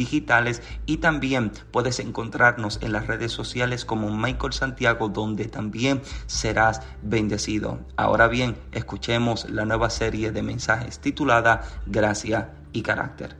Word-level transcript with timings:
digitales 0.00 0.62
y 0.86 0.96
también 0.96 1.52
puedes 1.70 2.00
encontrarnos 2.00 2.78
en 2.80 2.92
las 2.92 3.06
redes 3.06 3.32
sociales 3.32 3.84
como 3.84 4.10
Michael 4.10 4.54
Santiago 4.54 5.10
donde 5.10 5.44
también 5.44 6.00
serás 6.26 6.80
bendecido. 7.02 7.80
Ahora 7.96 8.26
bien, 8.26 8.56
escuchemos 8.72 9.50
la 9.50 9.66
nueva 9.66 9.90
serie 9.90 10.32
de 10.32 10.42
mensajes 10.42 11.00
titulada 11.00 11.64
Gracia 11.84 12.48
y 12.72 12.80
Carácter. 12.80 13.36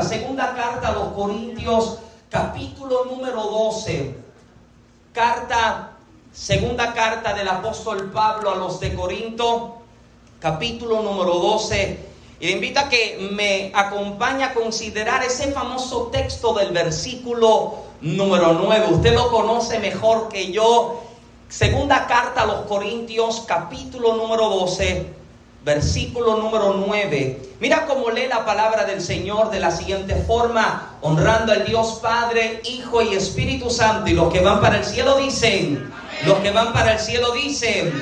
Segunda 0.00 0.54
carta 0.54 0.88
a 0.88 0.92
los 0.92 1.12
Corintios, 1.12 1.98
capítulo 2.30 3.04
número 3.04 3.42
12. 3.42 4.14
Carta, 5.12 5.90
segunda 6.32 6.94
carta 6.94 7.34
del 7.34 7.48
apóstol 7.48 8.10
Pablo 8.10 8.50
a 8.50 8.56
los 8.56 8.80
de 8.80 8.94
Corinto, 8.94 9.82
capítulo 10.40 11.02
número 11.02 11.34
12 11.34 12.09
y 12.40 12.46
le 12.46 12.52
invito 12.52 12.80
a 12.80 12.88
que 12.88 13.28
me 13.32 13.70
acompañe 13.74 14.44
a 14.44 14.54
considerar 14.54 15.22
ese 15.22 15.52
famoso 15.52 16.06
texto 16.06 16.54
del 16.54 16.72
versículo 16.72 17.74
número 18.00 18.54
9. 18.54 18.94
Usted 18.94 19.14
lo 19.14 19.30
conoce 19.30 19.78
mejor 19.78 20.30
que 20.30 20.50
yo. 20.50 21.02
Segunda 21.50 22.06
carta 22.06 22.42
a 22.42 22.46
los 22.46 22.62
Corintios, 22.62 23.44
capítulo 23.46 24.16
número 24.16 24.48
12, 24.48 25.06
versículo 25.66 26.38
número 26.38 26.72
9. 26.86 27.42
Mira 27.60 27.84
cómo 27.84 28.10
lee 28.10 28.26
la 28.26 28.46
palabra 28.46 28.86
del 28.86 29.02
Señor 29.02 29.50
de 29.50 29.60
la 29.60 29.70
siguiente 29.70 30.14
forma, 30.14 30.96
honrando 31.02 31.52
al 31.52 31.66
Dios 31.66 31.98
Padre, 32.00 32.62
Hijo 32.64 33.02
y 33.02 33.16
Espíritu 33.16 33.68
Santo. 33.68 34.08
Y 34.08 34.14
los 34.14 34.32
que 34.32 34.40
van 34.40 34.62
para 34.62 34.78
el 34.78 34.84
cielo 34.86 35.18
dicen, 35.18 35.92
los 36.24 36.38
que 36.38 36.52
van 36.52 36.72
para 36.72 36.94
el 36.94 37.00
cielo 37.00 37.32
dicen, 37.32 37.92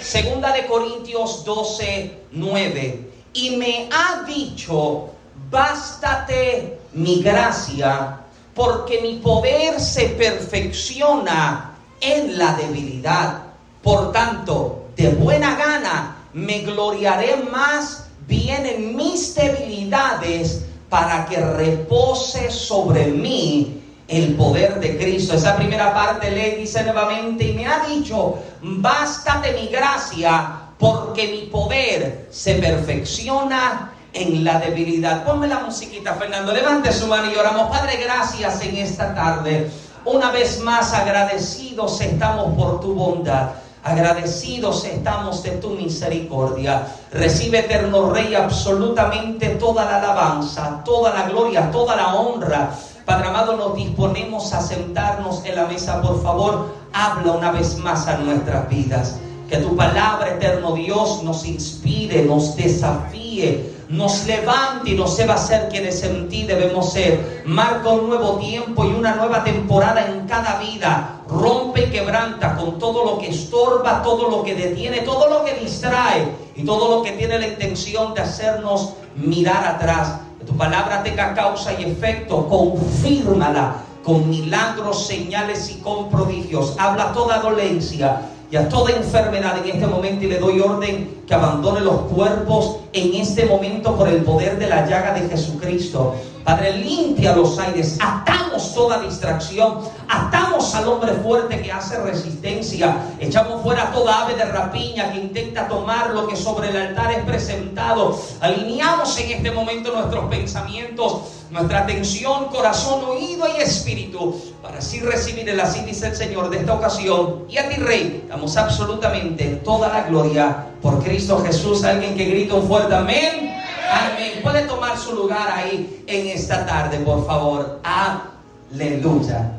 segunda 0.00 0.52
de 0.52 0.66
Corintios 0.66 1.46
12, 1.46 2.24
9 2.32 3.15
y 3.36 3.56
me 3.56 3.88
ha 3.92 4.22
dicho, 4.24 5.10
bástate 5.50 6.78
mi 6.94 7.22
gracia, 7.22 8.20
porque 8.54 9.00
mi 9.02 9.18
poder 9.18 9.78
se 9.78 10.06
perfecciona 10.08 11.74
en 12.00 12.38
la 12.38 12.54
debilidad. 12.54 13.42
Por 13.82 14.10
tanto, 14.10 14.86
de 14.96 15.10
buena 15.10 15.54
gana 15.54 16.16
me 16.32 16.60
gloriaré 16.60 17.36
más 17.50 18.06
bien 18.26 18.64
en 18.64 18.96
mis 18.96 19.34
debilidades 19.34 20.64
para 20.88 21.26
que 21.26 21.36
repose 21.36 22.50
sobre 22.50 23.08
mí 23.08 23.82
el 24.08 24.34
poder 24.34 24.80
de 24.80 24.96
Cristo. 24.96 25.34
Esa 25.34 25.56
primera 25.56 25.92
parte 25.92 26.30
le 26.30 26.56
dice 26.56 26.82
nuevamente 26.84 27.44
y 27.44 27.52
me 27.52 27.66
ha 27.66 27.84
dicho, 27.86 28.38
bástate 28.62 29.52
mi 29.52 29.66
gracia 29.68 30.65
porque 30.78 31.28
mi 31.28 31.50
poder 31.50 32.28
se 32.30 32.54
perfecciona 32.54 33.92
en 34.12 34.44
la 34.44 34.58
debilidad. 34.58 35.24
Ponme 35.24 35.46
la 35.46 35.60
musiquita, 35.60 36.14
Fernando. 36.14 36.52
Levante 36.52 36.92
su 36.92 37.06
mano 37.06 37.30
y 37.30 37.36
oramos. 37.36 37.68
Padre, 37.70 37.96
gracias 37.96 38.62
en 38.62 38.76
esta 38.76 39.14
tarde. 39.14 39.70
Una 40.04 40.30
vez 40.30 40.60
más 40.60 40.92
agradecidos 40.92 42.00
estamos 42.00 42.54
por 42.56 42.80
tu 42.80 42.94
bondad. 42.94 43.50
Agradecidos 43.82 44.84
estamos 44.84 45.42
de 45.42 45.52
tu 45.52 45.70
misericordia. 45.70 46.86
Recibe, 47.12 47.60
eterno 47.60 48.10
Rey, 48.10 48.34
absolutamente 48.34 49.50
toda 49.50 49.84
la 49.84 49.98
alabanza, 49.98 50.82
toda 50.84 51.14
la 51.14 51.28
gloria, 51.28 51.70
toda 51.70 51.94
la 51.94 52.14
honra. 52.14 52.70
Padre 53.04 53.28
amado, 53.28 53.56
nos 53.56 53.76
disponemos 53.76 54.52
a 54.52 54.60
sentarnos 54.60 55.44
en 55.44 55.54
la 55.54 55.66
mesa. 55.66 56.02
Por 56.02 56.20
favor, 56.22 56.74
habla 56.92 57.32
una 57.32 57.52
vez 57.52 57.76
más 57.78 58.08
a 58.08 58.18
nuestras 58.18 58.68
vidas. 58.68 59.20
Que 59.48 59.58
tu 59.58 59.76
palabra, 59.76 60.30
eterno 60.30 60.72
Dios, 60.72 61.22
nos 61.22 61.46
inspire, 61.46 62.24
nos 62.24 62.56
desafíe, 62.56 63.72
nos 63.88 64.26
levante 64.26 64.90
y 64.90 64.94
nos 64.94 65.14
sepa 65.14 65.36
ser 65.36 65.68
quienes 65.68 66.02
en 66.02 66.28
ti 66.28 66.42
debemos 66.42 66.92
ser. 66.92 67.44
Marca 67.46 67.90
un 67.90 68.08
nuevo 68.08 68.38
tiempo 68.38 68.84
y 68.84 68.88
una 68.88 69.14
nueva 69.14 69.44
temporada 69.44 70.04
en 70.04 70.26
cada 70.26 70.58
vida. 70.58 71.20
Rompe 71.28 71.84
y 71.84 71.90
quebranta 71.90 72.56
con 72.56 72.80
todo 72.80 73.04
lo 73.04 73.18
que 73.18 73.28
estorba, 73.28 74.02
todo 74.02 74.28
lo 74.28 74.42
que 74.42 74.56
detiene, 74.56 75.02
todo 75.02 75.28
lo 75.28 75.44
que 75.44 75.54
distrae 75.54 76.26
y 76.56 76.64
todo 76.64 76.96
lo 76.96 77.02
que 77.04 77.12
tiene 77.12 77.38
la 77.38 77.46
intención 77.46 78.14
de 78.14 78.22
hacernos 78.22 78.94
mirar 79.14 79.64
atrás. 79.64 80.22
Que 80.40 80.44
tu 80.44 80.56
palabra 80.56 81.04
tenga 81.04 81.34
causa 81.34 81.72
y 81.78 81.84
efecto. 81.84 82.48
Confírmala 82.48 83.76
con 84.02 84.28
milagros, 84.28 85.06
señales 85.06 85.70
y 85.70 85.80
con 85.82 86.08
prodigios. 86.08 86.74
Habla 86.78 87.12
toda 87.12 87.38
dolencia 87.38 88.22
y 88.50 88.56
a 88.56 88.68
toda 88.68 88.92
enfermedad 88.92 89.58
en 89.64 89.76
este 89.76 89.86
momento 89.86 90.24
y 90.24 90.28
le 90.28 90.38
doy 90.38 90.60
orden 90.60 91.22
que 91.26 91.34
abandone 91.34 91.80
los 91.80 92.02
cuerpos 92.02 92.78
en 92.92 93.14
este 93.20 93.46
momento 93.46 93.96
por 93.96 94.08
el 94.08 94.22
poder 94.22 94.58
de 94.58 94.68
la 94.68 94.86
llaga 94.86 95.14
de 95.14 95.28
Jesucristo. 95.28 96.14
Padre, 96.46 96.74
limpia 96.74 97.34
los 97.34 97.58
aires, 97.58 97.98
atamos 98.00 98.72
toda 98.72 99.00
distracción, 99.00 99.80
atamos 100.06 100.72
al 100.76 100.86
hombre 100.86 101.12
fuerte 101.14 101.60
que 101.60 101.72
hace 101.72 102.00
resistencia, 102.00 102.98
echamos 103.18 103.64
fuera 103.64 103.90
toda 103.90 104.22
ave 104.22 104.36
de 104.36 104.44
rapiña 104.44 105.10
que 105.10 105.18
intenta 105.18 105.66
tomar 105.66 106.10
lo 106.10 106.28
que 106.28 106.36
sobre 106.36 106.70
el 106.70 106.76
altar 106.76 107.10
es 107.10 107.24
presentado, 107.24 108.16
alineamos 108.40 109.18
en 109.18 109.32
este 109.32 109.50
momento 109.50 109.92
nuestros 109.92 110.26
pensamientos, 110.26 111.22
nuestra 111.50 111.80
atención, 111.80 112.44
corazón, 112.44 113.04
oído 113.04 113.48
y 113.48 113.60
espíritu, 113.60 114.40
para 114.62 114.78
así 114.78 115.00
recibir 115.00 115.48
el 115.48 115.58
así 115.58 115.80
dice 115.80 116.06
el 116.06 116.14
Señor 116.14 116.48
de 116.50 116.58
esta 116.58 116.74
ocasión. 116.74 117.46
Y 117.48 117.58
a 117.58 117.68
ti, 117.68 117.74
Rey, 117.74 118.24
damos 118.28 118.56
absolutamente 118.56 119.46
toda 119.64 119.88
la 119.88 120.02
gloria 120.02 120.66
por 120.80 121.02
Cristo 121.02 121.42
Jesús. 121.44 121.82
Alguien 121.82 122.16
que 122.16 122.24
grita 122.24 122.54
un 122.54 122.68
fuerte 122.68 122.94
amén. 122.94 123.55
Amén. 123.90 124.40
Puede 124.42 124.62
tomar 124.62 124.98
su 124.98 125.14
lugar 125.14 125.50
ahí 125.50 126.04
en 126.06 126.28
esta 126.28 126.66
tarde, 126.66 126.98
por 126.98 127.26
favor. 127.26 127.80
Aleluya. 127.84 129.52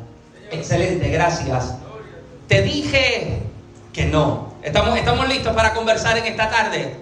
Excelente, 0.50 1.08
gracias. 1.08 1.74
Te 2.46 2.62
dije 2.62 3.42
que 3.92 4.06
no. 4.06 4.54
¿Estamos, 4.62 4.96
estamos 4.98 5.28
listos 5.28 5.54
para 5.54 5.74
conversar 5.74 6.18
en 6.18 6.26
esta 6.26 6.50
tarde? 6.50 6.96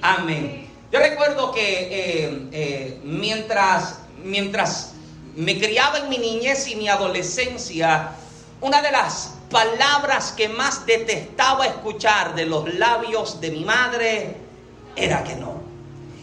Amén. 0.00 0.68
Yo 0.90 0.98
recuerdo 0.98 1.52
que 1.52 1.62
eh, 1.62 2.48
eh, 2.52 3.00
mientras, 3.04 4.00
mientras 4.22 4.92
me 5.34 5.58
criaba 5.58 5.98
en 5.98 6.08
mi 6.08 6.18
niñez 6.18 6.68
y 6.68 6.76
mi 6.76 6.88
adolescencia, 6.88 8.10
una 8.60 8.82
de 8.82 8.92
las 8.92 9.34
palabras 9.50 10.32
que 10.32 10.48
más 10.48 10.84
detestaba 10.86 11.66
escuchar 11.66 12.34
de 12.34 12.46
los 12.46 12.74
labios 12.74 13.40
de 13.40 13.50
mi 13.50 13.64
madre 13.64 14.36
era 14.96 15.24
que 15.24 15.34
no. 15.36 15.51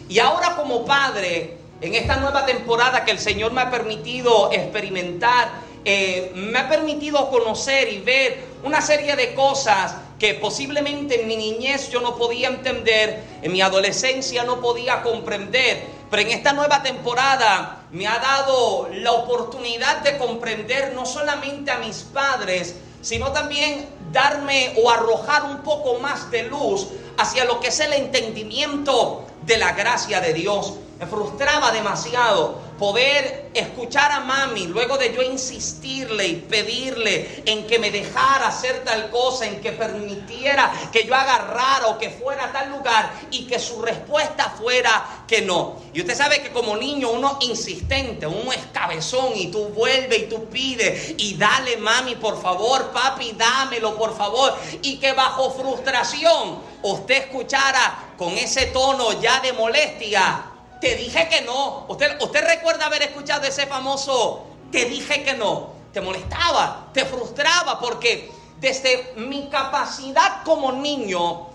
Y 0.10 0.18
ahora 0.18 0.56
como 0.56 0.86
padre, 0.86 1.56
en 1.82 1.94
esta 1.94 2.16
nueva 2.16 2.44
temporada 2.44 3.06
que 3.06 3.12
el 3.12 3.20
Señor 3.20 3.54
me 3.54 3.62
ha 3.62 3.70
permitido 3.70 4.52
experimentar, 4.52 5.50
eh, 5.86 6.32
me 6.34 6.58
ha 6.58 6.68
permitido 6.68 7.30
conocer 7.30 7.94
y 7.94 8.00
ver 8.00 8.44
una 8.64 8.82
serie 8.82 9.16
de 9.16 9.36
cosas 9.36 9.96
que 10.18 10.34
posiblemente 10.34 11.22
en 11.22 11.28
mi 11.28 11.38
niñez 11.38 11.92
yo 11.92 12.02
no 12.02 12.18
podía 12.18 12.48
entender, 12.48 13.24
en 13.44 13.52
mi 13.52 13.62
adolescencia 13.62 14.44
no 14.44 14.60
podía 14.60 15.04
comprender, 15.04 15.86
pero 16.10 16.24
en 16.24 16.32
esta 16.32 16.54
nueva 16.54 16.82
temporada 16.82 17.84
me 17.92 18.08
ha 18.08 18.18
dado 18.18 18.90
la 18.92 19.12
oportunidad 19.12 20.00
de 20.02 20.18
comprender 20.18 20.94
no 20.96 21.06
solamente 21.06 21.70
a 21.70 21.78
mis 21.78 21.98
padres, 21.98 22.76
sino 23.02 23.32
también 23.32 23.88
darme 24.12 24.74
o 24.84 24.90
arrojar 24.90 25.44
un 25.46 25.60
poco 25.60 26.00
más 26.00 26.32
de 26.32 26.44
luz 26.44 26.88
hacia 27.18 27.46
lo 27.46 27.60
que 27.60 27.68
es 27.68 27.80
el 27.80 27.94
entendimiento 27.94 29.26
de 29.50 29.58
la 29.58 29.74
gracia 29.74 30.22
de 30.22 30.32
Dios. 30.32 30.76
Me 31.00 31.08
frustraba 31.08 31.72
demasiado 31.72 32.60
poder 32.78 33.52
escuchar 33.54 34.12
a 34.12 34.20
mami 34.20 34.68
luego 34.68 34.98
de 34.98 35.14
yo 35.14 35.22
insistirle 35.22 36.28
y 36.28 36.36
pedirle 36.36 37.42
en 37.46 37.66
que 37.68 37.80
me 37.80 37.90
dejara 37.90 38.50
hacer 38.50 38.84
tal 38.84 39.10
cosa, 39.10 39.46
en 39.46 39.62
que 39.62 39.72
permitiera 39.72 40.70
que 40.92 41.06
yo 41.06 41.16
agarrara 41.16 41.88
o 41.88 41.98
que 41.98 42.10
fuera 42.10 42.46
a 42.46 42.52
tal 42.52 42.72
lugar 42.72 43.14
y 43.32 43.46
que 43.48 43.60
su 43.60 43.82
respuesta 43.82 44.50
fuera 44.50 45.24
que 45.26 45.42
no. 45.42 45.78
Y 45.94 46.02
usted 46.02 46.18
sabe 46.18 46.42
que 46.42 46.52
como 46.52 46.76
niño 46.76 47.12
uno 47.12 47.40
insistente, 47.44 48.28
uno 48.28 48.52
es 48.52 48.66
cabezón 48.74 49.32
y 49.36 49.48
tú 49.48 49.70
vuelves 49.70 50.24
y 50.24 50.26
tú 50.26 50.50
pides 50.50 51.14
y 51.18 51.36
dale 51.38 51.78
mami 51.78 52.16
por 52.16 52.42
favor, 52.42 52.92
papi, 52.92 53.32
dámelo 53.38 53.98
por 53.98 54.18
favor. 54.18 54.54
Y 54.82 54.98
que 54.98 55.14
bajo 55.14 55.50
frustración 55.52 56.60
usted 56.82 57.24
escuchara 57.24 58.10
con 58.18 58.38
ese 58.38 58.66
tono 58.66 59.22
ya 59.22 59.40
de 59.40 59.54
molestia 59.54 60.49
te 60.80 60.96
dije 60.96 61.28
que 61.30 61.42
no. 61.42 61.86
¿Usted, 61.88 62.46
recuerda 62.46 62.86
haber 62.86 63.04
escuchado 63.04 63.46
ese 63.46 63.68
famoso, 63.68 64.46
te 64.72 64.86
dije 64.86 65.24
que 65.24 65.34
no. 65.34 65.78
Te 65.94 66.02
molestaba, 66.02 66.90
te 66.94 67.06
frustraba 67.06 67.80
porque 67.80 68.32
desde 68.60 69.14
mi 69.16 69.50
capacidad 69.50 70.44
como 70.44 70.72
niño, 70.72 71.48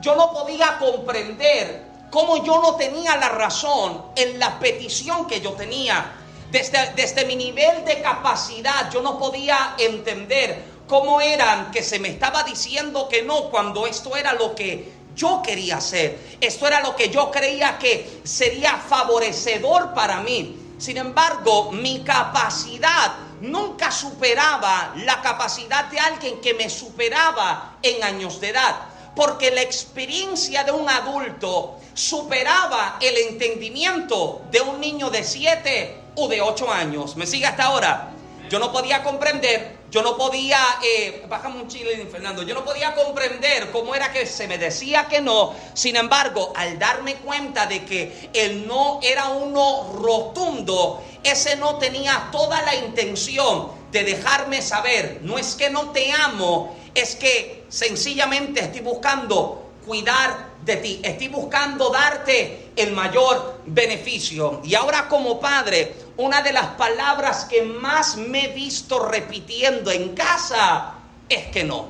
yo 0.00 0.16
no 0.16 0.32
podía 0.32 0.78
comprender 0.78 1.86
cómo 2.10 2.42
yo 2.44 2.62
no 2.62 2.76
tenía 2.76 3.16
la 3.16 3.28
razón 3.28 4.02
en 4.16 4.38
la 4.38 4.58
petición 4.58 5.26
que 5.26 5.40
yo 5.40 5.52
tenía. 5.52 6.14
Desde, 6.50 6.94
desde 6.94 7.26
mi 7.26 7.36
nivel 7.36 7.84
de 7.84 8.00
capacidad, 8.00 8.90
yo 8.90 9.02
no 9.02 9.18
podía 9.18 9.74
entender 9.78 10.64
cómo 10.88 11.20
eran 11.20 11.70
que 11.70 11.82
se 11.82 11.98
me 11.98 12.08
estaba 12.08 12.42
diciendo 12.42 13.08
que 13.08 13.22
no 13.22 13.50
cuando 13.50 13.86
esto 13.86 14.16
era 14.16 14.32
lo 14.32 14.54
que 14.54 14.97
yo 15.18 15.42
quería 15.42 15.78
hacer. 15.78 16.36
Esto 16.40 16.66
era 16.66 16.80
lo 16.80 16.94
que 16.94 17.10
yo 17.10 17.30
creía 17.30 17.76
que 17.76 18.20
sería 18.22 18.76
favorecedor 18.76 19.92
para 19.92 20.20
mí. 20.20 20.56
Sin 20.78 20.96
embargo, 20.96 21.72
mi 21.72 22.04
capacidad 22.04 23.16
nunca 23.40 23.90
superaba 23.90 24.94
la 24.96 25.20
capacidad 25.20 25.86
de 25.86 25.98
alguien 25.98 26.40
que 26.40 26.54
me 26.54 26.70
superaba 26.70 27.78
en 27.82 28.02
años 28.04 28.40
de 28.40 28.50
edad. 28.50 28.76
Porque 29.16 29.50
la 29.50 29.62
experiencia 29.62 30.62
de 30.62 30.70
un 30.70 30.88
adulto 30.88 31.80
superaba 31.94 32.98
el 33.00 33.16
entendimiento 33.16 34.42
de 34.52 34.60
un 34.60 34.80
niño 34.80 35.10
de 35.10 35.24
7 35.24 36.00
o 36.14 36.28
de 36.28 36.40
8 36.40 36.72
años. 36.72 37.16
¿Me 37.16 37.26
sigue 37.26 37.46
hasta 37.46 37.64
ahora? 37.64 38.12
Yo 38.48 38.60
no 38.60 38.70
podía 38.70 39.02
comprender 39.02 39.77
yo 39.90 40.02
no 40.02 40.16
podía, 40.16 40.58
eh, 40.82 41.24
bájame 41.28 41.62
un 41.62 41.68
chile, 41.68 42.06
Fernando, 42.10 42.42
yo 42.42 42.54
no 42.54 42.64
podía 42.64 42.94
comprender 42.94 43.70
cómo 43.70 43.94
era 43.94 44.12
que 44.12 44.26
se 44.26 44.46
me 44.46 44.58
decía 44.58 45.06
que 45.08 45.20
no. 45.20 45.54
Sin 45.72 45.96
embargo, 45.96 46.52
al 46.54 46.78
darme 46.78 47.14
cuenta 47.16 47.66
de 47.66 47.84
que 47.84 48.30
el 48.34 48.66
no 48.66 49.00
era 49.02 49.28
uno 49.28 49.92
rotundo, 49.94 51.02
ese 51.22 51.56
no 51.56 51.76
tenía 51.76 52.28
toda 52.30 52.60
la 52.62 52.74
intención 52.74 53.70
de 53.90 54.04
dejarme 54.04 54.60
saber, 54.60 55.20
no 55.22 55.38
es 55.38 55.54
que 55.54 55.70
no 55.70 55.90
te 55.90 56.12
amo, 56.12 56.76
es 56.94 57.16
que 57.16 57.64
sencillamente 57.68 58.60
estoy 58.60 58.82
buscando 58.82 59.70
cuidar 59.86 60.48
de 60.64 60.76
ti, 60.76 61.00
estoy 61.02 61.28
buscando 61.28 61.88
darte 61.88 62.72
el 62.76 62.92
mayor 62.92 63.62
beneficio. 63.64 64.60
Y 64.64 64.74
ahora 64.74 65.08
como 65.08 65.40
padre, 65.40 65.94
una 66.18 66.42
de 66.42 66.52
las 66.52 66.66
palabras 66.74 67.44
que 67.44 67.62
más 67.62 68.16
me 68.16 68.46
he 68.46 68.48
visto 68.48 68.98
repitiendo 69.06 69.92
en 69.92 70.14
casa 70.14 70.94
es 71.28 71.46
que 71.46 71.62
no. 71.62 71.86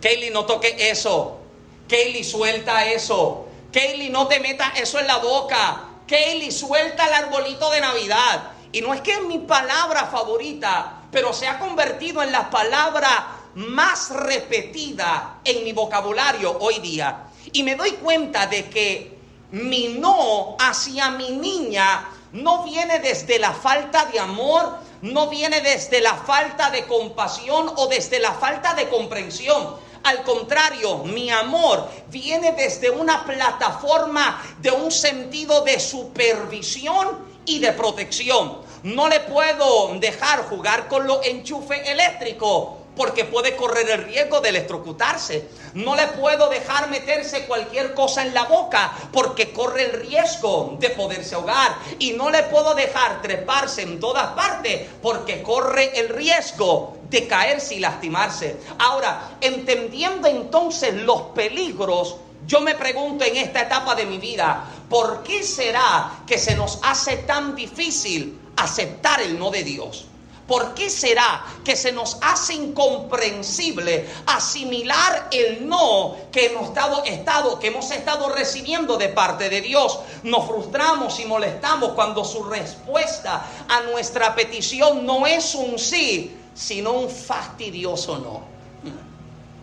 Kaylee, 0.00 0.30
no 0.30 0.46
toque 0.46 0.76
eso. 0.90 1.40
Kaylee, 1.88 2.22
suelta 2.22 2.86
eso. 2.86 3.48
Kaylee, 3.72 4.10
no 4.10 4.28
te 4.28 4.38
metas 4.38 4.78
eso 4.78 5.00
en 5.00 5.08
la 5.08 5.16
boca. 5.16 5.88
Kaylee, 6.06 6.52
suelta 6.52 7.04
el 7.08 7.14
arbolito 7.14 7.68
de 7.72 7.80
Navidad. 7.80 8.52
Y 8.70 8.80
no 8.80 8.94
es 8.94 9.00
que 9.00 9.12
es 9.12 9.22
mi 9.22 9.38
palabra 9.38 10.06
favorita, 10.06 11.02
pero 11.10 11.32
se 11.32 11.48
ha 11.48 11.58
convertido 11.58 12.22
en 12.22 12.30
la 12.30 12.48
palabra 12.48 13.40
más 13.56 14.10
repetida 14.10 15.40
en 15.44 15.64
mi 15.64 15.72
vocabulario 15.72 16.58
hoy 16.60 16.78
día. 16.78 17.24
Y 17.52 17.64
me 17.64 17.74
doy 17.74 17.90
cuenta 17.92 18.46
de 18.46 18.70
que 18.70 19.18
mi 19.50 19.88
no 19.88 20.56
hacia 20.60 21.10
mi 21.10 21.30
niña 21.30 22.08
no 22.32 22.64
viene 22.64 22.98
desde 22.98 23.38
la 23.38 23.52
falta 23.52 24.06
de 24.06 24.18
amor, 24.18 24.78
no 25.02 25.28
viene 25.28 25.60
desde 25.60 26.00
la 26.00 26.14
falta 26.14 26.70
de 26.70 26.86
compasión 26.86 27.70
o 27.76 27.86
desde 27.86 28.18
la 28.20 28.32
falta 28.32 28.74
de 28.74 28.88
comprensión. 28.88 29.76
Al 30.04 30.22
contrario, 30.24 30.98
mi 31.04 31.30
amor 31.30 31.88
viene 32.08 32.52
desde 32.52 32.90
una 32.90 33.24
plataforma 33.24 34.42
de 34.60 34.70
un 34.70 34.90
sentido 34.90 35.62
de 35.62 35.78
supervisión 35.78 37.18
y 37.44 37.60
de 37.60 37.72
protección. 37.72 38.58
No 38.82 39.08
le 39.08 39.20
puedo 39.20 39.94
dejar 40.00 40.44
jugar 40.48 40.88
con 40.88 41.06
los 41.06 41.24
enchufes 41.24 41.88
eléctricos 41.88 42.81
porque 42.96 43.24
puede 43.24 43.56
correr 43.56 43.88
el 43.90 44.04
riesgo 44.04 44.40
de 44.40 44.50
electrocutarse. 44.50 45.48
No 45.74 45.96
le 45.96 46.06
puedo 46.08 46.48
dejar 46.48 46.90
meterse 46.90 47.46
cualquier 47.46 47.94
cosa 47.94 48.22
en 48.22 48.34
la 48.34 48.44
boca 48.44 48.92
porque 49.12 49.52
corre 49.52 49.84
el 49.84 49.92
riesgo 50.06 50.76
de 50.78 50.90
poderse 50.90 51.34
ahogar. 51.34 51.76
Y 51.98 52.12
no 52.12 52.30
le 52.30 52.42
puedo 52.44 52.74
dejar 52.74 53.22
treparse 53.22 53.82
en 53.82 53.98
todas 53.98 54.32
partes 54.32 54.88
porque 55.00 55.42
corre 55.42 55.98
el 55.98 56.10
riesgo 56.10 56.96
de 57.08 57.26
caerse 57.26 57.76
y 57.76 57.80
lastimarse. 57.80 58.56
Ahora, 58.78 59.36
entendiendo 59.40 60.28
entonces 60.28 60.94
los 60.94 61.22
peligros, 61.34 62.16
yo 62.46 62.60
me 62.60 62.74
pregunto 62.74 63.24
en 63.24 63.36
esta 63.36 63.62
etapa 63.62 63.94
de 63.94 64.06
mi 64.06 64.18
vida, 64.18 64.64
¿por 64.88 65.22
qué 65.22 65.42
será 65.42 66.22
que 66.26 66.38
se 66.38 66.56
nos 66.56 66.80
hace 66.82 67.18
tan 67.18 67.54
difícil 67.54 68.38
aceptar 68.56 69.20
el 69.20 69.38
no 69.38 69.50
de 69.50 69.62
Dios? 69.62 70.06
¿Por 70.46 70.74
qué 70.74 70.90
será 70.90 71.44
que 71.64 71.76
se 71.76 71.92
nos 71.92 72.18
hace 72.20 72.54
incomprensible 72.54 74.08
asimilar 74.26 75.28
el 75.30 75.68
no 75.68 76.16
que 76.32 76.46
hemos 76.46 76.68
estado, 76.68 77.04
estado, 77.04 77.58
que 77.60 77.68
hemos 77.68 77.90
estado 77.90 78.28
recibiendo 78.28 78.96
de 78.96 79.08
parte 79.08 79.48
de 79.48 79.60
Dios? 79.60 80.00
Nos 80.24 80.46
frustramos 80.46 81.20
y 81.20 81.26
molestamos 81.26 81.92
cuando 81.92 82.24
su 82.24 82.42
respuesta 82.44 83.46
a 83.68 83.82
nuestra 83.82 84.34
petición 84.34 85.06
no 85.06 85.26
es 85.26 85.54
un 85.54 85.78
sí, 85.78 86.36
sino 86.54 86.92
un 86.92 87.08
fastidioso 87.08 88.18
no. 88.18 88.42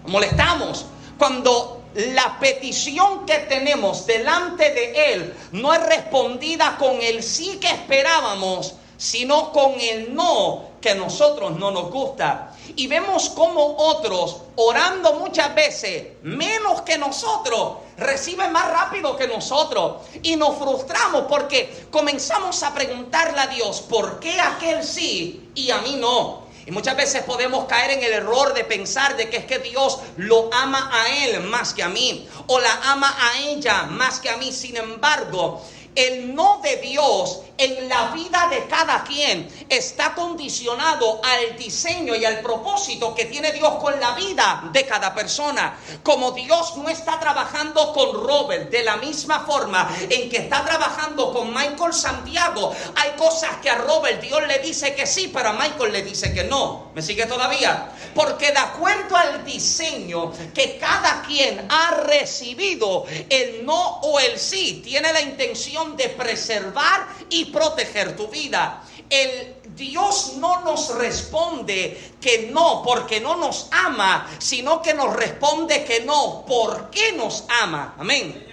Molestamos 0.05 0.86
cuando 1.17 1.83
la 1.93 2.39
petición 2.39 3.25
que 3.25 3.39
tenemos 3.39 4.05
delante 4.05 4.74
de 4.74 5.13
Él 5.13 5.33
no 5.51 5.74
es 5.74 5.86
respondida 5.86 6.77
con 6.77 7.01
el 7.01 7.21
sí 7.21 7.59
que 7.59 7.67
esperábamos, 7.67 8.75
sino 8.98 9.51
con 9.51 9.74
el 9.79 10.15
no 10.15 10.68
que 10.81 10.91
a 10.91 10.95
nosotros 10.95 11.57
no 11.57 11.71
nos 11.71 11.91
gusta. 11.91 12.53
Y 12.75 12.88
vemos 12.88 13.29
como 13.29 13.75
otros, 13.77 14.38
orando 14.55 15.13
muchas 15.13 15.53
veces, 15.55 16.07
menos 16.24 16.81
que 16.81 16.98
nosotros, 16.98 17.77
reciben 17.98 18.51
más 18.51 18.69
rápido 18.69 19.15
que 19.15 19.27
nosotros. 19.27 19.98
Y 20.21 20.36
nos 20.36 20.57
frustramos 20.57 21.25
porque 21.27 21.88
comenzamos 21.91 22.63
a 22.63 22.74
preguntarle 22.74 23.39
a 23.39 23.48
Dios, 23.48 23.81
¿por 23.81 24.19
qué 24.19 24.39
aquel 24.39 24.83
sí 24.83 25.51
y 25.55 25.71
a 25.71 25.79
mí 25.79 25.95
no? 25.98 26.50
Y 26.65 26.71
muchas 26.71 26.95
veces 26.95 27.24
podemos 27.24 27.65
caer 27.65 27.98
en 27.98 28.03
el 28.03 28.13
error 28.13 28.53
de 28.53 28.63
pensar 28.63 29.17
de 29.17 29.27
que 29.27 29.38
es 29.38 29.45
que 29.45 29.57
Dios 29.57 29.98
lo 30.17 30.53
ama 30.53 30.91
a 30.93 31.25
él 31.25 31.41
más 31.41 31.74
que 31.74 31.81
a 31.81 31.89
mí, 31.89 32.29
o 32.45 32.59
la 32.59 32.71
ama 32.83 33.15
a 33.19 33.39
ella 33.39 33.83
más 33.83 34.19
que 34.19 34.29
a 34.29 34.38
mí. 34.38 34.51
Sin 34.51 34.77
embargo, 34.77 35.62
el 35.95 36.36
no 36.36 36.59
de 36.62 36.77
Dios 36.77 37.41
en 37.60 37.89
la 37.89 38.12
vida 38.12 38.48
de 38.50 38.66
cada 38.68 39.04
quien 39.04 39.48
está 39.68 40.16
condicionado 40.16 41.20
al 41.22 41.58
diseño 41.58 42.16
y 42.16 42.24
al 42.24 42.39
propósito 42.39 43.13
que 43.13 43.25
tiene 43.25 43.51
Dios 43.51 43.75
con 43.75 44.00
la 44.00 44.12
vida 44.13 44.70
de 44.72 44.86
cada 44.86 45.13
persona. 45.13 45.78
Como 46.01 46.32
Dios 46.32 46.78
no 46.78 46.88
está 46.88 47.20
trabajando 47.20 47.92
con 47.94 48.13
Robert 48.25 48.72
de 48.72 48.84
la 48.84 48.96
misma 48.96 49.42
forma 49.42 49.89
en 50.10 50.30
que 50.30 50.38
está 50.38 50.63
trabajando 50.63 51.34
con 51.34 51.54
Michael 51.54 51.94
Santiago, 51.94 52.74
hay 52.96 53.12
cosas 53.18 53.58
que 53.62 53.70
a 53.70 53.75
Robert 53.75 54.22
Dios 54.22 54.42
le 54.48 54.60
dice 54.60 54.96
que 54.96 55.06
sí, 55.06 55.30
pero 55.34 55.50
a 55.50 55.54
Michael 55.54 55.92
le 55.92 56.01
dice 56.01 56.34
que 56.34 56.46
no. 56.46 56.92
¿Me 56.96 57.01
sigue 57.01 57.25
todavía? 57.25 57.89
Porque 58.16 58.54
de 58.54 58.60
acuerdo 58.60 59.18
al 59.18 59.44
diseño 59.44 60.32
que 60.54 60.78
cada 60.78 61.22
quien 61.24 61.68
ha 61.70 61.92
recibido, 62.06 63.06
el 63.30 63.66
no 63.66 64.00
o 64.01 64.20
el 64.20 64.39
sí 64.39 64.82
tiene 64.84 65.12
la 65.12 65.22
intención 65.22 65.98
de 65.98 66.08
preservar 66.10 67.08
y 67.30 67.49
proteger 67.51 68.15
tu 68.15 68.27
vida. 68.27 68.84
El 69.10 69.56
Dios 69.75 70.34
no 70.38 70.62
nos 70.62 70.96
responde 70.96 72.13
que 72.22 72.50
no 72.51 72.84
porque 72.84 73.20
no 73.20 73.36
nos 73.36 73.68
ama, 73.72 74.29
sino 74.39 74.82
que 74.82 74.94
nos 74.94 75.15
responde 75.15 75.84
que 75.84 76.01
no 76.01 76.46
porque 76.48 77.13
nos 77.13 77.46
ama. 77.62 77.96
Amén. 77.98 78.46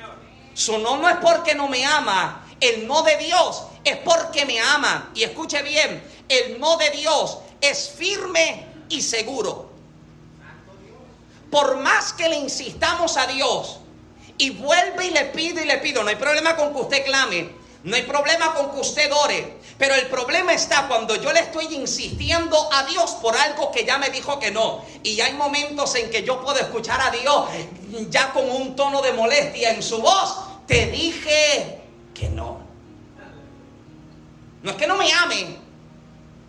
Su 0.54 0.78
no 0.78 0.96
no 0.96 1.08
es 1.08 1.16
porque 1.16 1.54
no 1.54 1.68
me 1.68 1.84
ama. 1.84 2.46
El 2.60 2.86
no 2.86 3.02
de 3.02 3.18
Dios 3.18 3.64
es 3.84 3.98
porque 3.98 4.46
me 4.46 4.58
ama. 4.60 5.10
Y 5.14 5.24
escuche 5.24 5.62
bien, 5.62 6.02
el 6.28 6.58
no 6.58 6.76
de 6.76 6.90
Dios 6.90 7.38
es 7.60 7.90
firme 7.90 8.66
y 8.88 9.02
seguro. 9.02 9.70
Por 11.50 11.76
más 11.76 12.12
que 12.12 12.28
le 12.28 12.36
insistamos 12.36 13.16
a 13.16 13.26
Dios 13.26 13.78
y 14.38 14.50
vuelve 14.50 15.06
y 15.06 15.10
le 15.10 15.26
pide 15.26 15.62
y 15.62 15.66
le 15.66 15.78
pido, 15.78 16.02
no 16.02 16.08
hay 16.08 16.16
problema 16.16 16.56
con 16.56 16.72
que 16.72 16.80
usted 16.80 17.04
clame, 17.04 17.50
no 17.86 17.94
hay 17.94 18.02
problema 18.02 18.52
con 18.52 18.72
que 18.72 18.80
usted 18.80 19.12
ore, 19.12 19.58
pero 19.78 19.94
el 19.94 20.08
problema 20.08 20.52
está 20.52 20.88
cuando 20.88 21.14
yo 21.14 21.32
le 21.32 21.38
estoy 21.38 21.72
insistiendo 21.72 22.68
a 22.72 22.82
Dios 22.82 23.12
por 23.22 23.36
algo 23.36 23.70
que 23.70 23.84
ya 23.84 23.96
me 23.96 24.10
dijo 24.10 24.40
que 24.40 24.50
no. 24.50 24.84
Y 25.04 25.20
hay 25.20 25.34
momentos 25.34 25.94
en 25.94 26.10
que 26.10 26.24
yo 26.24 26.42
puedo 26.42 26.58
escuchar 26.58 27.00
a 27.00 27.12
Dios 27.12 27.44
ya 28.10 28.32
con 28.32 28.50
un 28.50 28.74
tono 28.74 29.02
de 29.02 29.12
molestia 29.12 29.70
en 29.70 29.84
su 29.84 29.98
voz. 29.98 30.36
Te 30.66 30.86
dije 30.86 31.80
que 32.12 32.28
no. 32.28 32.58
No 34.64 34.70
es 34.72 34.76
que 34.76 34.88
no 34.88 34.96
me 34.96 35.12
ame, 35.12 35.56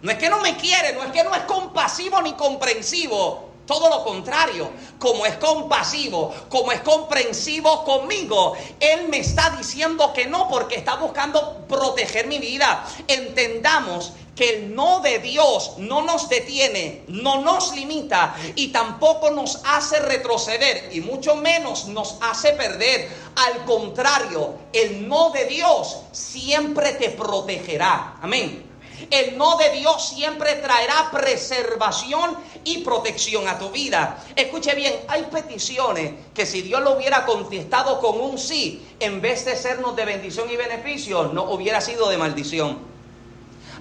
no 0.02 0.10
es 0.12 0.18
que 0.18 0.28
no 0.28 0.40
me 0.40 0.58
quiere, 0.58 0.94
no 0.94 1.04
es 1.04 1.12
que 1.12 1.24
no 1.24 1.36
es 1.36 1.44
compasivo 1.44 2.20
ni 2.24 2.34
comprensivo. 2.34 3.47
Todo 3.68 3.90
lo 3.90 4.04
contrario, 4.06 4.72
como 4.98 5.26
es 5.26 5.36
compasivo, 5.36 6.34
como 6.48 6.72
es 6.72 6.80
comprensivo 6.82 7.84
conmigo, 7.84 8.56
Él 8.80 9.10
me 9.10 9.20
está 9.20 9.50
diciendo 9.58 10.14
que 10.14 10.26
no 10.26 10.48
porque 10.48 10.78
está 10.78 10.96
buscando 10.96 11.66
proteger 11.68 12.28
mi 12.28 12.40
vida. 12.40 12.86
Entendamos 13.08 14.14
que 14.38 14.50
el 14.50 14.76
no 14.76 15.02
de 15.02 15.20
Dios 15.20 15.74
no 15.80 16.04
nos 16.04 16.30
detiene, 16.30 17.04
no 17.08 17.42
nos 17.42 17.76
limita 17.76 18.36
y 18.56 18.70
tampoco 18.70 19.32
nos 19.32 19.62
hace 19.66 20.00
retroceder 20.00 20.90
y 20.94 21.02
mucho 21.02 21.36
menos 21.36 21.88
nos 21.88 22.18
hace 22.22 22.54
perder. 22.54 23.10
Al 23.36 23.66
contrario, 23.66 24.54
el 24.72 25.10
no 25.10 25.32
de 25.32 25.46
Dios 25.46 25.98
siempre 26.14 26.94
te 26.94 27.10
protegerá. 27.10 28.18
Amén. 28.22 28.67
El 29.12 29.38
no 29.38 29.58
de 29.58 29.70
Dios 29.72 30.10
siempre 30.10 30.56
traerá 30.56 31.10
preservación 31.12 32.36
y 32.64 32.80
protección 32.80 33.48
a 33.48 33.60
tu 33.60 33.70
vida. 33.70 34.24
Escuche 34.36 34.74
bien, 34.76 34.94
hay 35.08 35.24
peticiones 35.24 36.14
que 36.34 36.46
si 36.46 36.62
Dios 36.62 36.82
lo 36.82 36.98
hubiera 36.98 37.26
contestado 37.26 38.00
con 38.00 38.20
un 38.20 38.38
sí, 38.38 38.86
en 39.00 39.22
vez 39.22 39.46
de 39.46 39.56
sernos 39.56 39.96
de 39.96 40.06
bendición 40.06 40.50
y 40.50 40.56
beneficio, 40.56 41.26
no 41.34 41.44
hubiera 41.44 41.82
sido 41.82 42.10
de 42.10 42.18
maldición. 42.18 42.80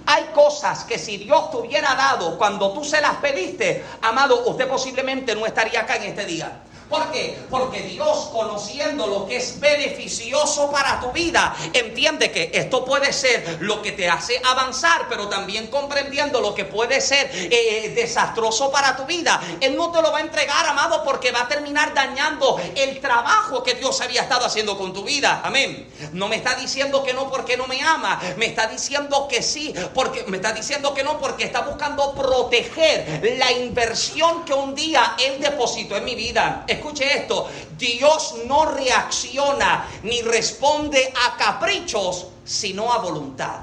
Hay 0.05 0.23
cosas 0.33 0.85
que 0.85 0.97
si 0.97 1.17
Dios 1.17 1.51
te 1.51 1.57
hubiera 1.57 1.93
dado 1.95 2.37
cuando 2.37 2.71
tú 2.71 2.85
se 2.85 3.01
las 3.01 3.17
pediste, 3.17 3.83
amado, 4.01 4.45
usted 4.45 4.67
posiblemente 4.67 5.35
no 5.35 5.45
estaría 5.45 5.81
acá 5.81 5.97
en 5.97 6.03
este 6.03 6.25
día. 6.25 6.61
¿Por 6.89 7.11
qué? 7.11 7.37
Porque 7.49 7.81
Dios, 7.81 8.29
conociendo 8.31 9.07
lo 9.07 9.27
que 9.27 9.37
es 9.37 9.59
beneficioso 9.59 10.71
para 10.71 11.01
tu 11.01 11.11
vida, 11.11 11.53
entiende 11.73 12.31
que 12.31 12.49
esto 12.53 12.85
puede 12.85 13.11
ser 13.11 13.57
lo 13.59 13.81
que 13.81 13.91
te 13.91 14.09
hace 14.09 14.41
avanzar, 14.45 15.07
pero 15.09 15.27
también 15.27 15.67
comprendiendo 15.67 16.39
lo 16.39 16.55
que 16.55 16.63
puede 16.63 17.01
ser 17.01 17.29
eh, 17.33 17.91
desastroso 17.93 18.71
para 18.71 18.95
tu 18.95 19.05
vida. 19.05 19.41
Él 19.59 19.75
no 19.75 19.91
te 19.91 20.01
lo 20.01 20.13
va 20.13 20.19
a 20.19 20.21
entregar, 20.21 20.65
amado, 20.65 21.03
porque 21.03 21.31
va 21.31 21.41
a 21.41 21.47
terminar 21.49 21.93
dañando 21.93 22.57
el 22.75 23.01
trabajo 23.01 23.63
que 23.63 23.73
Dios 23.73 23.99
había 23.99 24.21
estado 24.21 24.45
haciendo 24.45 24.77
con 24.77 24.93
tu 24.93 25.03
vida. 25.03 25.41
Amén. 25.43 25.89
No 26.13 26.29
me 26.29 26.37
está 26.37 26.55
diciendo 26.55 27.03
que 27.03 27.13
no 27.13 27.29
porque 27.29 27.57
no 27.57 27.67
me 27.67 27.81
ama, 27.81 28.19
me 28.37 28.45
está 28.45 28.67
diciendo 28.67 29.27
que 29.27 29.43
sí, 29.43 29.73
porque 29.93 30.23
me 30.27 30.37
está 30.37 30.53
diciendo 30.53 30.93
que 30.93 31.03
no 31.03 31.19
porque 31.19 31.43
está 31.43 31.61
buscando 31.61 32.13
proteger 32.13 33.35
la 33.37 33.51
inversión 33.51 34.45
que 34.45 34.53
un 34.53 34.73
día 34.73 35.15
Él 35.19 35.41
depositó 35.41 35.97
en 35.97 36.05
mi 36.05 36.15
vida 36.15 36.63
escuche 36.77 37.17
esto, 37.17 37.49
Dios 37.77 38.35
no 38.45 38.65
reacciona 38.65 39.87
ni 40.03 40.21
responde 40.21 41.13
a 41.25 41.37
caprichos, 41.37 42.27
sino 42.43 42.91
a 42.91 42.99
voluntad. 42.99 43.59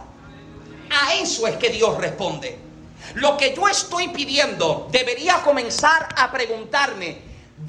A 0.91 1.15
eso 1.15 1.47
es 1.47 1.57
que 1.57 1.71
Dios 1.71 1.97
responde. 1.99 2.59
Lo 3.15 3.37
que 3.37 3.55
yo 3.55 3.69
estoy 3.69 4.09
pidiendo 4.09 4.89
debería 4.91 5.43
comenzar 5.43 6.09
a 6.17 6.31
preguntarme, 6.31 7.21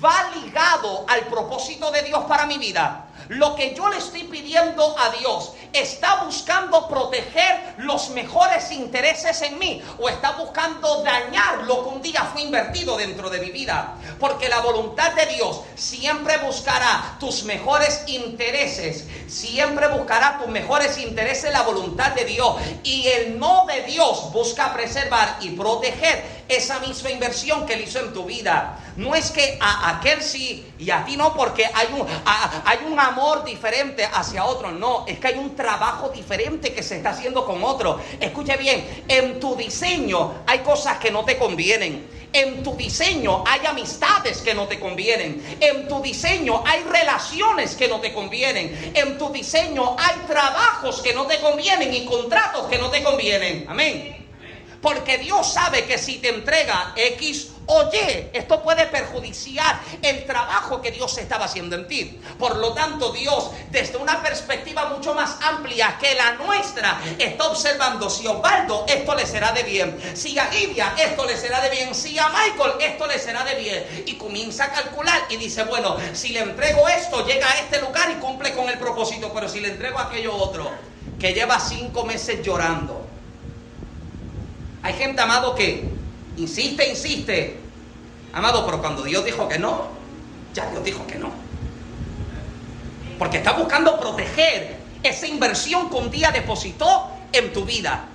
¿va 0.03 0.31
ligado 0.35 1.05
al 1.07 1.21
propósito 1.27 1.91
de 1.91 2.03
Dios 2.03 2.23
para 2.25 2.45
mi 2.45 2.57
vida? 2.57 3.04
Lo 3.29 3.55
que 3.55 3.73
yo 3.73 3.89
le 3.89 3.97
estoy 3.97 4.23
pidiendo 4.23 4.95
a 4.99 5.09
Dios 5.09 5.53
está 5.73 6.23
buscando 6.23 6.87
proteger 6.87 7.75
los 7.77 8.09
mejores 8.09 8.71
intereses 8.71 9.41
en 9.41 9.59
mí 9.59 9.81
o 9.99 10.07
está 10.09 10.31
buscando 10.33 11.03
dañar 11.03 11.63
lo 11.63 11.83
que 11.83 11.89
un 11.95 12.01
día 12.01 12.23
fue 12.31 12.41
invertido 12.41 12.97
dentro 12.97 13.29
de 13.29 13.39
mi 13.39 13.51
vida. 13.51 13.95
Porque 14.19 14.47
la 14.47 14.59
voluntad 14.61 15.13
de 15.13 15.25
Dios 15.25 15.61
siempre 15.75 16.37
buscará 16.37 17.17
tus 17.19 17.43
mejores 17.43 18.03
intereses, 18.07 19.07
siempre 19.27 19.87
buscará 19.87 20.37
tus 20.37 20.47
mejores 20.47 20.97
intereses 20.97 21.51
la 21.51 21.63
voluntad 21.63 22.11
de 22.11 22.25
Dios. 22.25 22.55
Y 22.83 23.07
el 23.07 23.39
no 23.39 23.65
de 23.65 23.81
Dios 23.83 24.31
busca 24.31 24.73
preservar 24.73 25.37
y 25.41 25.51
proteger 25.51 26.44
esa 26.47 26.79
misma 26.79 27.11
inversión 27.11 27.65
que 27.65 27.73
él 27.73 27.81
hizo 27.81 27.99
en 27.99 28.13
tu 28.13 28.25
vida. 28.25 28.79
No 28.97 29.15
es 29.15 29.31
que 29.31 29.57
a 29.59 29.97
aquel 29.97 30.21
sí 30.21 30.65
y 30.79 30.89
a 30.89 31.03
ti 31.05 31.17
no, 31.17 31.33
porque 31.33 31.65
hay 31.65 31.87
un, 31.93 32.07
hay 32.65 32.79
un 32.85 32.99
amor 32.99 33.43
diferente 33.43 34.05
hacia 34.05 34.45
otro. 34.45 34.71
No, 34.71 35.05
es 35.07 35.19
que 35.19 35.27
hay 35.27 35.37
un 35.37 35.55
trabajo 35.55 36.09
diferente 36.09 36.73
que 36.73 36.83
se 36.83 36.97
está 36.97 37.11
haciendo 37.11 37.45
con 37.45 37.63
otro. 37.63 37.99
Escuche 38.19 38.57
bien, 38.57 39.03
en 39.07 39.39
tu 39.39 39.55
diseño 39.55 40.43
hay 40.47 40.59
cosas 40.59 40.97
que 40.97 41.11
no 41.11 41.25
te 41.25 41.37
convienen. 41.37 42.15
En 42.35 42.63
tu 42.63 42.75
diseño 42.75 43.45
hay 43.47 43.65
amistades 43.65 44.39
que 44.39 44.53
no 44.53 44.67
te 44.67 44.77
convienen. 44.77 45.57
En 45.61 45.87
tu 45.87 46.01
diseño 46.01 46.63
hay 46.65 46.83
relaciones 46.83 47.75
que 47.75 47.87
no 47.87 48.01
te 48.01 48.13
convienen. 48.13 48.91
En 48.93 49.17
tu 49.17 49.29
diseño 49.29 49.95
hay 49.97 50.15
trabajos 50.27 51.01
que 51.01 51.13
no 51.13 51.27
te 51.27 51.39
convienen 51.39 51.93
y 51.93 52.05
contratos 52.05 52.67
que 52.67 52.77
no 52.77 52.89
te 52.89 53.01
convienen. 53.03 53.65
Amén. 53.69 54.24
Porque 54.85 55.17
Dios 55.17 55.51
sabe 55.51 55.85
que 55.85 55.97
si 55.97 56.19
te 56.19 56.29
entrega 56.29 56.93
X 56.95 57.47
o 57.65 57.89
Y, 57.91 58.29
esto 58.33 58.61
puede 58.61 58.85
perjudiciar 58.85 59.79
el 59.99 60.27
trabajo 60.27 60.79
que 60.79 60.91
Dios 60.91 61.17
estaba 61.17 61.45
haciendo 61.45 61.75
en 61.75 61.87
ti. 61.87 62.21
Por 62.37 62.57
lo 62.57 62.71
tanto, 62.75 63.11
Dios, 63.11 63.49
desde 63.71 63.97
una 63.97 64.21
perspectiva 64.21 64.85
mucho 64.89 65.15
más 65.15 65.39
amplia 65.41 65.97
que 65.99 66.13
la 66.13 66.33
nuestra, 66.33 67.01
está 67.17 67.45
observando 67.45 68.11
si 68.11 68.27
Osvaldo 68.27 68.85
esto 68.87 69.15
le 69.15 69.25
será 69.25 69.53
de 69.53 69.63
bien, 69.63 69.99
si 70.13 70.37
a 70.37 70.51
Lidia 70.51 70.93
esto 70.99 71.25
le 71.25 71.35
será 71.35 71.61
de 71.61 71.71
bien, 71.71 71.95
si 71.95 72.19
a 72.19 72.29
Michael 72.29 72.73
esto 72.79 73.07
le 73.07 73.17
será 73.17 73.43
de 73.43 73.55
bien. 73.55 74.03
Y 74.05 74.13
comienza 74.17 74.65
a 74.65 74.71
calcular 74.71 75.23
y 75.29 75.37
dice, 75.37 75.63
bueno, 75.63 75.97
si 76.13 76.29
le 76.29 76.41
entrego 76.41 76.87
esto, 76.89 77.25
llega 77.25 77.49
a 77.49 77.57
este 77.57 77.81
lugar 77.81 78.11
y 78.11 78.21
cumple 78.21 78.53
con 78.53 78.69
el 78.69 78.77
propósito, 78.77 79.31
pero 79.33 79.49
si 79.49 79.61
le 79.61 79.69
entrego 79.69 79.97
aquello 79.97 80.35
otro, 80.35 80.69
que 81.19 81.33
lleva 81.33 81.59
cinco 81.59 82.05
meses 82.05 82.43
llorando 82.43 83.04
hay 84.85 84.93
gente, 84.93 85.19
amado, 85.19 85.55
que 85.55 85.83
insiste, 86.37 86.87
insiste. 86.87 87.57
Amado, 88.31 88.63
pero 88.67 88.79
cuando 88.79 89.01
Dios 89.01 89.25
dijo 89.25 89.47
que 89.47 89.57
no, 89.57 89.87
ya 90.53 90.69
Dios 90.69 90.83
dijo 90.83 91.07
que 91.07 91.15
no. 91.15 91.31
Porque 93.17 93.37
está 93.37 93.53
buscando 93.53 93.99
proteger 93.99 94.77
esa 95.01 95.25
inversión 95.25 95.89
que 95.89 95.95
un 95.95 96.11
día 96.11 96.29
depositó 96.29 97.09
en 97.31 97.51
tu 97.51 97.65
vida. 97.65 98.05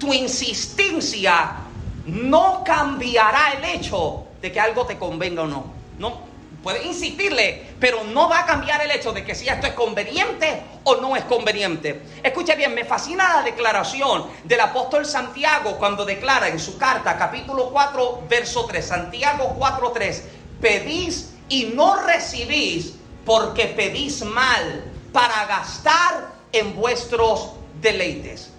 Tu 0.00 0.12
insistencia 0.12 1.58
no 2.06 2.64
cambiará 2.64 3.52
el 3.52 3.64
hecho 3.76 4.24
de 4.40 4.50
que 4.50 4.58
algo 4.58 4.84
te 4.84 4.98
convenga 4.98 5.42
o 5.42 5.46
no. 5.46 5.66
No, 6.00 6.22
Puede 6.62 6.84
insistirle, 6.84 7.74
pero 7.80 8.04
no 8.04 8.28
va 8.28 8.40
a 8.40 8.46
cambiar 8.46 8.80
el 8.82 8.90
hecho 8.92 9.12
de 9.12 9.24
que 9.24 9.34
si 9.34 9.48
esto 9.48 9.66
es 9.66 9.72
conveniente 9.72 10.62
o 10.84 10.96
no 10.96 11.16
es 11.16 11.24
conveniente. 11.24 12.02
Escuche 12.22 12.54
bien, 12.54 12.72
me 12.72 12.84
fascina 12.84 13.36
la 13.36 13.42
declaración 13.42 14.26
del 14.44 14.60
apóstol 14.60 15.04
Santiago 15.04 15.76
cuando 15.76 16.04
declara 16.04 16.48
en 16.48 16.60
su 16.60 16.78
carta, 16.78 17.18
capítulo 17.18 17.70
4, 17.70 18.22
verso 18.28 18.64
3, 18.66 18.86
Santiago 18.86 19.56
4, 19.58 19.90
3, 19.90 20.24
pedís 20.60 21.34
y 21.48 21.64
no 21.74 22.00
recibís 22.00 22.94
porque 23.24 23.66
pedís 23.66 24.22
mal 24.24 24.84
para 25.12 25.46
gastar 25.46 26.32
en 26.52 26.76
vuestros 26.76 27.54
deleites. 27.80 28.50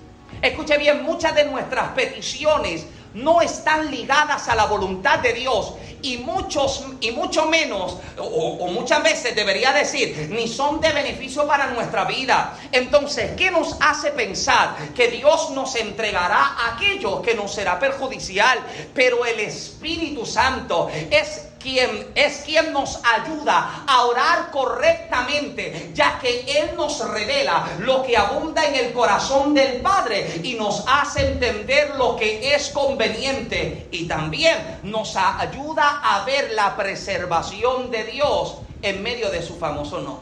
Escuche 0.42 0.78
bien, 0.78 1.04
muchas 1.04 1.34
de 1.36 1.46
nuestras 1.46 1.90
peticiones 1.92 2.86
no 3.14 3.42
están 3.42 3.92
ligadas 3.92 4.48
a 4.48 4.56
la 4.56 4.66
voluntad 4.66 5.20
de 5.20 5.34
Dios 5.34 5.74
y 6.02 6.18
muchos 6.18 6.86
y 7.00 7.12
mucho 7.12 7.46
menos 7.46 7.98
o, 8.18 8.68
muchas 8.68 9.02
veces 9.04 9.36
debería 9.36 9.72
decir 9.72 10.30
ni 10.32 10.48
son 10.48 10.82
de 10.82 10.92
beneficio 10.92 11.48
para 11.48 11.68
nuestra 11.68 12.06
vida. 12.06 12.58
Entonces, 12.72 13.32
¿qué 13.38 13.52
nos 13.52 13.78
hace 13.80 14.12
pensar 14.12 14.76
que 14.94 15.08
Dios 15.10 15.52
nos 15.52 15.76
entregará 15.76 16.74
aquello 16.74 17.22
que 17.22 17.36
nos 17.36 17.54
será 17.54 17.80
perjudicial? 17.80 18.60
Pero 18.94 19.26
el 19.26 19.40
Espíritu 19.40 20.26
Santo 20.26 20.90
es 21.10 21.53
quien 21.64 22.12
es 22.14 22.44
quien 22.46 22.74
nos 22.74 23.00
ayuda 23.04 23.86
a 23.88 24.06
orar 24.06 24.52
correctamente, 24.52 25.92
ya 25.94 26.20
que 26.20 26.42
Él 26.42 26.76
nos 26.76 27.00
revela 27.10 27.66
lo 27.80 28.04
que 28.04 28.18
abunda 28.18 28.66
en 28.68 28.76
el 28.76 28.94
corazón 28.94 29.54
del 29.54 29.82
Padre 29.82 30.42
y 30.44 30.56
nos 30.56 30.84
hace 30.88 31.32
entender 31.32 31.96
lo 31.98 32.18
que 32.18 32.54
es 32.54 32.70
conveniente 32.70 33.88
y 33.92 34.08
también 34.08 34.80
nos 34.84 35.16
ayuda 35.16 36.02
a 36.04 36.26
ver 36.26 36.52
la 36.52 36.76
preservación 36.76 37.90
de 37.90 38.04
Dios 38.04 38.58
en 38.82 39.02
medio 39.02 39.32
de 39.32 39.42
su 39.42 39.58
famoso 39.58 40.02
no. 40.02 40.20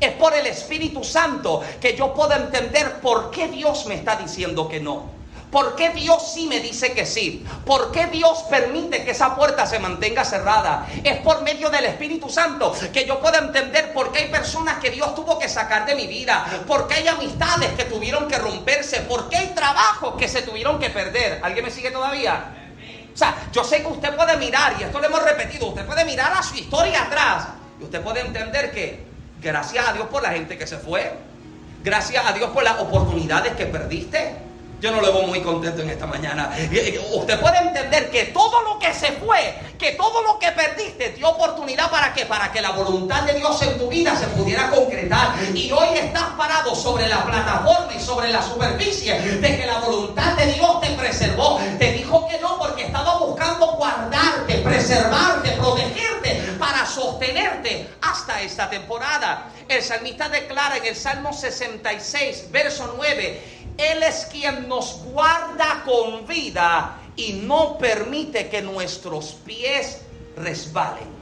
Es 0.00 0.12
por 0.12 0.32
el 0.32 0.46
Espíritu 0.46 1.02
Santo 1.02 1.60
que 1.80 1.96
yo 1.96 2.14
puedo 2.14 2.32
entender 2.32 3.00
por 3.00 3.32
qué 3.32 3.48
Dios 3.48 3.86
me 3.86 3.96
está 3.96 4.14
diciendo 4.14 4.68
que 4.68 4.78
no. 4.78 5.17
¿Por 5.50 5.76
qué 5.76 5.90
Dios 5.90 6.32
sí 6.34 6.46
me 6.46 6.60
dice 6.60 6.92
que 6.92 7.06
sí? 7.06 7.46
¿Por 7.64 7.90
qué 7.90 8.06
Dios 8.06 8.44
permite 8.50 9.02
que 9.04 9.12
esa 9.12 9.34
puerta 9.34 9.66
se 9.66 9.78
mantenga 9.78 10.24
cerrada? 10.24 10.86
Es 11.02 11.18
por 11.18 11.42
medio 11.42 11.70
del 11.70 11.86
Espíritu 11.86 12.28
Santo 12.28 12.74
que 12.92 13.06
yo 13.06 13.18
pueda 13.18 13.38
entender 13.38 13.92
por 13.94 14.12
qué 14.12 14.20
hay 14.20 14.28
personas 14.28 14.78
que 14.78 14.90
Dios 14.90 15.14
tuvo 15.14 15.38
que 15.38 15.48
sacar 15.48 15.86
de 15.86 15.94
mi 15.94 16.06
vida, 16.06 16.44
por 16.66 16.86
qué 16.86 16.96
hay 16.96 17.08
amistades 17.08 17.70
que 17.72 17.84
tuvieron 17.84 18.28
que 18.28 18.38
romperse, 18.38 19.00
por 19.00 19.30
qué 19.30 19.36
hay 19.36 19.48
trabajos 19.54 20.16
que 20.18 20.28
se 20.28 20.42
tuvieron 20.42 20.78
que 20.78 20.90
perder. 20.90 21.40
¿Alguien 21.42 21.64
me 21.64 21.70
sigue 21.70 21.90
todavía? 21.90 22.54
O 23.14 23.16
sea, 23.16 23.34
yo 23.50 23.64
sé 23.64 23.80
que 23.80 23.88
usted 23.88 24.14
puede 24.14 24.36
mirar, 24.36 24.76
y 24.78 24.84
esto 24.84 25.00
lo 25.00 25.06
hemos 25.06 25.22
repetido, 25.22 25.68
usted 25.68 25.86
puede 25.86 26.04
mirar 26.04 26.32
a 26.34 26.42
su 26.42 26.56
historia 26.56 27.04
atrás 27.04 27.48
y 27.80 27.84
usted 27.84 28.02
puede 28.02 28.20
entender 28.20 28.70
que 28.70 29.02
gracias 29.40 29.88
a 29.88 29.92
Dios 29.94 30.08
por 30.08 30.22
la 30.22 30.30
gente 30.30 30.58
que 30.58 30.66
se 30.66 30.76
fue, 30.76 31.12
gracias 31.82 32.24
a 32.26 32.32
Dios 32.32 32.50
por 32.50 32.62
las 32.62 32.78
oportunidades 32.78 33.54
que 33.54 33.66
perdiste. 33.66 34.47
Yo 34.80 34.92
no 34.92 35.00
lo 35.00 35.12
veo 35.12 35.22
muy 35.26 35.40
contento 35.42 35.82
en 35.82 35.90
esta 35.90 36.06
mañana. 36.06 36.56
Usted 37.12 37.40
puede 37.40 37.58
entender 37.58 38.10
que 38.10 38.26
todo 38.26 38.62
lo 38.62 38.78
que 38.78 38.94
se 38.94 39.12
fue, 39.12 39.58
que 39.76 39.92
todo 39.92 40.22
lo 40.22 40.38
que 40.38 40.52
perdiste, 40.52 41.10
dio 41.10 41.30
oportunidad 41.30 41.90
para 41.90 42.14
que 42.14 42.26
para 42.26 42.52
que 42.52 42.60
la 42.60 42.70
voluntad 42.70 43.22
de 43.22 43.34
Dios 43.34 43.60
en 43.62 43.76
tu 43.76 43.88
vida 43.88 44.14
se 44.16 44.28
pudiera 44.28 44.70
concretar. 44.70 45.34
Y 45.52 45.72
hoy 45.72 45.98
estás 45.98 46.30
parado 46.36 46.76
sobre 46.76 47.08
la 47.08 47.24
plataforma 47.24 47.92
y 47.92 48.00
sobre 48.00 48.30
la 48.30 48.40
superficie 48.40 49.18
de 49.18 49.56
que 49.56 49.66
la 49.66 49.80
voluntad 49.80 50.34
de 50.34 50.46
Dios 50.52 50.80
te 50.80 50.90
preservó. 50.90 51.58
Te 51.78 51.92
dijo 51.92 52.28
que 52.28 52.38
no 52.38 52.58
porque 52.58 52.84
estaba 52.84 53.18
buscando 53.18 53.72
guardarte, 53.72 54.58
preservarte, 54.58 55.50
protegerte 55.52 56.54
para 56.56 56.86
sostenerte 56.86 57.88
hasta 58.00 58.42
esta 58.42 58.70
temporada. 58.70 59.50
El 59.68 59.82
salmista 59.82 60.28
declara 60.28 60.76
en 60.76 60.86
el 60.86 60.96
Salmo 60.96 61.32
66, 61.32 62.50
verso 62.52 62.94
9 62.96 63.57
él 63.78 64.02
es 64.02 64.26
quien 64.26 64.68
nos 64.68 65.04
guarda 65.04 65.84
con 65.84 66.26
vida 66.26 66.98
y 67.14 67.34
no 67.34 67.78
permite 67.78 68.48
que 68.48 68.60
nuestros 68.60 69.38
pies 69.44 70.02
resbalen. 70.36 71.16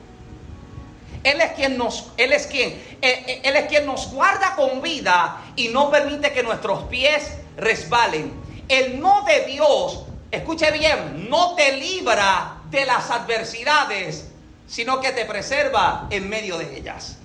Él 1.22 1.40
es 1.40 1.52
quien 1.52 1.76
nos, 1.76 2.12
Él 2.16 2.32
es 2.32 2.46
quien, 2.46 2.70
eh, 2.70 2.96
eh, 3.02 3.40
Él 3.44 3.56
es 3.56 3.66
quien 3.66 3.84
nos 3.84 4.10
guarda 4.12 4.54
con 4.56 4.80
vida 4.80 5.42
y 5.54 5.68
no 5.68 5.90
permite 5.90 6.32
que 6.32 6.42
nuestros 6.42 6.84
pies 6.84 7.36
resbalen. 7.56 8.32
El 8.68 9.00
no 9.00 9.22
de 9.22 9.44
Dios, 9.46 10.04
escuche 10.30 10.70
bien, 10.70 11.28
no 11.28 11.54
te 11.56 11.76
libra 11.76 12.58
de 12.70 12.86
las 12.86 13.10
adversidades, 13.10 14.28
sino 14.66 15.00
que 15.00 15.12
te 15.12 15.24
preserva 15.24 16.06
en 16.10 16.28
medio 16.28 16.58
de 16.58 16.78
ellas. 16.78 17.18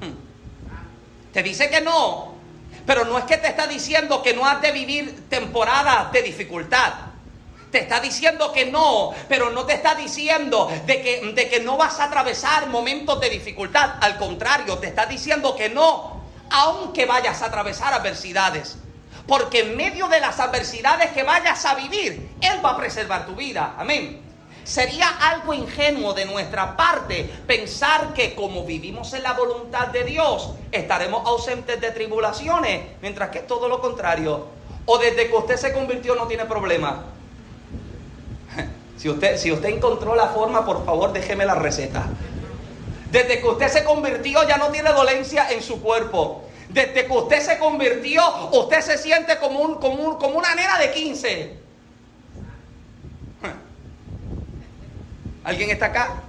Hmm. 0.00 1.32
Te 1.32 1.42
dice 1.42 1.68
que 1.70 1.80
no, 1.80 2.33
pero 2.86 3.04
no 3.04 3.18
es 3.18 3.24
que 3.24 3.38
te 3.38 3.48
está 3.48 3.66
diciendo 3.66 4.22
que 4.22 4.34
no 4.34 4.46
has 4.46 4.60
de 4.60 4.72
vivir 4.72 5.28
temporadas 5.28 6.12
de 6.12 6.22
dificultad. 6.22 6.92
Te 7.70 7.80
está 7.80 8.00
diciendo 8.00 8.52
que 8.52 8.66
no, 8.66 9.12
pero 9.28 9.50
no 9.50 9.64
te 9.64 9.74
está 9.74 9.94
diciendo 9.94 10.70
de 10.86 11.02
que, 11.02 11.32
de 11.32 11.48
que 11.48 11.60
no 11.60 11.76
vas 11.76 11.98
a 11.98 12.04
atravesar 12.04 12.68
momentos 12.68 13.20
de 13.20 13.30
dificultad. 13.30 13.94
Al 14.00 14.16
contrario, 14.16 14.78
te 14.78 14.86
está 14.86 15.06
diciendo 15.06 15.56
que 15.56 15.70
no, 15.70 16.22
aunque 16.50 17.04
vayas 17.04 17.42
a 17.42 17.46
atravesar 17.46 17.92
adversidades. 17.92 18.76
Porque 19.26 19.60
en 19.60 19.76
medio 19.76 20.06
de 20.08 20.20
las 20.20 20.38
adversidades 20.38 21.10
que 21.12 21.22
vayas 21.22 21.64
a 21.64 21.74
vivir, 21.74 22.30
Él 22.40 22.64
va 22.64 22.70
a 22.70 22.76
preservar 22.76 23.26
tu 23.26 23.34
vida. 23.34 23.74
Amén. 23.78 24.23
Sería 24.64 25.08
algo 25.20 25.52
ingenuo 25.52 26.14
de 26.14 26.24
nuestra 26.24 26.74
parte 26.74 27.30
pensar 27.46 28.14
que 28.14 28.34
como 28.34 28.64
vivimos 28.64 29.12
en 29.12 29.22
la 29.22 29.34
voluntad 29.34 29.88
de 29.88 30.04
Dios, 30.04 30.50
estaremos 30.72 31.26
ausentes 31.26 31.80
de 31.80 31.90
tribulaciones, 31.90 32.82
mientras 33.02 33.28
que 33.28 33.40
es 33.40 33.46
todo 33.46 33.68
lo 33.68 33.80
contrario. 33.80 34.46
O 34.86 34.98
desde 34.98 35.28
que 35.28 35.34
usted 35.34 35.56
se 35.56 35.72
convirtió 35.72 36.14
no 36.14 36.26
tiene 36.26 36.44
problema. 36.46 37.04
Si 38.96 39.10
usted, 39.10 39.36
si 39.36 39.52
usted 39.52 39.68
encontró 39.68 40.14
la 40.14 40.28
forma, 40.28 40.64
por 40.64 40.86
favor 40.86 41.12
déjeme 41.12 41.44
la 41.44 41.56
receta. 41.56 42.06
Desde 43.10 43.40
que 43.40 43.46
usted 43.46 43.68
se 43.68 43.84
convirtió 43.84 44.48
ya 44.48 44.56
no 44.56 44.68
tiene 44.70 44.90
dolencia 44.92 45.50
en 45.50 45.62
su 45.62 45.82
cuerpo. 45.82 46.44
Desde 46.70 47.06
que 47.06 47.12
usted 47.12 47.40
se 47.40 47.58
convirtió, 47.58 48.22
usted 48.52 48.80
se 48.80 48.96
siente 48.96 49.38
como, 49.38 49.60
un, 49.60 49.74
como, 49.74 50.18
como 50.18 50.38
una 50.38 50.54
nena 50.54 50.78
de 50.78 50.90
15. 50.92 51.63
¿Alguien 55.44 55.70
está 55.70 55.86
acá? 55.86 56.22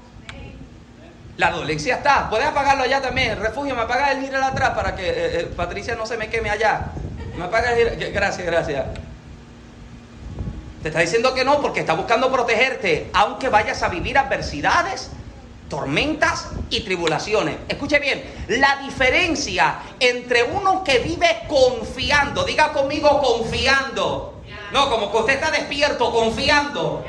La 1.38 1.52
dolencia 1.52 1.96
está. 1.96 2.30
Puedes 2.30 2.46
apagarlo 2.46 2.84
allá 2.84 3.02
también. 3.02 3.40
refugio, 3.40 3.76
me 3.76 3.82
apaga 3.82 4.12
el 4.12 4.22
giro 4.22 4.44
atrás 4.44 4.72
para 4.72 4.96
que 4.96 5.08
eh, 5.08 5.40
eh, 5.40 5.54
Patricia 5.56 5.96
no 5.96 6.06
se 6.06 6.18
me 6.18 6.30
queme 6.30 6.50
allá. 6.50 6.88
Me 7.38 7.46
apaga 7.46 7.74
el 7.74 8.14
Gracias, 8.14 8.46
gracias. 8.46 8.86
Te 10.82 10.90
está 10.90 11.00
diciendo 11.00 11.34
que 11.34 11.44
no 11.44 11.62
porque 11.62 11.80
está 11.80 11.94
buscando 11.94 12.32
protegerte, 12.32 13.10
aunque 13.14 13.50
vayas 13.50 13.82
a 13.82 13.90
vivir 13.90 14.18
adversidades, 14.18 15.10
tormentas 15.68 16.50
y 16.70 16.82
tribulaciones. 16.82 17.58
Escuche 17.68 18.00
bien, 18.00 18.24
la 18.50 18.78
diferencia 18.84 19.80
entre 20.00 20.44
uno 20.44 20.84
que 20.84 21.00
vive 21.00 21.40
confiando, 21.48 22.44
diga 22.44 22.72
conmigo 22.72 23.20
confiando. 23.20 24.44
No, 24.72 24.90
como 24.90 25.12
que 25.12 25.18
usted 25.18 25.34
está 25.34 25.52
despierto, 25.52 26.12
confiando 26.12 27.04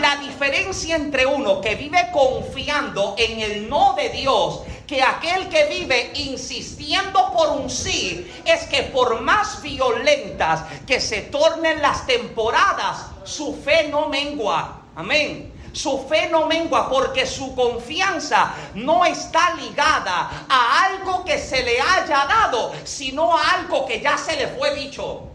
la 0.00 0.16
diferencia 0.16 0.96
entre 0.96 1.26
uno 1.26 1.60
que 1.60 1.74
vive 1.74 2.10
confiando 2.12 3.14
en 3.18 3.40
el 3.40 3.68
no 3.68 3.94
de 3.94 4.08
Dios 4.10 4.62
que 4.86 5.02
aquel 5.02 5.48
que 5.48 5.66
vive 5.66 6.12
insistiendo 6.16 7.32
por 7.32 7.48
un 7.50 7.70
sí 7.70 8.30
es 8.44 8.64
que 8.64 8.82
por 8.82 9.20
más 9.22 9.62
violentas 9.62 10.64
que 10.86 11.00
se 11.00 11.22
tornen 11.22 11.80
las 11.80 12.06
temporadas, 12.06 13.06
su 13.24 13.54
fe 13.54 13.88
no 13.88 14.08
mengua. 14.08 14.82
Amén. 14.94 15.50
Su 15.72 16.06
fe 16.06 16.28
no 16.28 16.46
mengua 16.46 16.90
porque 16.90 17.26
su 17.26 17.54
confianza 17.54 18.54
no 18.74 19.06
está 19.06 19.54
ligada 19.54 20.46
a 20.46 20.84
algo 20.84 21.24
que 21.24 21.38
se 21.38 21.62
le 21.62 21.80
haya 21.80 22.26
dado, 22.26 22.72
sino 22.84 23.34
a 23.34 23.52
algo 23.52 23.86
que 23.86 23.98
ya 23.98 24.18
se 24.18 24.36
le 24.36 24.48
fue 24.48 24.74
dicho 24.74 25.32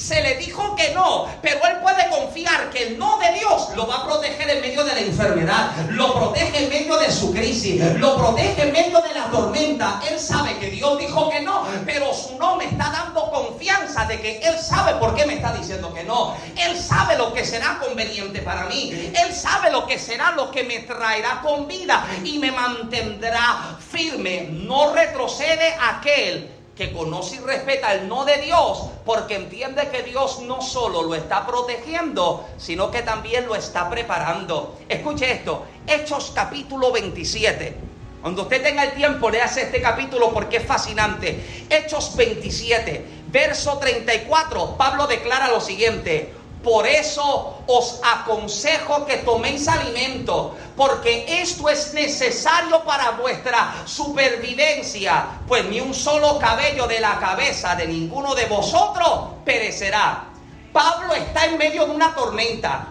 se 0.00 0.22
le 0.22 0.36
dijo 0.36 0.74
que 0.74 0.94
no, 0.94 1.26
pero 1.42 1.60
él 1.66 1.76
puede 1.82 2.08
confiar 2.08 2.70
que 2.70 2.88
el 2.88 2.98
no 2.98 3.18
de 3.18 3.38
Dios 3.38 3.68
lo 3.76 3.86
va 3.86 3.96
a 3.96 4.06
proteger 4.06 4.48
en 4.48 4.62
medio 4.62 4.82
de 4.82 4.94
la 4.94 5.00
enfermedad, 5.00 5.72
lo 5.90 6.14
protege 6.14 6.64
en 6.64 6.70
medio 6.70 6.96
de 6.98 7.10
su 7.12 7.32
crisis, 7.32 7.80
lo 7.98 8.16
protege 8.16 8.62
en 8.62 8.72
medio 8.72 9.00
de 9.02 9.12
la 9.12 9.26
tormenta. 9.26 10.00
Él 10.10 10.18
sabe 10.18 10.56
que 10.58 10.70
Dios 10.70 10.98
dijo 10.98 11.28
que 11.28 11.42
no, 11.42 11.66
pero 11.84 12.14
su 12.14 12.38
no 12.38 12.56
me 12.56 12.64
está 12.64 12.90
dando 12.90 13.30
confianza 13.30 14.06
de 14.06 14.20
que 14.20 14.38
él 14.38 14.58
sabe 14.58 14.94
por 14.94 15.14
qué 15.14 15.26
me 15.26 15.34
está 15.34 15.52
diciendo 15.52 15.92
que 15.92 16.04
no. 16.04 16.34
Él 16.56 16.80
sabe 16.80 17.18
lo 17.18 17.34
que 17.34 17.44
será 17.44 17.78
conveniente 17.78 18.40
para 18.40 18.64
mí. 18.64 19.12
Él 19.14 19.34
sabe 19.34 19.70
lo 19.70 19.86
que 19.86 19.98
será 19.98 20.30
lo 20.30 20.50
que 20.50 20.64
me 20.64 20.80
traerá 20.80 21.42
con 21.42 21.68
vida 21.68 22.06
y 22.24 22.38
me 22.38 22.52
mantendrá 22.52 23.76
firme. 23.90 24.48
No 24.50 24.94
retrocede 24.94 25.76
aquel 25.78 26.59
que 26.80 26.92
conoce 26.94 27.36
y 27.36 27.40
respeta 27.40 27.92
el 27.92 28.08
no 28.08 28.24
de 28.24 28.38
Dios, 28.38 28.86
porque 29.04 29.34
entiende 29.34 29.90
que 29.90 30.02
Dios 30.02 30.40
no 30.40 30.62
solo 30.62 31.02
lo 31.02 31.14
está 31.14 31.46
protegiendo, 31.46 32.48
sino 32.56 32.90
que 32.90 33.02
también 33.02 33.44
lo 33.44 33.54
está 33.54 33.90
preparando. 33.90 34.78
Escuche 34.88 35.30
esto, 35.30 35.66
Hechos 35.86 36.32
capítulo 36.34 36.90
27. 36.90 37.76
Cuando 38.22 38.44
usted 38.44 38.62
tenga 38.62 38.84
el 38.84 38.92
tiempo, 38.94 39.28
léase 39.28 39.64
este 39.64 39.82
capítulo 39.82 40.32
porque 40.32 40.56
es 40.56 40.64
fascinante. 40.64 41.66
Hechos 41.68 42.16
27, 42.16 43.04
verso 43.26 43.76
34, 43.76 44.78
Pablo 44.78 45.06
declara 45.06 45.48
lo 45.48 45.60
siguiente. 45.60 46.32
Por 46.62 46.86
eso 46.86 47.62
os 47.66 48.00
aconsejo 48.04 49.06
que 49.06 49.18
toméis 49.18 49.66
alimento, 49.66 50.54
porque 50.76 51.24
esto 51.40 51.70
es 51.70 51.94
necesario 51.94 52.84
para 52.84 53.12
vuestra 53.12 53.82
supervivencia, 53.86 55.40
pues 55.48 55.64
ni 55.64 55.80
un 55.80 55.94
solo 55.94 56.38
cabello 56.38 56.86
de 56.86 57.00
la 57.00 57.18
cabeza 57.18 57.74
de 57.76 57.86
ninguno 57.86 58.34
de 58.34 58.44
vosotros 58.44 59.40
perecerá. 59.44 60.24
Pablo 60.70 61.14
está 61.14 61.46
en 61.46 61.56
medio 61.56 61.86
de 61.86 61.92
una 61.92 62.14
tormenta. 62.14 62.88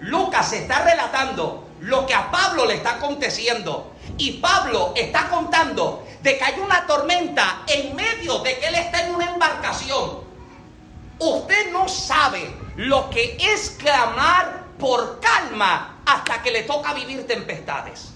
Lucas 0.00 0.52
está 0.54 0.82
relatando 0.82 1.68
lo 1.80 2.06
que 2.06 2.14
a 2.14 2.30
Pablo 2.30 2.64
le 2.64 2.74
está 2.74 2.94
aconteciendo. 2.94 3.92
Y 4.16 4.32
Pablo 4.38 4.92
está 4.96 5.28
contando 5.28 6.04
de 6.22 6.38
que 6.38 6.44
hay 6.44 6.58
una 6.58 6.86
tormenta 6.86 7.62
en 7.66 7.94
medio 7.94 8.38
de 8.38 8.58
que 8.58 8.68
él 8.68 8.74
está 8.76 9.04
en 9.04 9.14
una 9.14 9.30
embarcación. 9.30 10.23
Usted 11.18 11.72
no 11.72 11.88
sabe 11.88 12.50
lo 12.76 13.08
que 13.10 13.36
es 13.40 13.70
clamar 13.78 14.64
por 14.78 15.20
calma 15.20 16.02
hasta 16.04 16.42
que 16.42 16.50
le 16.50 16.62
toca 16.64 16.92
vivir 16.92 17.26
tempestades. 17.26 18.14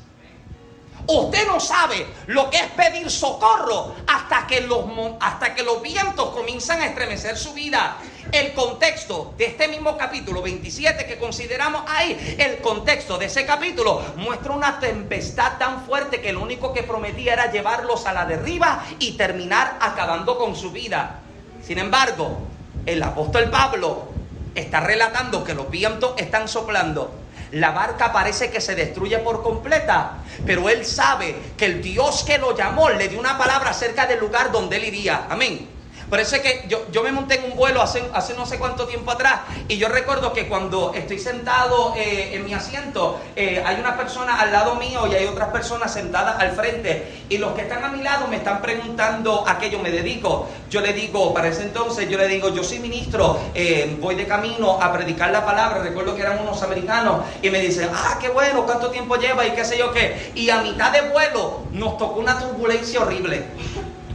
Usted 1.11 1.47
no 1.47 1.59
sabe 1.59 2.07
lo 2.27 2.51
que 2.51 2.59
es 2.59 2.67
pedir 2.73 3.11
socorro 3.11 3.95
hasta 4.07 4.47
que 4.47 4.61
los, 4.61 4.85
hasta 5.21 5.55
que 5.55 5.63
los 5.63 5.81
vientos 5.81 6.35
comienzan 6.35 6.83
a 6.83 6.87
estremecer 6.87 7.39
su 7.39 7.55
vida. 7.55 7.97
El 8.31 8.53
contexto 8.53 9.33
de 9.39 9.47
este 9.47 9.69
mismo 9.69 9.97
capítulo 9.97 10.43
27 10.43 11.07
que 11.07 11.17
consideramos 11.17 11.83
ahí, 11.87 12.37
el 12.39 12.59
contexto 12.59 13.17
de 13.17 13.25
ese 13.25 13.47
capítulo 13.47 14.03
muestra 14.17 14.53
una 14.53 14.79
tempestad 14.81 15.57
tan 15.57 15.87
fuerte 15.87 16.21
que 16.21 16.35
lo 16.35 16.43
único 16.43 16.75
que 16.75 16.83
prometía 16.83 17.33
era 17.33 17.51
llevarlos 17.51 18.05
a 18.05 18.13
la 18.13 18.27
derriba 18.27 18.85
y 18.99 19.13
terminar 19.13 19.79
acabando 19.81 20.37
con 20.37 20.55
su 20.55 20.73
vida. 20.73 21.21
Sin 21.65 21.79
embargo, 21.79 22.37
el 22.87 23.03
apóstol 23.03 23.51
Pablo 23.51 24.09
está 24.55 24.81
relatando 24.81 25.45
que 25.45 25.55
los 25.55 25.71
vientos 25.71 26.15
están 26.17 26.49
soplando 26.49 27.13
la 27.53 27.71
barca 27.71 28.13
parece 28.13 28.51
que 28.51 28.61
se 28.61 28.75
destruye 28.75 29.19
por 29.19 29.43
completa, 29.43 30.19
pero 30.45 30.69
él 30.69 30.85
sabe 30.85 31.35
que 31.57 31.65
el 31.65 31.83
Dios 31.83 32.23
que 32.25 32.37
lo 32.37 32.55
llamó 32.55 32.91
le 32.91 33.09
dio 33.09 33.19
una 33.19 33.39
palabra 33.39 33.71
acerca 33.71 34.07
del 34.07 34.21
lugar 34.21 34.53
donde 34.53 34.77
él 34.77 34.85
iría. 34.85 35.27
Amén. 35.31 35.78
Parece 36.11 36.41
que 36.41 36.65
yo, 36.69 36.87
yo 36.91 37.03
me 37.03 37.13
monté 37.13 37.39
en 37.39 37.53
un 37.53 37.57
vuelo 37.57 37.83
hace, 37.83 38.03
hace 38.15 38.35
no 38.35 38.47
sé 38.47 38.59
cuánto 38.59 38.87
tiempo 38.87 39.11
atrás 39.11 39.41
y 39.69 39.77
yo 39.77 39.89
recuerdo 39.89 40.33
que 40.33 40.49
cuando 40.49 40.95
estoy 40.95 41.19
sentado 41.19 41.95
eh, 41.97 42.31
en 42.33 42.47
mi 42.47 42.55
asiento 42.55 43.21
eh, 43.37 43.63
hay 43.65 43.79
una 43.79 43.95
persona 43.95 44.41
al 44.41 44.51
lado 44.51 44.77
mío 44.77 45.07
y 45.07 45.15
hay 45.15 45.27
otras 45.27 45.51
personas 45.51 45.93
sentadas 45.93 46.41
al 46.41 46.53
frente 46.53 47.25
y 47.29 47.37
los 47.37 47.53
que 47.53 47.63
están 47.63 47.85
a 47.85 47.89
mi 47.89 48.03
lado 48.03 48.27
me 48.27 48.37
están 48.37 48.63
preguntando 48.63 49.45
a 49.47 49.59
qué 49.59 49.69
yo 49.69 49.81
me 49.81 49.91
dedico. 49.91 50.49
Yo 50.71 50.81
le 50.81 50.95
digo, 50.95 51.35
para 51.35 51.49
ese 51.49 51.63
entonces 51.63 52.09
yo 52.09 52.17
le 52.17 52.27
digo, 52.27 52.55
yo 52.55 52.65
soy 52.65 52.79
ministro, 52.79 53.39
eh, 53.55 53.95
voy 54.01 54.15
de 54.15 54.27
camino 54.27 54.79
a 54.81 54.91
predicar 54.93 55.31
la 55.31 55.45
palabra, 55.45 55.83
recuerdo 55.83 56.15
que 56.15 56.23
eran 56.23 56.39
unos 56.41 56.63
americanos 56.63 57.23
y 57.43 57.51
me 57.51 57.61
dicen, 57.61 57.91
ah, 57.93 58.17
qué 58.19 58.31
bueno, 58.31 58.65
cuánto 58.65 58.91
tiempo 58.91 59.17
lleva 59.17 59.47
y 59.47 59.51
qué 59.51 59.65
sé 59.65 59.77
yo 59.77 59.93
qué. 59.93 60.33
Y 60.35 60.49
a 60.49 60.63
mitad 60.63 60.91
de 60.91 61.03
vuelo 61.11 61.65
nos 61.73 61.99
tocó 61.99 62.19
una 62.19 62.39
turbulencia 62.39 63.01
horrible, 63.01 63.45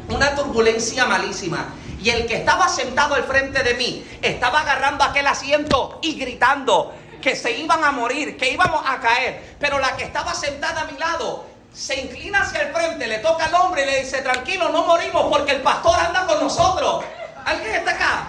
una 0.09 0.33
turbulencia 0.33 1.05
malísima. 1.05 1.67
Y 2.03 2.09
el 2.09 2.27
que 2.27 2.35
estaba 2.35 2.67
sentado 2.67 3.15
al 3.15 3.23
frente 3.23 3.63
de 3.63 3.75
mí 3.75 4.05
estaba 4.21 4.59
agarrando 4.59 5.05
aquel 5.05 5.25
asiento 5.25 5.99
y 6.01 6.15
gritando 6.19 6.93
que 7.21 7.33
se 7.33 7.51
iban 7.51 7.81
a 7.81 7.91
morir, 7.91 8.35
que 8.35 8.51
íbamos 8.51 8.83
a 8.85 8.99
caer. 8.99 9.55
Pero 9.57 9.79
la 9.79 9.95
que 9.95 10.03
estaba 10.03 10.33
sentada 10.33 10.81
a 10.81 10.85
mi 10.85 10.97
lado 10.97 11.45
se 11.73 11.97
inclina 11.97 12.41
hacia 12.41 12.63
el 12.63 12.73
frente, 12.73 13.07
le 13.07 13.19
toca 13.19 13.45
al 13.45 13.55
hombre 13.55 13.83
y 13.83 13.85
le 13.85 14.03
dice, 14.03 14.21
tranquilo, 14.21 14.67
no 14.67 14.85
morimos 14.85 15.27
porque 15.29 15.53
el 15.53 15.61
pastor 15.61 15.97
anda 15.97 16.27
con 16.27 16.41
nosotros. 16.41 17.05
¿Alguien 17.45 17.73
está 17.73 17.91
acá? 17.91 18.27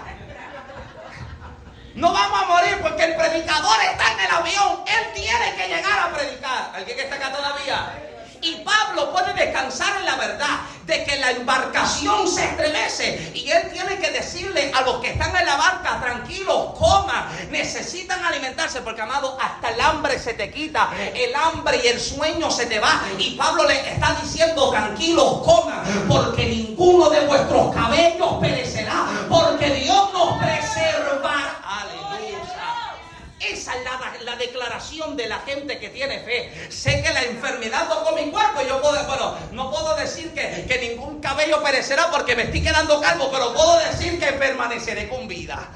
No 1.97 2.13
vamos 2.13 2.43
a 2.43 2.47
morir 2.47 2.79
porque 2.81 3.05
el 3.05 3.17
predicador 3.17 3.77
está 3.91 4.13
en 4.13 4.21
el 4.21 4.31
avión. 4.31 4.85
Él 4.87 5.13
tiene 5.15 5.57
que 5.57 5.67
llegar 5.67 5.99
a 5.99 6.13
predicar. 6.13 6.71
¿Alguien 6.75 7.01
está 7.01 7.17
acá 7.17 7.33
todavía? 7.33 8.14
Y 8.45 8.57
Pablo 8.57 9.11
puede 9.11 9.33
descansar 9.33 9.97
en 10.01 10.05
la 10.05 10.17
verdad 10.17 10.61
de 10.85 11.03
que 11.05 11.17
la 11.17 11.31
embarcación 11.31 12.29
se 12.29 12.45
estremece 12.45 13.33
y 13.35 13.51
él 13.51 13.71
tiene 13.73 13.97
que 13.99 14.11
decirle 14.11 14.71
a 14.75 14.83
los 14.83 14.99
que 14.99 15.13
están 15.13 15.35
en 15.35 15.47
la 15.47 15.57
barca, 15.57 15.99
tranquilos, 15.99 16.75
coman, 16.79 17.27
necesitan 17.51 18.23
alimentarse 18.23 18.83
porque 18.83 19.01
amado, 19.01 19.39
hasta 19.41 19.71
el 19.71 19.81
hambre 19.81 20.19
se 20.19 20.35
te 20.35 20.51
quita, 20.51 20.91
el 21.15 21.35
hambre 21.35 21.81
y 21.83 21.89
el 21.89 21.99
sueño 21.99 22.51
se 22.51 22.67
te 22.67 22.79
va 22.81 23.01
y 23.19 23.31
Pablo 23.31 23.65
le 23.67 23.81
está 23.89 24.15
diciendo, 24.23 24.71
tranquilos, 24.71 25.41
coman, 25.43 25.83
porque 26.07 26.45
ninguno 26.45 27.09
de 27.09 27.27
vuestros 27.27 27.75
cabellos 27.75 28.35
perecerá, 28.43 29.07
porque 29.31 29.71
Dios 29.71 30.13
nos 30.13 30.37
preservará. 30.37 31.55
Esa 33.51 33.73
es 33.75 34.23
la, 34.23 34.37
declaración 34.37 35.17
de 35.17 35.29
la 35.29 35.41
gente 35.41 35.79
que 35.79 35.89
tiene 35.91 36.21
fe. 36.21 36.69
Sé 36.71 37.03
que 37.03 37.13
la 37.13 37.23
enfermedad 37.23 37.89
tocó 37.89 38.15
mi 38.15 38.31
cuerpo 38.31 38.63
y 38.63 38.69
yo 38.69 38.81
puedo, 38.81 39.05
bueno, 39.05 39.37
no 39.53 39.71
puedo 39.71 39.95
decir 39.97 40.33
que, 40.33 40.65
que 40.67 40.89
ningún 40.89 41.21
cabello 41.21 41.63
perecerá 41.63 42.11
porque 42.11 42.37
me 42.37 42.45
estoy 42.45 42.63
quedando 42.63 43.01
calvo, 43.01 43.31
pero 43.31 43.53
puedo 43.55 43.79
decir 43.79 44.19
que 44.19 44.33
permaneceré 44.33 45.09
con 45.09 45.29
vida. 45.29 45.69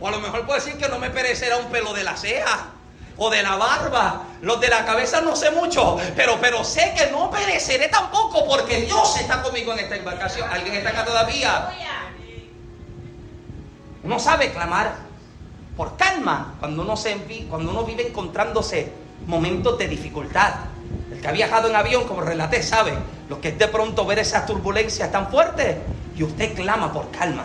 O 0.00 0.08
a 0.08 0.10
lo 0.10 0.20
mejor 0.20 0.44
puedo 0.44 0.58
decir 0.58 0.76
que 0.78 0.88
no 0.88 0.98
me 0.98 1.10
perecerá 1.10 1.56
un 1.56 1.70
pelo 1.70 1.92
de 1.92 2.04
la 2.04 2.16
ceja 2.16 2.70
o 3.16 3.30
de 3.30 3.42
la 3.42 3.56
barba. 3.56 4.24
Los 4.42 4.60
de 4.60 4.68
la 4.68 4.84
cabeza 4.84 5.20
no 5.20 5.34
sé 5.34 5.50
mucho, 5.50 5.96
pero, 6.16 6.38
pero 6.40 6.64
sé 6.64 6.94
que 6.96 7.10
no 7.10 7.30
pereceré 7.30 7.88
tampoco 7.88 8.46
porque 8.46 8.82
Dios 8.82 9.16
está 9.18 9.42
conmigo 9.42 9.72
en 9.72 9.80
esta 9.80 9.96
embarcación. 9.96 10.48
¿Alguien 10.50 10.74
está 10.74 10.90
acá 10.90 11.04
todavía? 11.04 11.70
Uno 14.02 14.18
sabe 14.18 14.52
clamar 14.52 15.03
por 15.76 15.96
calma 15.96 16.54
cuando 16.60 16.82
uno, 16.82 16.96
se, 16.96 17.16
cuando 17.48 17.70
uno 17.70 17.84
vive 17.84 18.08
encontrándose 18.08 18.92
momentos 19.26 19.78
de 19.78 19.88
dificultad. 19.88 20.54
El 21.10 21.20
que 21.20 21.28
ha 21.28 21.32
viajado 21.32 21.68
en 21.68 21.76
avión, 21.76 22.04
como 22.04 22.20
relaté, 22.20 22.62
sabe 22.62 22.92
lo 23.28 23.40
que 23.40 23.48
es 23.48 23.58
de 23.58 23.68
pronto 23.68 24.04
ver 24.04 24.18
esas 24.18 24.46
turbulencias 24.46 25.10
tan 25.10 25.30
fuertes 25.30 25.76
y 26.16 26.22
usted 26.22 26.54
clama 26.54 26.92
por 26.92 27.10
calma 27.10 27.44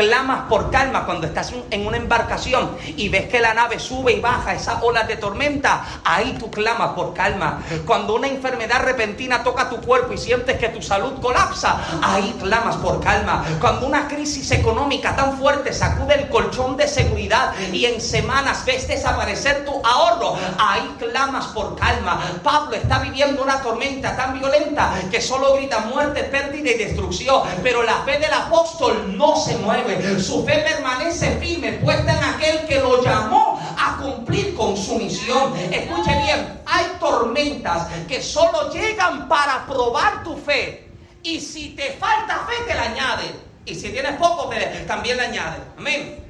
clamas 0.00 0.48
por 0.48 0.70
calma 0.70 1.04
cuando 1.04 1.26
estás 1.26 1.52
en 1.70 1.86
una 1.86 1.98
embarcación 1.98 2.70
y 2.96 3.10
ves 3.10 3.28
que 3.28 3.38
la 3.38 3.52
nave 3.52 3.78
sube 3.78 4.12
y 4.12 4.20
baja 4.20 4.54
esas 4.54 4.82
olas 4.82 5.06
de 5.06 5.16
tormenta, 5.16 5.84
ahí 6.02 6.36
tú 6.38 6.50
clamas 6.50 6.92
por 6.92 7.12
calma. 7.12 7.62
Cuando 7.84 8.14
una 8.14 8.26
enfermedad 8.26 8.82
repentina 8.82 9.42
toca 9.42 9.68
tu 9.68 9.76
cuerpo 9.82 10.14
y 10.14 10.18
sientes 10.18 10.58
que 10.58 10.70
tu 10.70 10.80
salud 10.80 11.20
colapsa, 11.20 12.00
ahí 12.02 12.34
clamas 12.40 12.76
por 12.76 13.02
calma. 13.02 13.44
Cuando 13.60 13.86
una 13.86 14.08
crisis 14.08 14.50
económica 14.52 15.14
tan 15.14 15.36
fuerte 15.36 15.70
sacude 15.70 16.14
el 16.14 16.30
colchón 16.30 16.78
de 16.78 16.88
seguridad 16.88 17.52
y 17.70 17.84
en 17.84 18.00
semanas 18.00 18.64
ves 18.64 18.88
desaparecer 18.88 19.66
tu 19.66 19.82
ahorro, 19.84 20.34
ahí 20.58 20.96
clamas 20.98 21.48
por 21.48 21.76
calma. 21.76 22.22
Pablo 22.42 22.74
está 22.74 23.00
viviendo 23.00 23.42
una 23.42 23.60
tormenta 23.60 24.16
tan 24.16 24.32
violenta 24.38 24.94
que 25.10 25.20
solo 25.20 25.56
grita 25.56 25.80
muerte, 25.80 26.24
pérdida 26.24 26.70
y 26.70 26.78
destrucción, 26.78 27.42
pero 27.62 27.82
la 27.82 27.96
fe 28.04 28.18
del 28.18 28.32
apóstol 28.32 29.14
no 29.18 29.36
se 29.36 29.58
mueve. 29.58 29.89
Su 30.20 30.44
fe 30.44 30.58
permanece 30.58 31.38
firme, 31.38 31.72
puesta 31.74 32.16
en 32.16 32.24
aquel 32.24 32.66
que 32.66 32.78
lo 32.80 33.02
llamó 33.02 33.60
a 33.78 33.96
cumplir 34.02 34.54
con 34.54 34.76
su 34.76 34.96
misión. 34.96 35.56
Escuche 35.56 36.16
bien, 36.22 36.60
hay 36.66 36.86
tormentas 36.98 37.88
que 38.06 38.22
solo 38.22 38.72
llegan 38.72 39.28
para 39.28 39.66
probar 39.66 40.22
tu 40.22 40.36
fe. 40.36 40.88
Y 41.22 41.40
si 41.40 41.70
te 41.70 41.92
falta 41.92 42.46
fe, 42.46 42.64
te 42.66 42.74
la 42.74 42.82
añaden. 42.82 43.32
Y 43.64 43.74
si 43.74 43.90
tienes 43.90 44.16
poco, 44.16 44.50
también 44.86 45.16
le 45.16 45.24
añaden. 45.24 45.62
Amén. 45.78 46.24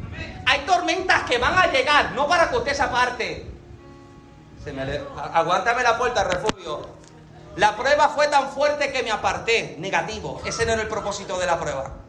Hay 0.47 0.61
tormentas 0.61 1.23
que 1.25 1.39
van 1.39 1.57
a 1.57 1.71
llegar, 1.71 2.13
no 2.13 2.27
para 2.27 2.51
que 2.51 2.57
usted 2.57 2.75
se 2.75 2.83
aparte. 2.83 3.47
Aguántame 5.33 5.83
la 5.83 5.97
puerta, 5.97 6.25
refugio. 6.25 6.89
La 7.57 7.77
prueba 7.77 8.09
fue 8.09 8.29
tan 8.29 8.51
fuerte 8.51 8.93
que 8.93 9.03
me 9.03 9.11
aparté. 9.11 9.77
Negativo. 9.79 10.41
Ese 10.45 10.67
no 10.67 10.73
era 10.73 10.83
el 10.83 10.89
propósito 10.89 11.39
de 11.39 11.47
la 11.47 11.59
prueba. 11.59 12.00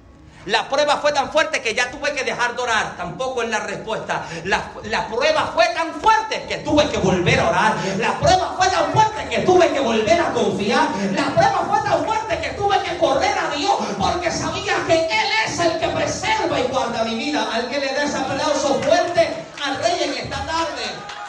La 0.45 0.67
prueba 0.67 0.97
fue 0.97 1.11
tan 1.11 1.31
fuerte 1.31 1.61
que 1.61 1.75
ya 1.75 1.91
tuve 1.91 2.13
que 2.13 2.23
dejar 2.23 2.55
de 2.55 2.61
orar. 2.63 2.97
Tampoco 2.97 3.43
es 3.43 3.49
la 3.49 3.59
respuesta. 3.59 4.25
La, 4.45 4.71
la, 4.83 5.07
prueba 5.07 5.51
fue 5.53 5.67
tan 5.75 5.93
fuerte 6.01 6.45
que 6.47 6.57
tuve 6.57 6.89
que 6.89 6.97
volver 6.97 7.39
a 7.39 7.49
orar. 7.49 7.75
La 7.99 8.19
prueba 8.19 8.55
fue 8.57 8.67
tan 8.69 8.91
fuerte 8.91 9.27
que 9.29 9.39
tuve 9.41 9.69
que 9.69 9.79
volver 9.79 10.19
a 10.19 10.33
confiar. 10.33 10.87
La 11.13 11.25
prueba 11.25 11.65
fue 11.69 11.79
tan 11.89 12.05
fuerte 12.05 12.39
que 12.39 12.49
tuve 12.49 12.81
que 12.81 12.97
correr 12.97 13.37
a 13.37 13.55
Dios 13.55 13.73
porque 13.99 14.31
sabía 14.31 14.75
que 14.87 15.05
Él 15.05 15.27
es 15.45 15.59
el 15.59 15.79
que 15.79 15.87
preserva 15.89 16.59
y 16.59 16.63
guarda 16.63 17.03
mi 17.03 17.15
vida. 17.15 17.47
Alguien 17.53 17.81
le 17.81 17.93
dé 17.93 18.03
ese 18.03 18.17
aplauso 18.17 18.81
fuerte 18.81 19.45
al 19.63 19.77
rey 19.77 20.03
en 20.03 20.17
esta 20.25 20.43
tarde. 20.45 21.20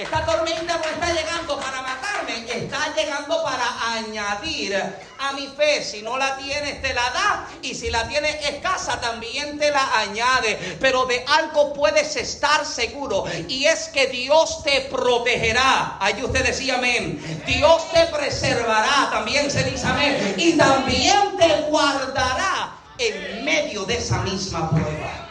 Esta 0.00 0.24
tormenta 0.24 0.78
no 0.78 0.84
está 0.84 1.12
llegando 1.12 1.60
para 1.60 1.82
matarme, 1.82 2.46
está 2.50 2.94
llegando 2.96 3.42
para 3.42 3.92
añadir 3.92 4.74
a 5.18 5.32
mi 5.32 5.46
fe. 5.48 5.84
Si 5.84 6.00
no 6.00 6.16
la 6.16 6.38
tienes, 6.38 6.80
te 6.80 6.94
la 6.94 7.10
da. 7.10 7.48
Y 7.60 7.74
si 7.74 7.90
la 7.90 8.08
tienes 8.08 8.42
escasa, 8.48 8.98
también 8.98 9.58
te 9.58 9.70
la 9.70 9.98
añade. 9.98 10.78
Pero 10.80 11.04
de 11.04 11.22
algo 11.28 11.74
puedes 11.74 12.16
estar 12.16 12.64
seguro. 12.64 13.26
Y 13.46 13.66
es 13.66 13.88
que 13.88 14.06
Dios 14.06 14.62
te 14.62 14.80
protegerá. 14.90 15.98
Ahí 16.00 16.24
usted 16.24 16.46
decía 16.46 16.76
amén. 16.76 17.42
Dios 17.46 17.92
te 17.92 18.06
preservará. 18.06 19.10
También 19.10 19.50
se 19.50 19.64
dice 19.64 19.86
amén. 19.86 20.34
Y 20.38 20.56
también 20.56 21.36
te 21.36 21.60
guardará 21.68 22.72
en 22.96 23.44
medio 23.44 23.84
de 23.84 23.98
esa 23.98 24.22
misma 24.22 24.70
prueba. 24.70 25.28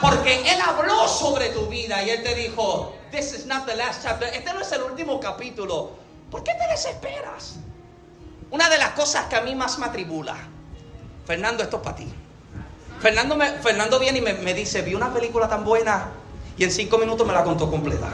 Porque 0.00 0.40
Él 0.52 0.60
habló 0.60 1.08
sobre 1.08 1.48
tu 1.48 1.66
vida 1.66 2.00
y 2.04 2.10
Él 2.10 2.22
te 2.22 2.36
dijo, 2.36 3.01
This 3.12 3.34
is 3.34 3.44
not 3.44 3.66
the 3.66 3.76
last 3.76 4.02
chapter. 4.02 4.26
Este 4.32 4.54
no 4.54 4.60
es 4.60 4.72
el 4.72 4.82
último 4.82 5.20
capítulo. 5.20 5.90
¿Por 6.30 6.42
qué 6.42 6.52
te 6.54 6.66
desesperas? 6.72 7.56
Una 8.50 8.70
de 8.70 8.78
las 8.78 8.92
cosas 8.92 9.26
que 9.26 9.36
a 9.36 9.42
mí 9.42 9.54
más 9.54 9.78
me 9.78 9.84
atribula, 9.84 10.34
Fernando, 11.26 11.62
esto 11.62 11.76
es 11.76 11.82
para 11.82 11.96
ti. 11.96 12.08
Fernando, 13.00 13.98
viene 13.98 14.18
y 14.18 14.22
me, 14.22 14.54
dice, 14.54 14.80
vi 14.80 14.94
una 14.94 15.12
película 15.12 15.46
tan 15.46 15.62
buena 15.62 16.08
y 16.56 16.64
en 16.64 16.70
cinco 16.70 16.96
minutos 16.96 17.26
me 17.26 17.34
la 17.34 17.44
contó 17.44 17.70
completa. 17.70 18.08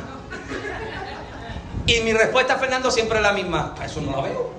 Y 1.86 2.00
mi 2.00 2.12
respuesta 2.12 2.54
a 2.54 2.58
Fernando 2.58 2.90
siempre 2.90 3.18
es 3.18 3.22
la 3.22 3.32
misma, 3.32 3.76
a 3.78 3.86
eso 3.86 4.00
no 4.00 4.16
la 4.16 4.22
veo. 4.22 4.50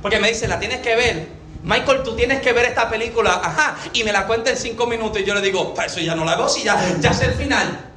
Porque 0.00 0.20
me 0.20 0.28
dice, 0.28 0.46
la 0.46 0.60
tienes 0.60 0.80
que 0.80 0.94
ver. 0.94 1.28
Michael, 1.64 2.02
tú 2.04 2.14
tienes 2.14 2.40
que 2.42 2.52
ver 2.52 2.66
esta 2.66 2.88
película, 2.88 3.40
ajá, 3.42 3.76
y 3.92 4.04
me 4.04 4.12
la 4.12 4.26
cuenta 4.26 4.50
en 4.50 4.56
cinco 4.56 4.86
minutos 4.86 5.20
y 5.20 5.24
yo 5.24 5.34
le 5.34 5.40
digo, 5.40 5.74
para 5.74 5.86
eso 5.88 6.00
ya 6.00 6.14
no 6.14 6.24
la 6.24 6.36
veo, 6.36 6.48
si 6.48 6.62
ya, 6.62 6.96
ya 7.00 7.12
sé 7.12 7.26
el 7.26 7.34
final. 7.34 7.91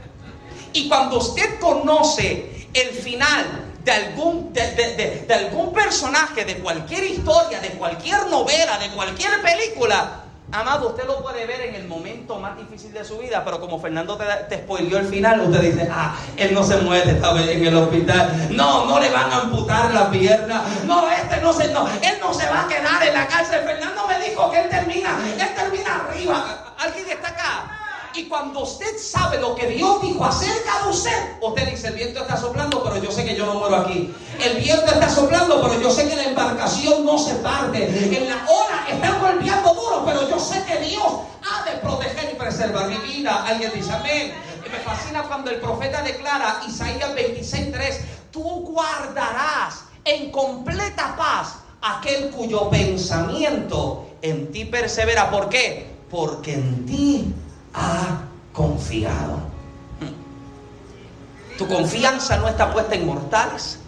Y 0.75 0.89
cuando 0.89 1.19
usted 1.19 1.57
conoce 1.59 2.67
el 2.73 2.89
final 2.89 3.45
de 3.81 3.91
algún, 3.91 4.51
de, 4.51 4.71
de, 4.71 5.25
de, 5.25 5.33
algún 5.33 5.71
personaje, 5.71 6.43
de 6.43 6.57
cualquier 6.57 7.05
historia, 7.05 7.61
de 7.61 7.69
cualquier 7.69 8.27
novela, 8.27 8.77
de 8.77 8.89
cualquier 8.89 9.41
película, 9.41 10.21
Amado, 10.51 10.89
usted 10.89 11.05
lo 11.05 11.23
puede 11.23 11.45
ver 11.47 11.59
en 11.61 11.75
el 11.75 11.88
momento 11.88 12.38
más 12.38 12.55
difícil 12.55 12.93
de 12.93 13.03
su 13.03 13.17
vida, 13.17 13.43
pero 13.43 13.59
como 13.59 13.79
Fernando 13.79 14.15
te, 14.15 14.25
te 14.47 14.57
spoileó 14.63 14.99
el 14.99 15.07
final, 15.07 15.41
usted 15.41 15.59
dice, 15.59 15.89
ah, 15.91 16.15
él 16.38 16.53
no 16.53 16.63
se 16.63 16.77
muere, 16.77 17.11
estaba 17.11 17.41
en 17.41 17.65
el 17.65 17.75
hospital. 17.75 18.49
No, 18.51 18.85
no 18.85 18.99
le 18.99 19.09
van 19.09 19.31
a 19.31 19.38
amputar 19.38 19.91
la 19.91 20.11
pierna. 20.11 20.61
No, 20.85 21.09
este 21.09 21.41
no 21.41 21.51
se, 21.51 21.69
no, 21.73 21.88
él 21.88 22.17
no 22.21 22.33
se 22.33 22.45
va 22.47 22.65
a 22.65 22.67
quedar 22.67 23.01
en 23.07 23.13
la 23.15 23.27
cárcel. 23.27 23.61
Fernando 23.65 24.07
me 24.07 24.19
dijo 24.19 24.51
que 24.51 24.61
él 24.61 24.69
termina, 24.69 25.17
él 25.35 25.55
termina 25.55 25.95
arriba. 25.95 26.73
¿Alguien 26.77 27.09
está 27.09 27.29
acá? 27.29 27.85
Y 28.17 28.23
cuando 28.30 28.62
usted 28.62 28.97
sabe 28.97 29.39
lo 29.41 29.56
que 29.56 29.67
Dios 29.67 30.01
dijo 30.01 30.23
acerca 30.23 30.84
de 30.84 30.89
usted, 30.89 31.36
usted 31.41 31.69
dice, 31.69 31.89
el 31.89 31.95
viento 31.95 32.21
está 32.21 32.38
soplando, 32.38 32.82
pero 32.82 33.04
yo 33.04 33.12
sé 33.12 33.25
que 33.25 33.36
yo 33.36 33.45
no 33.45 33.56
muero 33.56 33.75
aquí. 33.75 34.13
El 34.41 34.56
viento 34.62 34.86
está 34.86 35.10
soplando, 35.10 35.62
pero 35.62 35.82
yo 35.82 35.91
sé 35.91 36.08
que 36.08 36.15
la 36.15 36.23
embarcación 36.23 37.06
no 37.06 37.17
se 37.17 37.36
parte. 37.36 37.84
En 37.86 38.30
la 38.30 38.45
ola 38.47 38.88
están 38.89 39.19
golpeando 39.19 39.73
duro, 39.73 40.04
pero 40.06 40.30
yo 40.30 40.39
sé 40.39 40.63
que 40.63 40.78
Dios 40.78 41.06
ha 41.43 41.69
de 41.69 41.78
proteger 41.80 42.32
y 42.32 42.36
preservar 42.36 42.88
mi 42.88 42.97
vida. 42.97 43.43
Alguien 43.45 43.71
dice 43.73 43.91
amén. 43.91 44.34
Y 44.65 44.69
me 44.69 44.80
fascina 44.80 45.23
cuando 45.23 45.51
el 45.51 45.60
profeta 45.60 46.01
declara, 46.01 46.62
Isaías 46.65 47.13
26:3, 47.15 47.99
tú 48.32 48.41
guardarás 48.41 49.84
en 50.06 50.32
completa 50.32 51.15
paz 51.17 51.56
aquel 51.82 52.30
cuyo 52.30 52.69
pensamiento 52.69 54.08
en 54.21 54.54
ti 54.54 54.63
persevera. 54.63 55.30
¿Por 55.30 55.49
qué? 55.49 55.93
Porque 56.10 56.54
en 56.54 56.86
ti 56.86 57.34
ha 57.75 58.21
confiado. 58.53 59.39
Tu 61.57 61.67
confianza 61.67 62.38
no 62.38 62.47
está 62.47 62.71
puesta 62.73 62.95
en 62.95 63.05
mortales. 63.05 63.79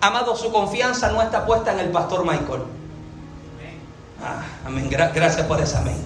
Amado, 0.00 0.36
su 0.36 0.52
confianza 0.52 1.10
no 1.10 1.22
está 1.22 1.46
puesta 1.46 1.72
en 1.72 1.80
el 1.80 1.90
pastor 1.90 2.24
Michael. 2.24 2.62
Ah, 4.22 4.42
amén. 4.66 4.88
gracias 4.90 5.46
por 5.46 5.60
esa 5.60 5.78
amén. 5.78 6.04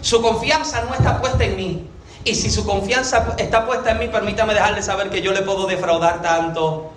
Su 0.00 0.20
confianza 0.20 0.82
no 0.82 0.94
está 0.94 1.20
puesta 1.20 1.44
en 1.44 1.56
mí. 1.56 1.88
Y 2.24 2.34
si 2.34 2.50
su 2.50 2.64
confianza 2.64 3.34
está 3.38 3.66
puesta 3.66 3.90
en 3.90 3.98
mí, 3.98 4.08
permítame 4.08 4.54
dejarle 4.54 4.82
saber 4.82 5.10
que 5.10 5.22
yo 5.22 5.32
le 5.32 5.42
puedo 5.42 5.66
defraudar 5.66 6.22
tanto. 6.22 6.92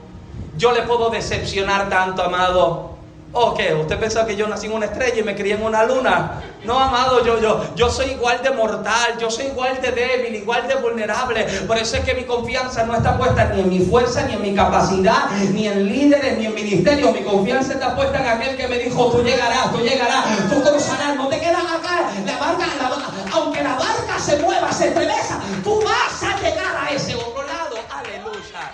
Yo 0.57 0.71
le 0.71 0.83
puedo 0.83 1.09
decepcionar 1.09 1.89
tanto, 1.89 2.23
amado. 2.23 2.94
¿O 3.37 3.53
qué? 3.53 3.73
¿Usted 3.73 3.99
pensó 3.99 4.25
que 4.25 4.37
yo 4.37 4.47
nací 4.47 4.67
en 4.67 4.71
una 4.71 4.85
estrella 4.85 5.19
y 5.19 5.23
me 5.23 5.35
crié 5.35 5.55
en 5.55 5.63
una 5.63 5.83
luna? 5.83 6.41
No, 6.63 6.79
amado, 6.79 7.21
yo, 7.25 7.41
yo, 7.41 7.75
yo 7.75 7.89
soy 7.89 8.11
igual 8.11 8.41
de 8.41 8.51
mortal, 8.51 9.17
yo 9.19 9.29
soy 9.29 9.47
igual 9.47 9.81
de 9.81 9.91
débil, 9.91 10.35
igual 10.35 10.65
de 10.69 10.75
vulnerable. 10.75 11.43
Por 11.67 11.77
eso 11.77 11.97
es 11.97 12.05
que 12.05 12.13
mi 12.13 12.23
confianza 12.23 12.85
no 12.85 12.95
está 12.95 13.17
puesta 13.17 13.49
ni 13.49 13.59
en 13.59 13.69
mi 13.69 13.79
fuerza, 13.79 14.23
ni 14.23 14.35
en 14.35 14.41
mi 14.41 14.55
capacidad, 14.55 15.29
ni 15.51 15.67
en 15.67 15.85
líderes, 15.85 16.37
ni 16.37 16.45
en 16.45 16.55
ministerio. 16.55 17.11
Mi 17.11 17.23
confianza 17.23 17.73
está 17.73 17.93
puesta 17.93 18.21
en 18.21 18.27
aquel 18.29 18.55
que 18.55 18.69
me 18.69 18.79
dijo, 18.79 19.11
tú 19.11 19.21
llegarás, 19.21 19.69
tú 19.69 19.79
llegarás, 19.79 20.25
tú 20.49 20.61
cruzarás, 20.63 21.17
no 21.17 21.27
te 21.27 21.37
quedas 21.37 21.61
acá. 21.61 22.09
La 22.25 22.37
barca, 22.37 22.65
la, 22.79 23.33
aunque 23.33 23.61
la 23.61 23.75
barca 23.75 24.17
se 24.17 24.37
mueva, 24.37 24.71
se 24.71 24.87
estremeza, 24.87 25.41
tú 25.61 25.83
vas 25.83 26.23
a 26.23 26.39
llegar 26.39 26.87
a 26.87 26.89
ese 26.89 27.15
otro 27.15 27.43
lado. 27.43 27.75
Aleluya. 27.91 28.71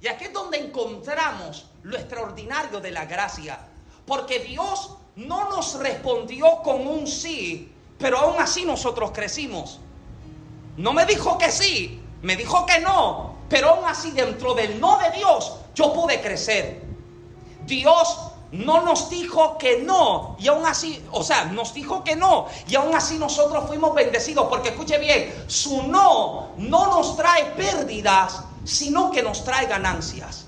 Y 0.00 0.06
aquí 0.06 0.26
es 0.26 0.32
donde 0.32 0.58
encontramos 0.58 1.71
lo 1.82 1.96
extraordinario 1.96 2.80
de 2.80 2.90
la 2.90 3.04
gracia. 3.06 3.58
Porque 4.06 4.40
Dios 4.40 4.96
no 5.16 5.48
nos 5.50 5.78
respondió 5.78 6.62
con 6.62 6.86
un 6.86 7.06
sí, 7.06 7.72
pero 7.98 8.18
aún 8.18 8.40
así 8.40 8.64
nosotros 8.64 9.12
crecimos. 9.12 9.80
No 10.76 10.92
me 10.92 11.04
dijo 11.06 11.38
que 11.38 11.50
sí, 11.50 12.00
me 12.22 12.36
dijo 12.36 12.64
que 12.66 12.80
no, 12.80 13.34
pero 13.48 13.70
aún 13.70 13.84
así 13.84 14.10
dentro 14.12 14.54
del 14.54 14.80
no 14.80 14.98
de 14.98 15.10
Dios 15.10 15.56
yo 15.74 15.92
pude 15.92 16.20
crecer. 16.20 16.82
Dios 17.66 18.18
no 18.52 18.82
nos 18.82 19.08
dijo 19.08 19.56
que 19.56 19.78
no, 19.78 20.36
y 20.38 20.48
aún 20.48 20.66
así, 20.66 21.02
o 21.10 21.24
sea, 21.24 21.46
nos 21.46 21.72
dijo 21.72 22.04
que 22.04 22.16
no, 22.16 22.46
y 22.68 22.74
aún 22.74 22.94
así 22.94 23.18
nosotros 23.18 23.64
fuimos 23.66 23.94
bendecidos, 23.94 24.46
porque 24.48 24.70
escuche 24.70 24.98
bien, 24.98 25.32
su 25.46 25.84
no 25.84 26.48
no 26.58 26.86
nos 26.86 27.16
trae 27.16 27.46
pérdidas, 27.52 28.42
sino 28.64 29.10
que 29.10 29.22
nos 29.22 29.44
trae 29.44 29.66
ganancias. 29.66 30.41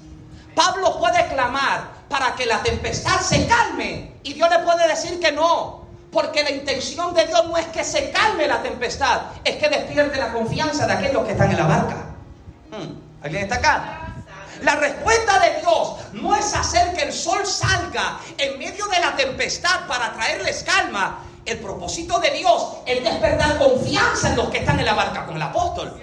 Pablo 0.55 0.99
puede 0.99 1.27
clamar 1.29 1.89
para 2.09 2.35
que 2.35 2.47
la 2.47 2.63
tempestad 2.63 3.21
se 3.21 3.47
calme 3.47 4.13
y 4.23 4.35
Dios 4.35 4.49
le 4.51 4.61
puede 4.61 4.87
decir 4.89 5.21
que 5.21 5.33
no. 5.33 5.85
Porque 6.13 6.45
la 6.45 6.51
intención 6.51 7.13
de 7.13 7.27
Dios 7.27 7.45
no 7.47 7.57
es 7.57 7.67
que 7.67 7.83
se 7.83 8.11
calme 8.13 8.47
la 8.47 8.63
tempestad, 8.63 9.23
es 9.43 9.57
que 9.57 9.69
despierte 9.69 10.17
la 10.17 10.33
confianza 10.33 10.87
de 10.87 10.93
aquellos 10.93 11.25
que 11.25 11.33
están 11.33 11.51
en 11.51 11.57
la 11.57 11.67
barca. 11.67 11.97
Hmm, 12.71 13.25
¿Alguien 13.25 13.43
está 13.43 13.57
acá? 13.57 14.05
La 14.63 14.77
respuesta 14.77 15.41
de 15.41 15.61
Dios 15.61 15.97
no 16.13 16.35
es 16.37 16.55
hacer 16.55 16.95
que 16.95 17.03
el 17.03 17.13
sol 17.13 17.45
salga 17.45 18.21
en 18.39 18.59
medio 18.59 18.87
de 18.87 19.01
la 19.01 19.17
tempestad 19.17 19.87
para 19.89 20.13
traerles 20.13 20.63
calma. 20.63 21.19
El 21.45 21.59
propósito 21.59 22.21
de 22.21 22.31
Dios 22.31 22.77
es 22.87 23.03
despertar 23.03 23.59
confianza 23.59 24.31
en 24.31 24.37
los 24.37 24.49
que 24.49 24.59
están 24.59 24.79
en 24.79 24.87
la 24.87 24.95
barca 24.95 25.27
con 25.27 25.37
el 25.37 25.43
apóstol. 25.43 26.01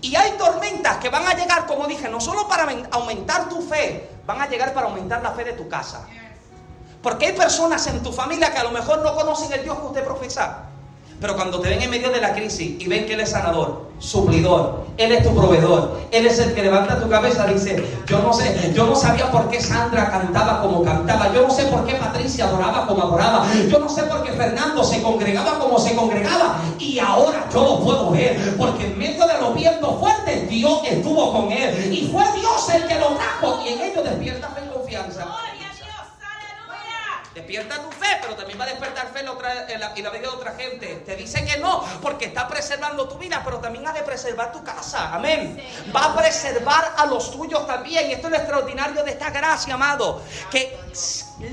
Y 0.00 0.14
hay 0.14 0.32
tormentas 0.32 0.98
que 0.98 1.08
van 1.08 1.26
a 1.26 1.34
llegar, 1.34 1.66
como 1.66 1.86
dije, 1.86 2.08
no 2.08 2.20
solo 2.20 2.46
para 2.46 2.66
aumentar 2.92 3.48
tu 3.48 3.62
fe, 3.62 4.10
van 4.26 4.40
a 4.40 4.46
llegar 4.46 4.72
para 4.72 4.86
aumentar 4.86 5.22
la 5.22 5.32
fe 5.32 5.44
de 5.44 5.52
tu 5.54 5.68
casa. 5.68 6.06
Porque 7.02 7.26
hay 7.26 7.32
personas 7.32 7.86
en 7.86 8.02
tu 8.02 8.12
familia 8.12 8.52
que 8.52 8.58
a 8.58 8.64
lo 8.64 8.70
mejor 8.70 9.02
no 9.02 9.14
conocen 9.14 9.52
el 9.52 9.62
Dios 9.62 9.78
que 9.78 9.86
usted 9.86 10.04
profesa. 10.04 10.67
Pero 11.20 11.34
cuando 11.34 11.60
te 11.60 11.68
ven 11.68 11.82
en 11.82 11.90
medio 11.90 12.10
de 12.10 12.20
la 12.20 12.32
crisis 12.32 12.80
y 12.80 12.86
ven 12.86 13.06
que 13.06 13.14
Él 13.14 13.20
es 13.20 13.30
sanador, 13.30 13.88
suplidor, 13.98 14.86
Él 14.96 15.10
es 15.10 15.24
tu 15.24 15.34
proveedor, 15.34 15.98
Él 16.12 16.26
es 16.26 16.38
el 16.38 16.54
que 16.54 16.62
levanta 16.62 17.00
tu 17.00 17.08
cabeza, 17.08 17.46
dice, 17.46 17.82
yo 18.06 18.20
no 18.20 18.32
sé, 18.32 18.72
yo 18.72 18.86
no 18.86 18.94
sabía 18.94 19.30
por 19.30 19.50
qué 19.50 19.60
Sandra 19.60 20.10
cantaba 20.10 20.62
como 20.62 20.84
cantaba, 20.84 21.32
yo 21.34 21.42
no 21.42 21.50
sé 21.50 21.64
por 21.64 21.84
qué 21.84 21.94
Patricia 21.94 22.44
adoraba 22.44 22.86
como 22.86 23.02
adoraba, 23.02 23.46
yo 23.68 23.80
no 23.80 23.88
sé 23.88 24.04
por 24.04 24.22
qué 24.22 24.32
Fernando 24.32 24.84
se 24.84 25.02
congregaba 25.02 25.58
como 25.58 25.78
se 25.78 25.96
congregaba, 25.96 26.58
y 26.78 27.00
ahora 27.00 27.48
yo 27.52 27.62
lo 27.62 27.80
puedo 27.80 28.10
ver, 28.10 28.56
porque 28.56 28.86
en 28.86 28.98
medio 28.98 29.26
de 29.26 29.38
los 29.40 29.54
vientos 29.56 29.98
fuertes, 29.98 30.48
Dios 30.48 30.80
estuvo 30.84 31.32
con 31.32 31.50
Él, 31.50 31.92
y 31.92 32.08
fue 32.12 32.22
Dios 32.38 32.68
el 32.74 32.86
que 32.86 32.94
lo 32.94 33.08
trajo, 33.16 33.60
y 33.64 33.72
en 33.72 33.80
ello 33.80 34.02
despierta 34.04 34.48
fe 34.50 34.62
y 34.64 34.72
confianza. 34.72 35.26
Despierta 37.38 37.80
tu 37.80 37.92
fe, 37.92 38.18
pero 38.20 38.34
también 38.34 38.58
va 38.58 38.64
a 38.64 38.66
despertar 38.66 39.12
fe 39.12 39.20
en 39.20 39.80
la, 39.80 39.92
y 39.94 40.02
la 40.02 40.10
vida 40.10 40.22
de 40.22 40.26
otra 40.26 40.56
gente. 40.56 41.04
Te 41.06 41.14
dice 41.14 41.44
que 41.44 41.56
no, 41.58 41.84
porque 42.02 42.24
está 42.24 42.48
preservando 42.48 43.06
tu 43.08 43.16
vida, 43.16 43.42
pero 43.44 43.58
también 43.58 43.86
ha 43.86 43.92
de 43.92 44.02
preservar 44.02 44.50
tu 44.50 44.64
casa. 44.64 45.14
Amén. 45.14 45.56
Va 45.94 46.06
a 46.06 46.16
preservar 46.16 46.94
a 46.96 47.06
los 47.06 47.30
tuyos 47.30 47.64
también. 47.64 48.10
Y 48.10 48.14
esto 48.14 48.26
es 48.26 48.32
lo 48.32 48.38
extraordinario 48.38 49.04
de 49.04 49.12
esta 49.12 49.30
gracia, 49.30 49.74
amado. 49.74 50.20
Que 50.50 50.76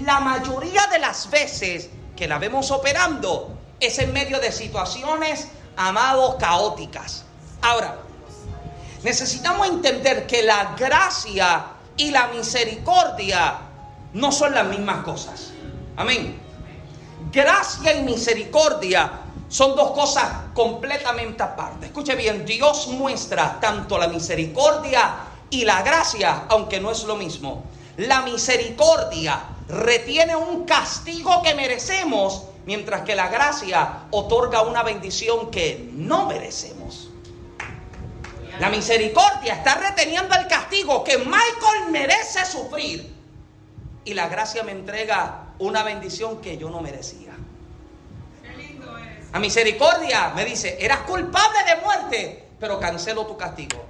la 0.04 0.20
mayoría 0.22 0.88
de 0.88 0.98
las 0.98 1.30
veces 1.30 1.92
que 2.18 2.28
la 2.28 2.40
vemos 2.40 2.72
operando 2.72 3.56
es 3.80 4.00
en 4.00 4.12
medio 4.12 4.40
de 4.40 4.52
situaciones, 4.52 5.50
amados, 5.78 6.38
caóticas. 6.40 7.26
Ahora, 7.62 7.98
necesitamos 9.04 9.68
entender 9.68 10.26
que 10.26 10.42
la 10.42 10.74
gracia 10.76 11.68
y 11.96 12.10
la 12.10 12.30
misericordia 12.30 13.60
no 14.14 14.32
son 14.32 14.56
las 14.56 14.66
mismas 14.66 15.04
cosas. 15.04 15.52
Amén. 15.98 16.40
Gracia 17.32 17.94
y 17.94 18.04
misericordia 18.04 19.22
son 19.48 19.76
dos 19.76 19.92
cosas 19.92 20.32
completamente 20.54 21.44
aparte. 21.44 21.88
Escuche 21.88 22.16
bien, 22.16 22.46
Dios 22.46 22.88
muestra 22.88 23.60
tanto 23.60 23.98
la 23.98 24.08
misericordia 24.08 25.16
y 25.50 25.64
la 25.64 25.82
gracia, 25.82 26.44
aunque 26.50 26.80
no 26.80 26.92
es 26.92 27.04
lo 27.04 27.16
mismo. 27.16 27.64
La 27.98 28.22
misericordia 28.22 29.42
retiene 29.70 30.36
un 30.36 30.66
castigo 30.66 31.42
que 31.42 31.56
merecemos, 31.56 32.44
mientras 32.66 33.02
que 33.02 33.16
la 33.16 33.30
gracia 33.30 34.08
otorga 34.12 34.64
una 34.64 34.84
bendición 34.84 35.52
que 35.52 35.90
no 35.94 36.26
merecemos. 36.26 37.10
La 38.60 38.70
misericordia 38.70 39.56
está 39.56 39.76
reteniendo 39.76 40.36
el 40.36 40.48
castigo 40.48 41.04
que 41.04 41.18
Michael 41.18 41.92
merece 41.92 42.46
sufrir. 42.46 43.14
Y 44.06 44.14
la 44.14 44.28
gracia 44.28 44.64
me 44.64 44.72
entrega 44.72 45.45
una 45.60 45.84
bendición 45.84 46.42
que 46.42 46.58
yo 46.58 46.70
no 46.70 46.82
merecía. 46.82 47.34
A 49.32 49.40
misericordia 49.40 50.32
me 50.36 50.46
dice, 50.46 50.78
eras 50.80 51.00
culpable 51.02 51.60
de 51.68 51.82
muerte, 51.82 52.48
pero 52.60 52.80
cancelo 52.80 53.26
tu 53.26 53.36
castigo. 53.36 53.84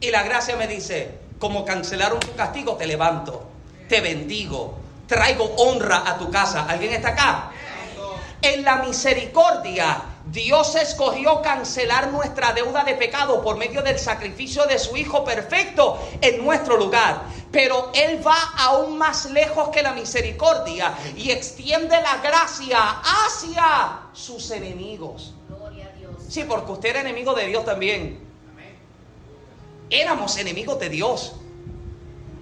Y 0.00 0.10
la 0.10 0.22
gracia 0.22 0.56
me 0.56 0.68
dice, 0.68 1.18
como 1.38 1.64
cancelaron 1.64 2.20
tu 2.20 2.34
castigo, 2.34 2.76
te 2.76 2.86
levanto, 2.86 3.44
te 3.88 4.00
bendigo, 4.00 4.78
traigo 5.06 5.44
honra 5.56 6.04
a 6.06 6.16
tu 6.16 6.30
casa. 6.30 6.66
¿Alguien 6.68 6.92
está 6.92 7.08
acá? 7.08 7.50
En 8.40 8.62
la 8.62 8.76
misericordia, 8.76 10.00
Dios 10.26 10.74
escogió 10.74 11.42
cancelar 11.42 12.10
nuestra 12.10 12.52
deuda 12.52 12.82
de 12.82 12.94
pecado 12.94 13.42
por 13.42 13.56
medio 13.56 13.82
del 13.82 13.98
sacrificio 13.98 14.64
de 14.66 14.78
su 14.78 14.96
Hijo 14.96 15.22
perfecto 15.24 15.98
en 16.20 16.44
nuestro 16.44 16.76
lugar. 16.76 17.22
Pero 17.52 17.90
Él 17.94 18.26
va 18.26 18.36
aún 18.56 18.96
más 18.96 19.26
lejos 19.26 19.68
que 19.68 19.82
la 19.82 19.92
misericordia 19.92 20.94
y 21.16 21.30
extiende 21.30 22.00
la 22.00 22.18
gracia 22.18 23.00
hacia 23.02 24.00
sus 24.12 24.50
enemigos. 24.50 25.34
Sí, 26.28 26.44
porque 26.44 26.72
usted 26.72 26.88
era 26.90 27.00
enemigo 27.00 27.34
de 27.34 27.46
Dios 27.46 27.64
también. 27.64 28.24
Éramos 29.90 30.38
enemigos 30.38 30.80
de 30.80 30.88
Dios. 30.88 31.34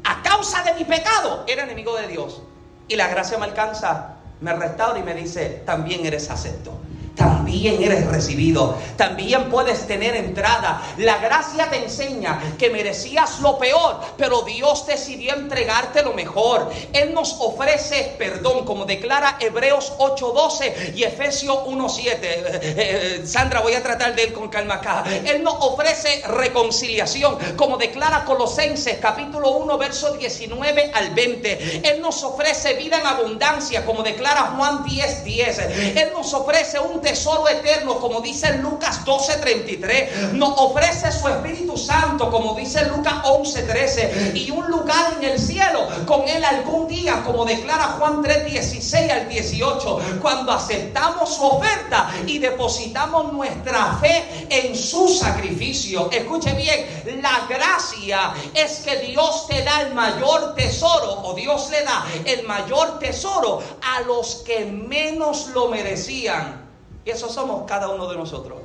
A 0.04 0.22
causa 0.22 0.62
de 0.62 0.74
mi 0.74 0.84
pecado, 0.84 1.44
era 1.48 1.64
enemigo 1.64 1.96
de 1.96 2.06
Dios. 2.06 2.42
Y 2.88 2.96
la 2.96 3.08
gracia 3.08 3.38
me 3.38 3.44
alcanza 3.44 4.16
me 4.40 4.52
restaura 4.54 4.98
y 4.98 5.02
me 5.04 5.14
dice, 5.14 5.62
también 5.64 6.04
eres 6.04 6.28
acepto 6.28 6.72
también 7.14 7.41
eres 7.48 8.06
recibido, 8.06 8.78
también 8.96 9.50
puedes 9.50 9.86
tener 9.86 10.14
entrada. 10.16 10.82
La 10.98 11.18
gracia 11.18 11.68
te 11.70 11.82
enseña 11.82 12.56
que 12.58 12.70
merecías 12.70 13.40
lo 13.40 13.58
peor, 13.58 14.00
pero 14.16 14.42
Dios 14.42 14.86
decidió 14.86 15.34
entregarte 15.34 16.02
lo 16.02 16.12
mejor. 16.12 16.70
Él 16.92 17.14
nos 17.14 17.36
ofrece 17.40 18.14
perdón, 18.18 18.64
como 18.64 18.84
declara 18.84 19.36
Hebreos 19.40 19.92
8:12 19.98 20.94
y 20.94 21.04
Efesios 21.04 21.58
1:7. 21.66 22.18
Eh, 22.22 22.60
eh, 22.62 23.22
Sandra, 23.26 23.60
voy 23.60 23.74
a 23.74 23.82
tratar 23.82 24.14
de 24.14 24.24
él 24.24 24.32
con 24.32 24.48
calma 24.48 24.74
acá. 24.74 25.04
Él 25.24 25.42
nos 25.42 25.56
ofrece 25.60 26.22
reconciliación, 26.28 27.38
como 27.56 27.76
declara 27.76 28.24
Colosenses 28.24 28.98
capítulo 29.00 29.50
1, 29.52 29.78
verso 29.78 30.12
19 30.14 30.90
al 30.94 31.10
20. 31.10 31.88
Él 31.90 32.00
nos 32.00 32.22
ofrece 32.22 32.74
vida 32.74 32.98
en 32.98 33.06
abundancia, 33.06 33.84
como 33.84 34.02
declara 34.02 34.54
Juan 34.56 34.84
10:10. 34.84 35.22
10. 35.24 35.58
Él 35.96 36.12
nos 36.12 36.32
ofrece 36.34 36.78
un 36.78 37.00
tesoro 37.00 37.41
eterno, 37.48 37.98
como 37.98 38.20
dice 38.20 38.58
Lucas 38.58 39.04
12:33. 39.04 40.32
Nos 40.32 40.54
ofrece 40.56 41.12
su 41.12 41.28
Espíritu 41.28 41.76
Santo, 41.76 42.30
como 42.30 42.54
dice 42.54 42.86
Lucas 42.86 43.14
11:13. 43.24 44.32
Y 44.34 44.50
un 44.50 44.66
lugar 44.70 45.14
en 45.18 45.30
el 45.30 45.38
cielo 45.38 45.88
con 46.06 46.28
Él 46.28 46.44
algún 46.44 46.88
día, 46.88 47.22
como 47.24 47.44
declara 47.44 47.96
Juan 47.98 48.22
3:16 48.22 49.10
al 49.10 49.28
18. 49.28 50.00
Cuando 50.20 50.52
aceptamos 50.52 51.34
su 51.34 51.44
oferta 51.44 52.10
y 52.26 52.38
depositamos 52.38 53.32
nuestra 53.32 53.98
fe 54.00 54.46
en 54.48 54.76
su 54.76 55.08
sacrificio. 55.08 56.10
Escuche 56.10 56.52
bien, 56.54 57.20
la 57.22 57.46
gracia 57.48 58.34
es 58.54 58.80
que 58.80 58.96
Dios 58.96 59.46
te 59.46 59.62
da 59.62 59.82
el 59.82 59.94
mayor 59.94 60.54
tesoro, 60.54 61.22
o 61.24 61.34
Dios 61.34 61.70
le 61.70 61.82
da 61.82 62.04
el 62.24 62.46
mayor 62.46 62.98
tesoro 62.98 63.60
a 63.82 64.00
los 64.02 64.36
que 64.46 64.64
menos 64.64 65.48
lo 65.48 65.68
merecían. 65.68 66.61
Y 67.04 67.10
eso 67.10 67.28
somos 67.28 67.64
cada 67.66 67.88
uno 67.88 68.08
de 68.08 68.16
nosotros. 68.16 68.60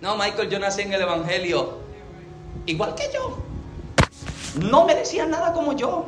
No, 0.00 0.16
Michael, 0.16 0.48
yo 0.48 0.58
nací 0.58 0.82
en 0.82 0.92
el 0.92 1.02
Evangelio 1.02 1.78
igual 2.66 2.94
que 2.94 3.10
yo. 3.12 3.38
No 4.60 4.84
merecías 4.84 5.28
nada 5.28 5.52
como 5.52 5.72
yo. 5.74 6.06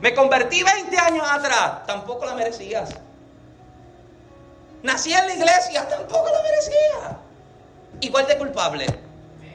Me 0.00 0.14
convertí 0.14 0.62
20 0.62 0.96
años 0.98 1.26
atrás, 1.28 1.86
tampoco 1.86 2.26
la 2.26 2.34
merecías. 2.34 2.94
Nací 4.82 5.12
en 5.12 5.26
la 5.26 5.34
iglesia, 5.34 5.88
tampoco 5.88 6.26
la 6.30 6.42
merecía. 6.42 7.18
Igual 8.00 8.26
de 8.26 8.36
culpable. 8.36 8.86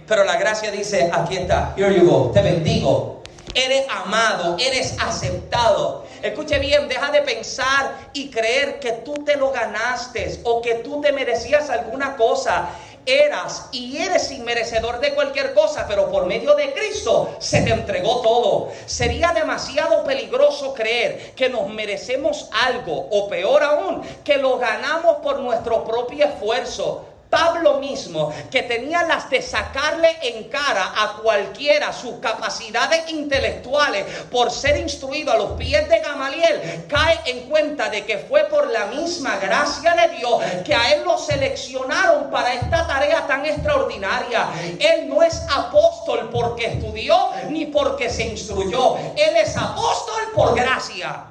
Pero 0.07 0.23
la 0.23 0.37
gracia 0.37 0.71
dice, 0.71 1.11
aquí 1.13 1.37
está, 1.37 1.75
here 1.77 1.93
you 1.95 2.09
go, 2.09 2.31
te 2.31 2.41
bendigo. 2.41 3.18
Eres 3.53 3.85
amado, 3.89 4.57
eres 4.59 4.95
aceptado. 4.99 6.05
Escuche 6.21 6.59
bien, 6.59 6.87
deja 6.87 7.11
de 7.11 7.21
pensar 7.21 8.09
y 8.13 8.29
creer 8.29 8.79
que 8.79 8.91
tú 8.91 9.23
te 9.23 9.37
lo 9.37 9.51
ganaste 9.51 10.39
o 10.43 10.61
que 10.61 10.75
tú 10.75 11.01
te 11.01 11.11
merecías 11.11 11.69
alguna 11.69 12.15
cosa. 12.15 12.69
Eras 13.05 13.69
y 13.71 13.97
eres 13.97 14.29
inmerecedor 14.29 14.99
de 14.99 15.15
cualquier 15.15 15.53
cosa, 15.53 15.87
pero 15.87 16.11
por 16.11 16.27
medio 16.27 16.53
de 16.53 16.73
Cristo 16.73 17.35
se 17.39 17.61
te 17.61 17.71
entregó 17.71 18.21
todo. 18.21 18.71
Sería 18.85 19.31
demasiado 19.31 20.03
peligroso 20.03 20.73
creer 20.73 21.33
que 21.35 21.49
nos 21.49 21.69
merecemos 21.69 22.49
algo, 22.51 23.07
o 23.09 23.27
peor 23.27 23.63
aún, 23.63 24.03
que 24.23 24.37
lo 24.37 24.59
ganamos 24.59 25.17
por 25.23 25.39
nuestro 25.39 25.83
propio 25.85 26.25
esfuerzo. 26.25 27.05
Pablo 27.29 27.79
mismo, 27.79 28.33
que 28.49 28.63
tenía 28.63 29.03
las 29.03 29.29
de 29.29 29.41
sacarle 29.41 30.17
en 30.23 30.45
cara 30.45 30.93
a 30.97 31.17
cualquiera 31.21 31.93
sus 31.93 32.15
capacidades 32.19 33.07
intelectuales 33.11 34.05
por 34.31 34.49
ser 34.49 34.77
instruido 34.77 35.31
a 35.31 35.37
los 35.37 35.51
pies 35.51 35.87
de 35.89 35.99
Gamaliel, 35.99 36.85
cae 36.87 37.19
en 37.25 37.47
cuenta 37.47 37.89
de 37.89 38.03
que 38.03 38.17
fue 38.17 38.45
por 38.45 38.71
la 38.71 38.87
misma 38.87 39.37
gracia 39.37 39.93
de 39.93 40.17
Dios 40.17 40.41
que 40.65 40.73
a 40.73 40.93
él 40.93 41.03
lo 41.05 41.19
seleccionaron 41.19 42.31
para 42.31 42.53
esta 42.55 42.87
tarea 42.87 43.27
tan 43.27 43.45
extraordinaria. 43.45 44.47
Él 44.79 45.07
no 45.07 45.21
es 45.21 45.39
apóstol 45.55 46.29
porque 46.31 46.65
estudió 46.65 47.29
ni 47.49 47.67
porque 47.67 48.09
se 48.09 48.23
instruyó. 48.23 48.97
Él 49.15 49.35
es 49.35 49.55
apóstol 49.55 50.31
por 50.33 50.55
gracia. 50.55 51.25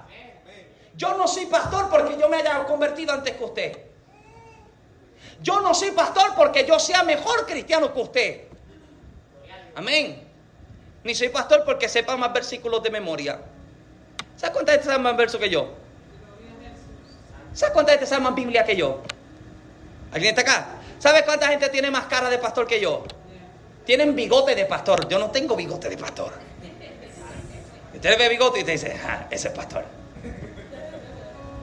Yo 0.95 1.15
no 1.15 1.27
soy 1.27 1.47
pastor 1.47 1.89
porque 1.91 2.17
yo 2.21 2.29
me 2.29 2.37
haya 2.37 2.65
convertido 2.65 3.13
antes 3.13 3.35
que 3.35 3.45
usted. 3.45 3.88
Yo 5.41 5.61
no 5.61 5.73
soy 5.75 5.93
pastor 5.93 6.35
porque 6.37 6.67
yo 6.67 6.79
sea 6.79 7.03
mejor 7.03 7.47
cristiano 7.47 7.93
que 7.93 8.01
usted. 8.01 8.41
Amén. 9.75 10.25
Ni 11.05 11.15
soy 11.15 11.29
pastor 11.29 11.65
porque 11.65 11.89
sepa 11.89 12.17
más 12.17 12.33
versículos 12.33 12.83
de 12.83 12.91
memoria. 12.91 13.41
¿Sabes 14.37 14.53
cuánta 14.53 14.73
gente 14.73 14.87
sabe 14.87 14.99
más 14.99 15.17
versos 15.17 15.41
que 15.41 15.49
yo? 15.49 15.69
¿Sabes 17.53 17.73
cuánta 17.73 17.93
gente 17.93 18.07
sabe 18.07 18.23
más 18.23 18.35
Biblia 18.35 18.65
que 18.65 18.77
yo? 18.77 19.03
¿Alguien 20.13 20.37
está 20.37 20.43
acá? 20.43 20.69
¿Sabes 20.99 21.23
cuánta 21.23 21.49
gente 21.49 21.69
tiene 21.69 21.91
más 21.91 22.07
cara 22.07 22.29
de 22.29 22.39
pastor 22.39 22.67
que 22.67 22.81
yo? 22.81 23.05
Tienen 23.85 24.15
bigote 24.15 24.55
de 24.55 24.65
pastor. 24.65 25.09
Yo 25.09 25.19
no 25.19 25.31
tengo 25.31 25.57
bigote 25.57 25.89
de 25.89 25.97
pastor. 25.97 26.33
Usted 27.95 28.19
ve 28.19 28.29
bigote 28.29 28.61
y 28.61 28.65
te 28.65 28.73
dice, 28.73 28.97
ah, 29.05 29.27
ese 29.31 29.49
es 29.49 29.55
pastor. 29.55 29.85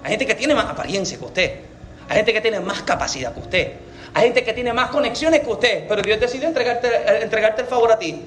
Hay 0.04 0.10
gente 0.12 0.26
que 0.26 0.36
tiene 0.36 0.54
más 0.54 0.66
apariencia 0.66 1.18
que 1.18 1.26
usted. 1.26 1.60
Hay 2.08 2.18
gente 2.18 2.34
que 2.34 2.42
tiene 2.42 2.60
más 2.60 2.82
capacidad 2.84 3.34
que 3.34 3.40
usted. 3.40 3.72
Hay 4.14 4.26
gente 4.26 4.44
que 4.44 4.54
tiene 4.54 4.72
más 4.74 4.90
conexiones 4.90 5.42
que 5.42 5.50
usted. 5.50 5.88
Pero 5.88 6.02
Dios 6.02 6.20
decidió 6.20 6.48
entregarte, 6.48 6.88
eh, 6.88 7.20
entregarte 7.22 7.62
el 7.64 7.68
favor 7.68 7.92
a 7.92 8.00
ti. 8.00 8.22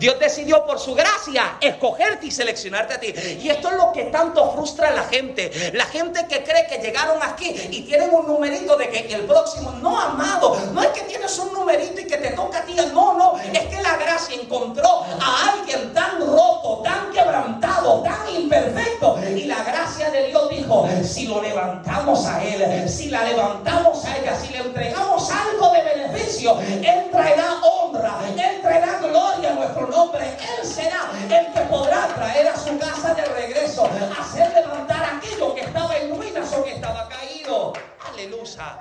Dios 0.00 0.18
decidió 0.18 0.64
por 0.64 0.78
su 0.78 0.94
gracia 0.94 1.58
escogerte 1.60 2.26
y 2.26 2.30
seleccionarte 2.30 2.94
a 2.94 3.00
ti. 3.00 3.12
Y 3.42 3.50
esto 3.50 3.68
es 3.68 3.74
lo 3.76 3.92
que 3.92 4.04
tanto 4.04 4.50
frustra 4.52 4.88
a 4.88 4.92
la 4.92 5.02
gente. 5.04 5.72
La 5.74 5.84
gente 5.84 6.26
que 6.26 6.42
cree 6.42 6.66
que 6.66 6.78
llegaron 6.78 7.22
aquí 7.22 7.54
y 7.70 7.82
tienen 7.82 8.08
un 8.14 8.26
numerito 8.26 8.76
de 8.76 8.88
que 8.88 9.12
el 9.12 9.26
próximo, 9.26 9.72
no 9.82 10.00
amado, 10.00 10.58
no 10.72 10.82
es 10.82 10.88
que 10.88 11.02
tienes 11.02 11.38
un 11.38 11.52
numerito 11.52 12.00
y 12.00 12.06
que 12.06 12.16
te 12.16 12.30
toca 12.30 12.60
a 12.60 12.64
ti. 12.64 12.74
No, 12.94 13.12
no, 13.12 13.36
es 13.36 13.66
que 13.66 13.82
la 13.82 13.98
gracia 13.98 14.40
encontró 14.40 15.04
a 15.20 15.50
alguien 15.52 15.92
tan 15.92 16.18
roto, 16.18 16.80
tan 16.82 17.12
quebrantado, 17.12 18.02
tan 18.02 18.26
imperfecto. 18.34 19.18
Y 19.36 19.44
la 19.44 19.62
gracia 19.64 20.10
de 20.10 20.28
Dios 20.28 20.48
dijo, 20.48 20.88
si 21.04 21.26
lo 21.26 21.42
levantamos 21.42 22.26
a 22.26 22.42
Él, 22.42 22.88
si 22.88 23.10
la 23.10 23.22
levantamos 23.24 24.02
a 24.06 24.16
ella, 24.16 24.34
si 24.34 24.50
le 24.50 24.60
entregamos 24.60 25.30
algo 25.30 25.72
de 25.74 25.82
beneficio, 25.82 26.58
Él 26.60 27.10
traerá 27.12 27.60
honra, 27.62 28.18
Él 28.34 28.62
traerá 28.62 28.98
gloria 29.02 29.50
a 29.50 29.54
nuestro 29.54 29.89
nombre, 29.90 30.24
Él 30.26 30.66
será 30.66 31.10
el 31.28 31.52
que 31.52 31.60
podrá 31.62 32.06
traer 32.08 32.48
a 32.48 32.56
su 32.56 32.78
casa 32.78 33.14
de 33.14 33.24
regreso, 33.26 33.88
hacer 34.18 34.52
levantar 34.54 35.16
aquello 35.16 35.54
que 35.54 35.62
estaba 35.62 35.96
en 35.98 36.16
ruinas 36.16 36.52
o 36.54 36.64
que 36.64 36.72
estaba 36.72 37.08
caído. 37.08 37.72
Aleluya. 38.12 38.78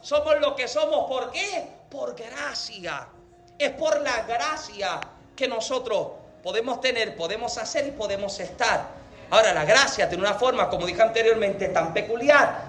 Somos 0.00 0.40
lo 0.40 0.54
que 0.54 0.68
somos. 0.68 1.08
¿Por 1.08 1.32
qué? 1.32 1.66
Por 1.90 2.14
gracia. 2.14 3.08
Es 3.58 3.70
por 3.72 4.00
la 4.02 4.22
gracia 4.22 5.00
que 5.34 5.48
nosotros 5.48 6.08
podemos 6.42 6.80
tener, 6.80 7.16
podemos 7.16 7.58
hacer 7.58 7.88
y 7.88 7.90
podemos 7.90 8.38
estar. 8.38 8.86
Ahora, 9.30 9.52
la 9.52 9.64
gracia 9.64 10.08
tiene 10.08 10.22
una 10.22 10.34
forma, 10.34 10.68
como 10.68 10.86
dije 10.86 11.02
anteriormente, 11.02 11.68
tan 11.70 11.92
peculiar 11.92 12.66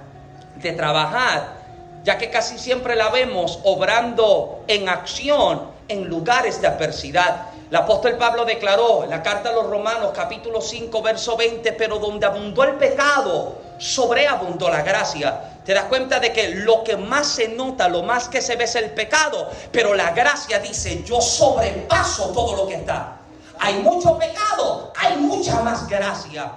de 0.56 0.72
trabajar, 0.74 1.58
ya 2.04 2.18
que 2.18 2.32
casi 2.32 2.58
siempre 2.58 2.96
la 2.96 3.10
vemos 3.10 3.60
obrando 3.64 4.64
en 4.68 4.90
acción 4.90 5.70
en 5.88 6.08
lugares 6.08 6.62
de 6.62 6.68
adversidad. 6.68 7.48
El 7.70 7.76
apóstol 7.76 8.16
Pablo 8.18 8.46
declaró 8.46 9.04
en 9.04 9.10
la 9.10 9.22
carta 9.22 9.50
a 9.50 9.52
los 9.52 9.68
Romanos 9.68 10.12
capítulo 10.16 10.62
5 10.62 11.02
verso 11.02 11.36
20, 11.36 11.74
pero 11.74 12.00
donde 12.00 12.26
abundó 12.26 12.64
el 12.64 12.76
pecado, 12.76 13.58
sobreabundó 13.78 14.70
la 14.70 14.84
gracia. 14.84 15.60
Te 15.66 15.74
das 15.74 15.86
cuenta 15.86 16.22
de 16.22 16.32
que 16.32 16.56
lo 16.56 16.84
que 16.86 16.96
más 16.96 17.28
se 17.28 17.50
nota, 17.50 17.90
lo 17.90 18.04
más 18.04 18.30
que 18.30 18.42
se 18.42 18.56
ve 18.56 18.64
es 18.64 18.76
el 18.76 18.92
pecado, 18.92 19.50
pero 19.72 19.94
la 19.94 20.12
gracia 20.12 20.60
dice, 20.60 21.04
yo 21.04 21.20
sobrepaso 21.20 22.30
todo 22.30 22.56
lo 22.56 22.68
que 22.68 22.76
está. 22.76 23.18
Hay 23.60 23.76
mucho 23.80 24.18
pecado, 24.18 24.94
hay 24.96 25.18
mucha 25.18 25.60
más 25.62 25.88
gracia. 25.90 26.50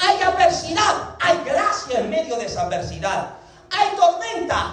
Hay 0.00 0.22
adversidad, 0.22 1.16
hay 1.20 1.38
gracia 1.44 1.98
en 1.98 2.10
medio 2.10 2.36
de 2.36 2.46
esa 2.46 2.62
adversidad. 2.62 3.30
Hay 3.70 3.96
tormenta 3.96 4.24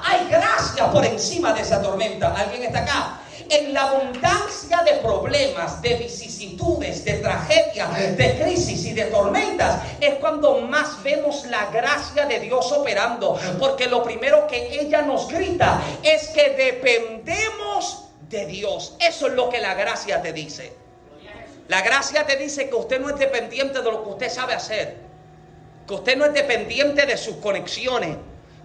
hay 0.03 0.27
gracia 0.29 0.91
por 0.91 1.05
encima 1.05 1.53
de 1.53 1.61
esa 1.61 1.81
tormenta. 1.81 2.33
¿Alguien 2.35 2.63
está 2.63 2.79
acá? 2.79 3.20
En 3.53 3.73
la 3.73 3.81
abundancia 3.81 4.81
de 4.83 4.93
problemas, 5.01 5.81
de 5.81 5.95
vicisitudes, 5.95 7.03
de 7.03 7.15
tragedias, 7.15 8.17
de 8.17 8.39
crisis 8.41 8.85
y 8.85 8.93
de 8.93 9.03
tormentas, 9.05 9.81
es 9.99 10.15
cuando 10.15 10.61
más 10.61 11.03
vemos 11.03 11.45
la 11.47 11.65
gracia 11.65 12.25
de 12.27 12.39
Dios 12.39 12.71
operando. 12.71 13.37
Porque 13.59 13.87
lo 13.87 14.03
primero 14.03 14.47
que 14.47 14.79
ella 14.79 15.01
nos 15.01 15.27
grita 15.27 15.81
es 16.01 16.29
que 16.29 16.51
dependemos 16.51 18.05
de 18.29 18.45
Dios. 18.45 18.95
Eso 19.01 19.27
es 19.27 19.33
lo 19.33 19.49
que 19.49 19.59
la 19.59 19.73
gracia 19.73 20.21
te 20.21 20.31
dice. 20.31 20.71
La 21.67 21.81
gracia 21.81 22.25
te 22.25 22.37
dice 22.37 22.69
que 22.69 22.75
usted 22.75 23.01
no 23.01 23.09
es 23.09 23.19
dependiente 23.19 23.81
de 23.81 23.91
lo 23.91 24.01
que 24.05 24.09
usted 24.11 24.29
sabe 24.29 24.53
hacer. 24.53 24.95
Que 25.85 25.95
usted 25.95 26.15
no 26.15 26.23
es 26.23 26.33
dependiente 26.33 27.05
de 27.05 27.17
sus 27.17 27.35
conexiones. 27.35 28.15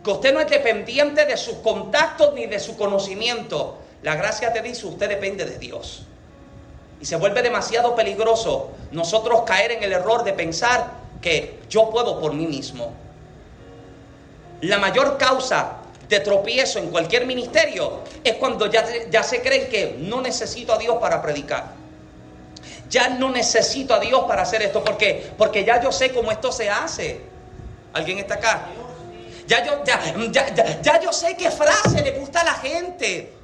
Que 0.05 0.11
usted 0.12 0.32
no 0.32 0.39
es 0.39 0.49
dependiente 0.49 1.26
de 1.26 1.37
sus 1.37 1.57
contactos 1.57 2.34
ni 2.34 2.47
de 2.47 2.61
su 2.61 2.76
conocimiento. 2.76 3.78
La 4.03 4.15
gracia 4.15 4.53
te 4.53 4.63
dice, 4.63 4.87
usted 4.87 5.09
depende 5.09 5.45
de 5.45 5.59
Dios. 5.59 6.05
Y 7.01 7.05
se 7.05 7.17
vuelve 7.17 7.43
demasiado 7.43 7.95
peligroso 7.95 8.71
nosotros 8.93 9.43
caer 9.43 9.73
en 9.73 9.83
el 9.83 9.93
error 9.93 10.25
de 10.25 10.33
pensar 10.33 10.91
que 11.21 11.61
yo 11.69 11.91
puedo 11.91 12.21
por 12.21 12.33
mí 12.33 12.47
mismo. 12.47 12.93
La 14.63 14.79
mayor 14.79 15.19
causa 15.19 15.79
de 16.09 16.21
tropiezo 16.21 16.79
en 16.79 16.91
cualquier 16.91 17.27
ministerio 17.27 18.01
es 18.23 18.35
cuando 18.35 18.71
ya, 18.71 18.85
ya 19.11 19.23
se 19.23 19.43
creen 19.43 19.69
que 19.69 19.97
no 19.99 20.21
necesito 20.21 20.73
a 20.73 20.79
Dios 20.79 20.97
para 21.01 21.21
predicar. 21.21 21.75
Ya 22.89 23.09
no 23.09 23.31
necesito 23.31 23.95
a 23.95 24.01
Dios 24.01 24.25
para 24.25 24.43
hacer 24.43 24.63
esto. 24.63 24.83
¿Por 24.83 24.97
qué? 24.97 25.33
Porque 25.37 25.65
ya 25.65 25.83
yo 25.83 25.91
sé 25.91 26.13
cómo 26.13 26.31
esto 26.31 26.53
se 26.53 26.71
hace. 26.71 27.21
¿Alguien 27.93 28.19
está 28.19 28.35
acá? 28.35 28.69
Ya 29.47 29.65
yo, 29.65 29.85
ya, 29.85 30.01
ya, 30.31 30.81
ya 30.81 31.01
yo 31.01 31.13
sé 31.13 31.37
qué 31.37 31.51
frase 31.51 32.03
le 32.03 32.13
gusta 32.13 32.41
a 32.41 32.45
la 32.45 32.55
gente. 32.55 33.36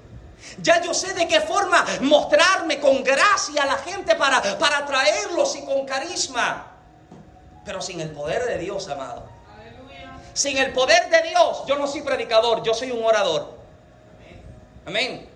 Ya 0.60 0.80
yo 0.82 0.92
sé 0.92 1.14
de 1.14 1.26
qué 1.28 1.40
forma 1.40 1.84
mostrarme 2.00 2.80
con 2.80 3.02
gracia 3.02 3.62
a 3.62 3.66
la 3.66 3.78
gente 3.78 4.14
para, 4.16 4.40
para 4.58 4.78
atraerlos 4.78 5.56
y 5.56 5.64
con 5.64 5.84
carisma. 5.86 6.72
Pero 7.64 7.80
sin 7.80 8.00
el 8.00 8.10
poder 8.10 8.44
de 8.44 8.58
Dios, 8.58 8.88
amado. 8.88 9.28
Sin 10.34 10.56
el 10.56 10.72
poder 10.72 11.10
de 11.10 11.28
Dios, 11.28 11.64
yo 11.66 11.76
no 11.76 11.86
soy 11.86 12.02
predicador, 12.02 12.62
yo 12.62 12.74
soy 12.74 12.90
un 12.90 13.04
orador. 13.04 13.58
Amén. 14.86 15.28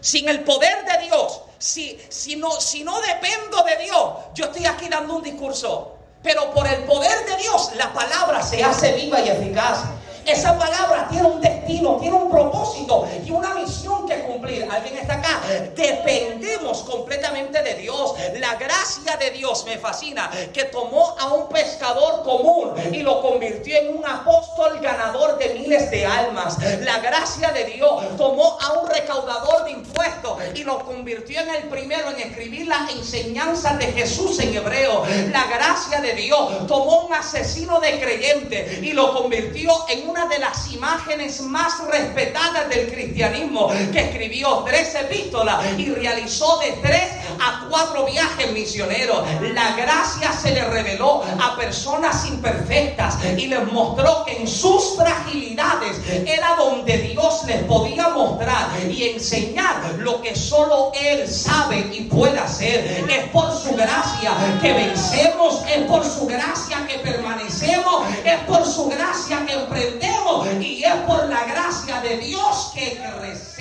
Sin 0.00 0.28
el 0.28 0.42
poder 0.44 0.84
de 0.84 1.04
Dios, 1.04 1.42
si, 1.58 2.00
si, 2.08 2.36
no, 2.36 2.50
si 2.60 2.82
no 2.84 3.00
dependo 3.00 3.62
de 3.62 3.76
Dios, 3.84 4.08
yo 4.34 4.46
estoy 4.46 4.66
aquí 4.66 4.88
dando 4.88 5.16
un 5.16 5.22
discurso. 5.22 5.96
Pero 6.22 6.52
por 6.52 6.66
el 6.66 6.84
poder 6.84 7.24
de 7.26 7.36
Dios, 7.36 7.72
la 7.76 7.92
palabra 7.92 8.42
se 8.42 8.62
hace 8.62 8.92
viva 8.92 9.20
y 9.20 9.28
eficaz. 9.28 9.80
Esa 10.24 10.56
palabra 10.56 11.08
tiene 11.08 11.26
un 11.26 11.40
destino, 11.40 11.96
tiene 11.96 12.16
un 12.16 12.30
propósito 12.30 13.08
y 13.24 13.30
una 13.32 13.54
misión 13.54 13.81
que 14.06 14.20
cumplir. 14.20 14.66
¿Alguien 14.70 14.98
está 14.98 15.14
acá? 15.14 15.40
Dependemos 15.74 16.82
completamente 16.82 17.62
de 17.62 17.74
Dios. 17.74 18.14
La 18.38 18.54
gracia 18.54 19.16
de 19.16 19.30
Dios 19.32 19.64
me 19.66 19.78
fascina, 19.78 20.30
que 20.52 20.64
tomó 20.64 21.16
a 21.18 21.32
un 21.32 21.48
pescador 21.48 22.22
común 22.22 22.74
y 22.92 23.02
lo 23.02 23.20
convirtió 23.20 23.76
en 23.76 23.96
un 23.96 24.06
apóstol 24.06 24.78
ganador 24.80 25.38
de 25.38 25.54
miles 25.54 25.90
de 25.90 26.06
almas. 26.06 26.56
La 26.80 27.00
gracia 27.00 27.50
de 27.50 27.64
Dios 27.64 28.16
tomó 28.16 28.58
a 28.60 28.72
un 28.80 28.88
recaudador 28.88 29.64
de 29.64 29.72
impuestos 29.72 30.38
y 30.54 30.62
lo 30.62 30.84
convirtió 30.84 31.40
en 31.40 31.50
el 31.50 31.62
primero 31.64 32.10
en 32.10 32.20
escribir 32.20 32.68
la 32.68 32.88
enseñanza 32.92 33.74
de 33.76 33.86
Jesús 33.86 34.38
en 34.38 34.54
hebreo. 34.54 35.04
La 35.32 35.46
gracia 35.46 36.00
de 36.00 36.14
Dios 36.14 36.66
tomó 36.68 37.06
un 37.06 37.14
asesino 37.14 37.80
de 37.80 38.00
creyente 38.00 38.78
y 38.82 38.92
lo 38.92 39.14
convirtió 39.14 39.72
en 39.88 40.08
un 40.08 40.12
una 40.12 40.26
de 40.26 40.38
las 40.38 40.70
imágenes 40.70 41.40
más 41.40 41.82
respetadas 41.86 42.68
del 42.68 42.92
cristianismo, 42.92 43.70
que 43.92 44.01
escribió 44.02 44.64
tres 44.66 44.94
epístolas 44.94 45.78
y 45.78 45.90
realizó 45.90 46.58
de 46.58 46.72
tres 46.82 47.12
a 47.40 47.66
cuatro 47.68 48.06
viajes 48.06 48.52
misioneros. 48.52 49.24
La 49.54 49.74
gracia 49.76 50.32
se 50.32 50.52
le 50.52 50.64
reveló 50.64 51.22
a 51.40 51.56
personas 51.56 52.26
imperfectas 52.26 53.16
y 53.36 53.46
les 53.46 53.72
mostró 53.72 54.24
que 54.24 54.38
en 54.38 54.48
sus 54.48 54.96
fragilidades 54.96 56.00
era 56.26 56.56
donde 56.56 56.98
Dios 56.98 57.44
les 57.46 57.62
podía 57.64 58.08
mostrar 58.10 58.68
y 58.88 59.08
enseñar 59.08 59.94
lo 59.98 60.20
que 60.20 60.34
solo 60.34 60.92
Él 60.94 61.28
sabe 61.28 61.90
y 61.92 62.02
puede 62.02 62.38
hacer. 62.38 63.04
Es 63.08 63.28
por 63.30 63.52
su 63.52 63.74
gracia 63.74 64.32
que 64.60 64.72
vencemos, 64.72 65.62
es 65.68 65.84
por 65.86 66.04
su 66.04 66.26
gracia 66.26 66.86
que 66.86 66.98
permanecemos, 66.98 68.06
es 68.24 68.38
por 68.46 68.64
su 68.66 68.88
gracia 68.88 69.44
que 69.46 69.54
emprendemos 69.54 70.46
y 70.60 70.84
es 70.84 70.94
por 71.06 71.26
la 71.28 71.44
gracia 71.44 72.00
de 72.00 72.16
Dios 72.18 72.72
que 72.74 72.98
crecemos. 72.98 73.51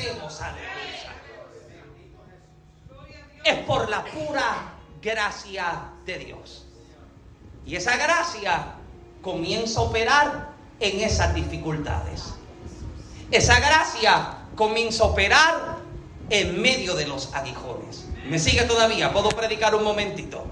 Es 3.43 3.57
por 3.65 3.89
la 3.89 4.03
pura 4.03 4.73
gracia 5.01 5.89
de 6.05 6.17
Dios. 6.19 6.65
Y 7.65 7.75
esa 7.75 7.97
gracia 7.97 8.75
comienza 9.21 9.79
a 9.79 9.83
operar 9.83 10.49
en 10.79 10.99
esas 11.01 11.33
dificultades. 11.33 12.33
Esa 13.31 13.59
gracia 13.59 14.37
comienza 14.55 15.03
a 15.03 15.07
operar 15.07 15.77
en 16.29 16.61
medio 16.61 16.95
de 16.95 17.07
los 17.07 17.33
aguijones. 17.33 18.07
¿Me 18.27 18.39
sigue 18.39 18.63
todavía? 18.63 19.11
¿Puedo 19.11 19.29
predicar 19.29 19.75
un 19.75 19.83
momentito? 19.83 20.45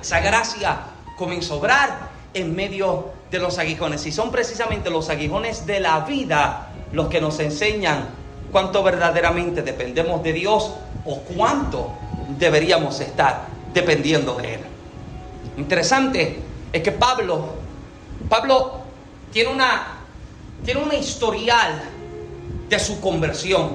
Esa 0.00 0.20
gracia 0.20 0.78
comienza 1.16 1.54
a 1.54 1.56
obrar 1.56 2.10
en 2.34 2.54
medio 2.54 3.12
de 3.30 3.38
los 3.38 3.58
aguijones. 3.58 4.04
Y 4.06 4.12
son 4.12 4.30
precisamente 4.30 4.90
los 4.90 5.08
aguijones 5.08 5.66
de 5.66 5.80
la 5.80 6.00
vida 6.00 6.70
los 6.92 7.08
que 7.08 7.20
nos 7.20 7.40
enseñan 7.40 8.08
cuánto 8.56 8.82
verdaderamente 8.82 9.60
dependemos 9.60 10.22
de 10.22 10.32
Dios 10.32 10.72
o 11.04 11.18
cuánto 11.36 11.92
deberíamos 12.38 12.98
estar 13.00 13.48
dependiendo 13.74 14.34
de 14.36 14.54
Él. 14.54 14.60
Interesante 15.58 16.40
es 16.72 16.82
que 16.82 16.90
Pablo, 16.90 17.50
Pablo 18.30 18.80
tiene 19.30 19.50
una, 19.50 19.98
tiene 20.64 20.96
historial 20.96 21.82
de 22.66 22.78
su 22.78 22.98
conversión. 23.02 23.72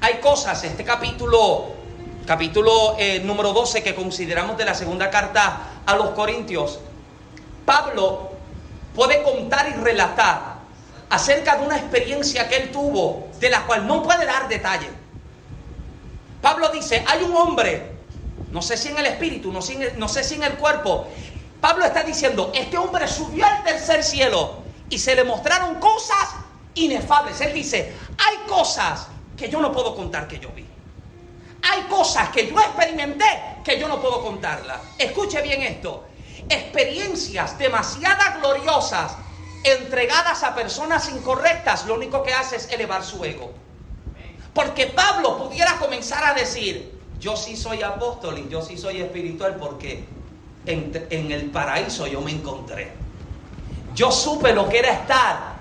Hay 0.00 0.14
cosas, 0.14 0.64
este 0.64 0.82
capítulo, 0.82 1.66
capítulo 2.26 2.96
eh, 2.98 3.20
número 3.20 3.52
12 3.52 3.84
que 3.84 3.94
consideramos 3.94 4.58
de 4.58 4.64
la 4.64 4.74
segunda 4.74 5.10
carta 5.10 5.60
a 5.86 5.94
los 5.94 6.10
Corintios, 6.10 6.80
Pablo 7.64 8.32
puede 8.96 9.22
contar 9.22 9.68
y 9.68 9.80
relatar 9.80 10.57
acerca 11.10 11.56
de 11.56 11.66
una 11.66 11.76
experiencia 11.76 12.48
que 12.48 12.56
él 12.56 12.70
tuvo, 12.70 13.28
de 13.40 13.50
la 13.50 13.66
cual 13.66 13.86
no 13.86 14.02
puede 14.02 14.26
dar 14.26 14.48
detalle. 14.48 14.88
Pablo 16.42 16.68
dice, 16.70 17.04
hay 17.06 17.22
un 17.22 17.34
hombre, 17.36 17.92
no 18.50 18.62
sé 18.62 18.76
si 18.76 18.88
en 18.88 18.98
el 18.98 19.06
espíritu, 19.06 19.52
no 19.52 19.62
sé, 19.62 19.94
no 19.96 20.08
sé 20.08 20.22
si 20.22 20.34
en 20.34 20.44
el 20.44 20.54
cuerpo, 20.54 21.08
Pablo 21.60 21.84
está 21.84 22.02
diciendo, 22.02 22.52
este 22.54 22.78
hombre 22.78 23.08
subió 23.08 23.44
al 23.46 23.64
tercer 23.64 24.04
cielo 24.04 24.62
y 24.88 24.98
se 24.98 25.16
le 25.16 25.24
mostraron 25.24 25.76
cosas 25.76 26.36
inefables. 26.74 27.40
Él 27.40 27.52
dice, 27.52 27.92
hay 28.18 28.48
cosas 28.48 29.08
que 29.36 29.48
yo 29.48 29.60
no 29.60 29.72
puedo 29.72 29.96
contar 29.96 30.28
que 30.28 30.38
yo 30.38 30.50
vi. 30.50 30.64
Hay 31.70 31.82
cosas 31.82 32.28
que 32.28 32.46
yo 32.46 32.58
experimenté 32.60 33.24
que 33.64 33.80
yo 33.80 33.88
no 33.88 34.00
puedo 34.00 34.22
contarlas. 34.22 34.80
Escuche 34.98 35.42
bien 35.42 35.62
esto 35.62 36.04
experiencias 36.48 37.58
demasiadas 37.58 38.40
gloriosas 38.40 39.16
entregadas 39.68 40.42
a 40.42 40.54
personas 40.54 41.08
incorrectas, 41.10 41.86
lo 41.86 41.94
único 41.94 42.22
que 42.22 42.32
hace 42.32 42.56
es 42.56 42.70
elevar 42.70 43.04
su 43.04 43.24
ego. 43.24 43.52
Porque 44.54 44.86
Pablo 44.86 45.38
pudiera 45.38 45.76
comenzar 45.78 46.24
a 46.24 46.34
decir, 46.34 46.98
yo 47.20 47.36
sí 47.36 47.56
soy 47.56 47.82
apóstol 47.82 48.38
y 48.38 48.48
yo 48.48 48.62
sí 48.62 48.76
soy 48.76 49.00
espiritual 49.00 49.56
porque 49.56 50.04
en, 50.66 51.06
en 51.10 51.32
el 51.32 51.50
paraíso 51.50 52.06
yo 52.06 52.20
me 52.20 52.32
encontré. 52.32 52.92
Yo 53.94 54.10
supe 54.10 54.52
lo 54.52 54.68
que 54.68 54.78
era 54.78 54.92
estar 54.92 55.58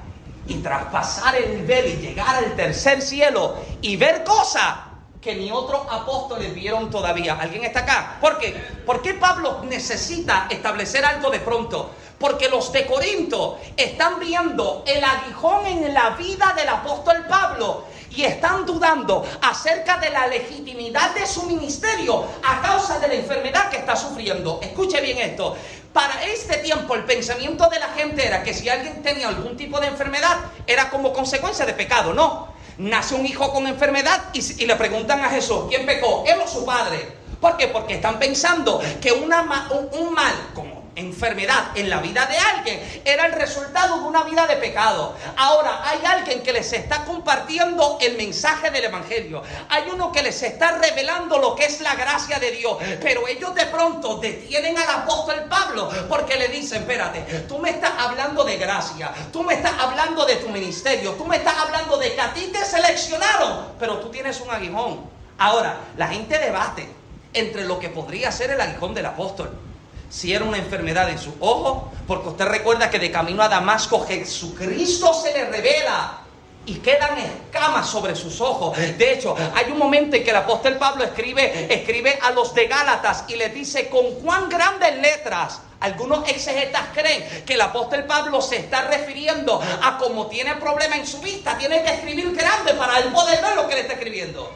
y 0.48 0.56
traspasar 0.56 1.36
el 1.36 1.66
velo 1.66 1.90
y 1.90 1.98
llegar 1.98 2.36
al 2.36 2.56
tercer 2.56 3.02
cielo 3.02 3.58
y 3.82 3.98
ver 3.98 4.24
cosas 4.24 4.76
que 5.22 5.36
ni 5.36 5.52
otros 5.52 5.82
apóstoles 5.90 6.54
vieron 6.54 6.90
todavía. 6.90 7.38
¿Alguien 7.40 7.64
está 7.66 7.82
acá? 7.82 8.18
¿Por 8.22 8.38
qué? 8.40 8.54
¿Por 8.86 9.02
qué 9.02 9.14
Pablo 9.14 9.62
necesita 9.64 10.48
establecer 10.50 11.04
algo 11.04 11.30
de 11.30 11.40
pronto? 11.40 11.92
Porque 12.20 12.50
los 12.50 12.72
de 12.72 12.86
Corinto 12.86 13.60
están 13.76 14.20
viendo 14.20 14.84
el 14.88 15.04
aguijón 15.04 15.68
en 15.68 15.94
la 15.94 16.12
vida 16.12 16.54
del 16.56 16.70
apóstol 16.70 17.26
Pablo 17.30 17.86
y 18.10 18.24
están 18.24 18.66
dudando 18.66 19.24
acerca 19.42 19.98
de 19.98 20.10
la 20.10 20.28
legitimidad 20.28 21.14
de 21.14 21.28
su 21.28 21.44
ministerio 21.44 22.26
a 22.44 22.62
causa 22.62 23.00
de 23.00 23.10
la 23.10 23.14
enfermedad 23.14 23.70
que 23.70 23.78
está 23.78 23.96
sufriendo. 23.96 24.60
Escuche 24.64 25.00
bien 25.02 25.20
esto. 25.20 25.56
Para 25.94 26.24
este 26.24 26.58
tiempo 26.58 26.96
el 26.96 27.04
pensamiento 27.04 27.70
de 27.70 27.80
la 27.80 27.90
gente 27.90 28.26
era 28.26 28.44
que 28.44 28.54
si 28.54 28.70
alguien 28.70 29.04
tenía 29.04 29.28
algún 29.28 29.56
tipo 29.56 29.80
de 29.80 29.88
enfermedad 29.88 30.38
era 30.66 30.90
como 30.90 31.14
consecuencia 31.14 31.66
de 31.66 31.74
pecado. 31.74 32.14
No, 32.14 32.48
nace 32.78 33.16
un 33.16 33.26
hijo 33.26 33.52
con 33.52 33.68
enfermedad 33.68 34.26
y, 34.34 34.66
le 34.66 34.76
preguntan 34.76 35.24
a 35.24 35.30
Jesús, 35.30 35.66
¿quién 35.70 35.86
pecó? 35.86 36.24
¿Él 36.28 36.40
o 36.44 36.48
su 36.48 36.66
padre? 36.66 37.18
¿Por 37.40 37.56
qué? 37.56 37.68
Porque 37.68 37.96
están 37.96 38.18
pensando 38.18 38.82
que 39.00 39.12
una, 39.12 39.70
un, 39.92 40.14
mal, 40.14 40.34
como 40.54 40.67
enfermedad 40.98 41.70
en 41.76 41.90
la 41.90 42.00
vida 42.00 42.26
de 42.26 42.38
alguien 42.38 43.02
era 43.06 43.28
el 43.28 43.34
resultado 43.34 44.00
de 44.00 44.04
una 44.04 44.24
vida 44.24 44.48
de 44.48 44.58
pecado. 44.58 45.16
Ahora 45.38 45.88
hay 45.88 46.04
alguien 46.04 46.42
que 46.42 46.52
les 46.52 46.74
está 46.74 47.06
compartiendo 47.06 47.98
el 48.02 48.18
mensaje 48.18 48.72
del 48.72 48.86
Evangelio. 48.86 49.44
Hay 49.70 49.90
uno 49.94 50.12
que 50.12 50.24
les 50.24 50.42
está 50.42 50.78
revelando 50.80 51.38
lo 51.38 51.56
que 51.56 51.66
es 51.66 51.82
la 51.82 51.96
gracia 51.96 52.40
de 52.40 52.52
Dios. 52.52 52.78
Pero 53.02 53.28
ellos 53.28 53.54
de 53.54 53.68
pronto 53.68 54.18
detienen 54.18 54.78
al 54.78 54.90
apóstol 54.90 55.46
Pablo 55.48 55.90
porque 56.10 56.36
le 56.36 56.48
dicen, 56.50 56.82
espérate, 56.82 57.22
tú 57.48 57.60
me 57.60 57.70
estás 57.70 57.94
hablando 57.98 58.44
de 58.44 58.58
gracia, 58.58 59.14
tú 59.32 59.44
me 59.44 59.54
estás 59.54 59.74
hablando 59.80 60.26
de 60.26 60.38
tu 60.38 60.50
ministerio, 60.50 61.14
tú 61.14 61.26
me 61.26 61.38
estás 61.38 61.58
hablando 61.58 61.98
de 61.98 62.14
que 62.14 62.22
a 62.22 62.34
ti 62.34 62.50
te 62.52 62.66
seleccionaron, 62.66 63.74
pero 63.80 64.00
tú 64.00 64.10
tienes 64.10 64.42
un 64.42 64.50
aguijón. 64.50 65.10
Ahora, 65.38 65.78
la 65.96 66.08
gente 66.08 66.40
debate 66.40 66.90
entre 67.34 67.66
lo 67.66 67.78
que 67.78 67.90
podría 67.90 68.32
ser 68.32 68.50
el 68.52 68.60
aguijón 68.60 68.96
del 68.96 69.06
apóstol 69.06 69.67
si 70.10 70.34
era 70.34 70.46
una 70.46 70.58
enfermedad 70.58 71.10
en 71.10 71.20
su 71.20 71.34
ojo, 71.40 71.92
porque 72.08 72.30
usted 72.30 72.46
recuerda 72.46 72.90
que 72.90 73.00
de 73.00 73.12
camino 73.12 73.44
a 73.44 73.50
Damasco 73.50 74.06
Jesucristo 74.06 75.14
se 75.14 75.34
le 75.34 75.46
revela 75.46 76.22
y 76.68 76.76
quedan 76.76 77.18
escamas 77.18 77.90
sobre 77.90 78.16
sus 78.16 78.42
ojos. 78.42 78.78
De 78.78 79.14
hecho, 79.14 79.36
hay 79.56 79.72
un 79.72 79.78
momento 79.78 80.18
en 80.18 80.24
que 80.24 80.32
el 80.32 80.36
apóstol 80.36 80.76
Pablo 80.78 81.04
escribe, 81.06 81.74
escribe 81.74 82.20
a 82.22 82.32
los 82.32 82.54
de 82.54 82.68
Gálatas 82.68 83.24
y 83.30 83.36
les 83.36 83.54
dice 83.54 83.88
con 83.88 84.16
cuán 84.16 84.50
grandes 84.50 84.98
letras. 84.98 85.62
Algunos 85.80 86.28
exegetas 86.28 86.84
creen 86.94 87.44
que 87.46 87.54
el 87.54 87.62
apóstol 87.62 88.04
Pablo 88.04 88.42
se 88.42 88.58
está 88.58 88.82
refiriendo 88.82 89.62
a 89.82 89.98
como 89.98 90.28
tiene 90.28 90.56
problema 90.56 90.98
en 90.98 91.08
su 91.08 91.20
vista, 91.22 91.58
tiene 91.58 91.84
que 91.84 91.94
escribir 91.94 92.36
grande 92.36 92.74
para 92.74 93.00
él 93.00 93.14
poder 93.14 93.42
ver 93.42 93.56
lo 93.56 93.68
que 93.68 93.76
le 93.76 93.82
está 93.82 93.94
escribiendo. 93.94 94.52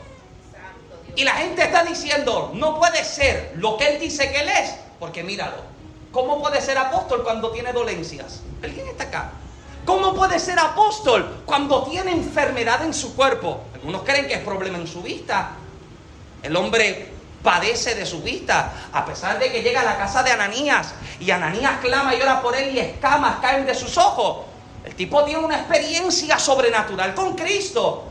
Y 1.16 1.24
la 1.24 1.34
gente 1.34 1.64
está 1.64 1.84
diciendo, 1.84 2.52
no 2.56 2.78
puede 2.80 3.04
ser 3.06 3.54
lo 3.56 3.78
que 3.78 3.88
él 3.88 4.00
dice 4.00 4.32
que 4.32 4.40
él 4.40 4.50
es, 4.50 4.72
porque 5.02 5.24
míralo, 5.24 5.58
¿cómo 6.12 6.40
puede 6.40 6.62
ser 6.62 6.78
apóstol 6.78 7.24
cuando 7.24 7.50
tiene 7.50 7.74
dolencias? 7.74 8.42
¿Alguien 8.62 8.88
está 8.88 9.06
acá? 9.06 9.32
¿Cómo 9.84 10.14
puede 10.14 10.38
ser 10.38 10.60
apóstol 10.60 11.42
cuando 11.44 11.82
tiene 11.86 12.12
enfermedad 12.12 12.86
en 12.86 12.94
su 12.94 13.16
cuerpo? 13.16 13.62
Algunos 13.74 14.04
creen 14.04 14.28
que 14.28 14.36
es 14.36 14.42
problema 14.42 14.78
en 14.78 14.86
su 14.86 15.02
vista. 15.02 15.54
El 16.44 16.56
hombre 16.56 17.10
padece 17.42 17.96
de 17.96 18.06
su 18.06 18.22
vista, 18.22 18.90
a 18.94 19.04
pesar 19.04 19.40
de 19.40 19.52
que 19.52 19.64
llega 19.64 19.82
a 19.82 19.86
la 19.86 19.98
casa 19.98 20.22
de 20.22 20.34
Ananías 20.34 20.94
y 21.20 21.32
Ananías 21.32 21.80
clama 21.82 22.14
y 22.14 22.22
ora 22.22 22.40
por 22.40 22.56
él 22.56 22.76
y 22.76 22.80
escamas 22.80 23.40
caen 23.42 23.66
de 23.66 23.74
sus 23.74 23.98
ojos. 23.98 24.46
El 24.86 24.94
tipo 24.94 25.24
tiene 25.24 25.44
una 25.44 25.58
experiencia 25.58 26.38
sobrenatural 26.38 27.16
con 27.16 27.34
Cristo, 27.34 28.04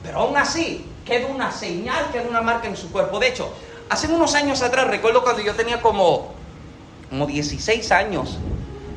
pero 0.00 0.20
aún 0.20 0.36
así 0.36 0.88
queda 1.04 1.26
una 1.26 1.50
señal, 1.50 2.06
queda 2.12 2.22
una 2.28 2.40
marca 2.40 2.68
en 2.68 2.76
su 2.76 2.92
cuerpo. 2.92 3.18
De 3.18 3.30
hecho, 3.30 3.52
hace 3.88 4.06
unos 4.06 4.32
años 4.36 4.62
atrás, 4.62 4.86
recuerdo 4.86 5.24
cuando 5.24 5.42
yo 5.42 5.52
tenía 5.56 5.82
como 5.82 6.35
como 7.10 7.26
16 7.26 7.92
años, 7.92 8.38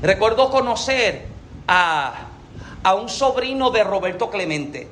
recuerdo 0.01 0.49
conocer 0.49 1.28
a, 1.68 2.26
un 2.97 3.10
sobrino 3.10 3.70
de 3.70 3.84
Roberto 3.84 4.30
Clemente. 4.30 4.88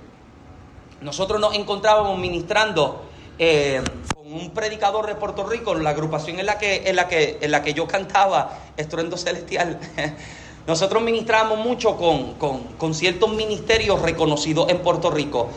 Nosotros 1.01 1.39
nos 1.39 1.55
encontrábamos 1.55 2.17
ministrando 2.19 3.03
eh, 3.39 3.81
con 4.15 4.31
un 4.31 4.51
predicador 4.51 5.07
de 5.07 5.15
Puerto 5.15 5.45
Rico, 5.47 5.73
la 5.75 5.91
agrupación 5.91 6.39
en 6.39 6.45
la 6.45 6.57
que, 6.57 6.89
en 6.89 6.95
la 6.95 7.07
que, 7.07 7.37
en 7.41 7.51
la 7.51 7.63
que 7.63 7.73
yo 7.73 7.87
cantaba, 7.87 8.59
Estruendo 8.77 9.17
Celestial. 9.17 9.79
Nosotros 10.67 11.01
ministrábamos 11.01 11.59
mucho 11.59 11.95
con, 11.95 12.93
ciertos 12.93 13.29
ministerios 13.29 14.01
reconocidos 14.01 14.69
en 14.69 14.79
Puerto 14.79 15.09
Rico. 15.09 15.47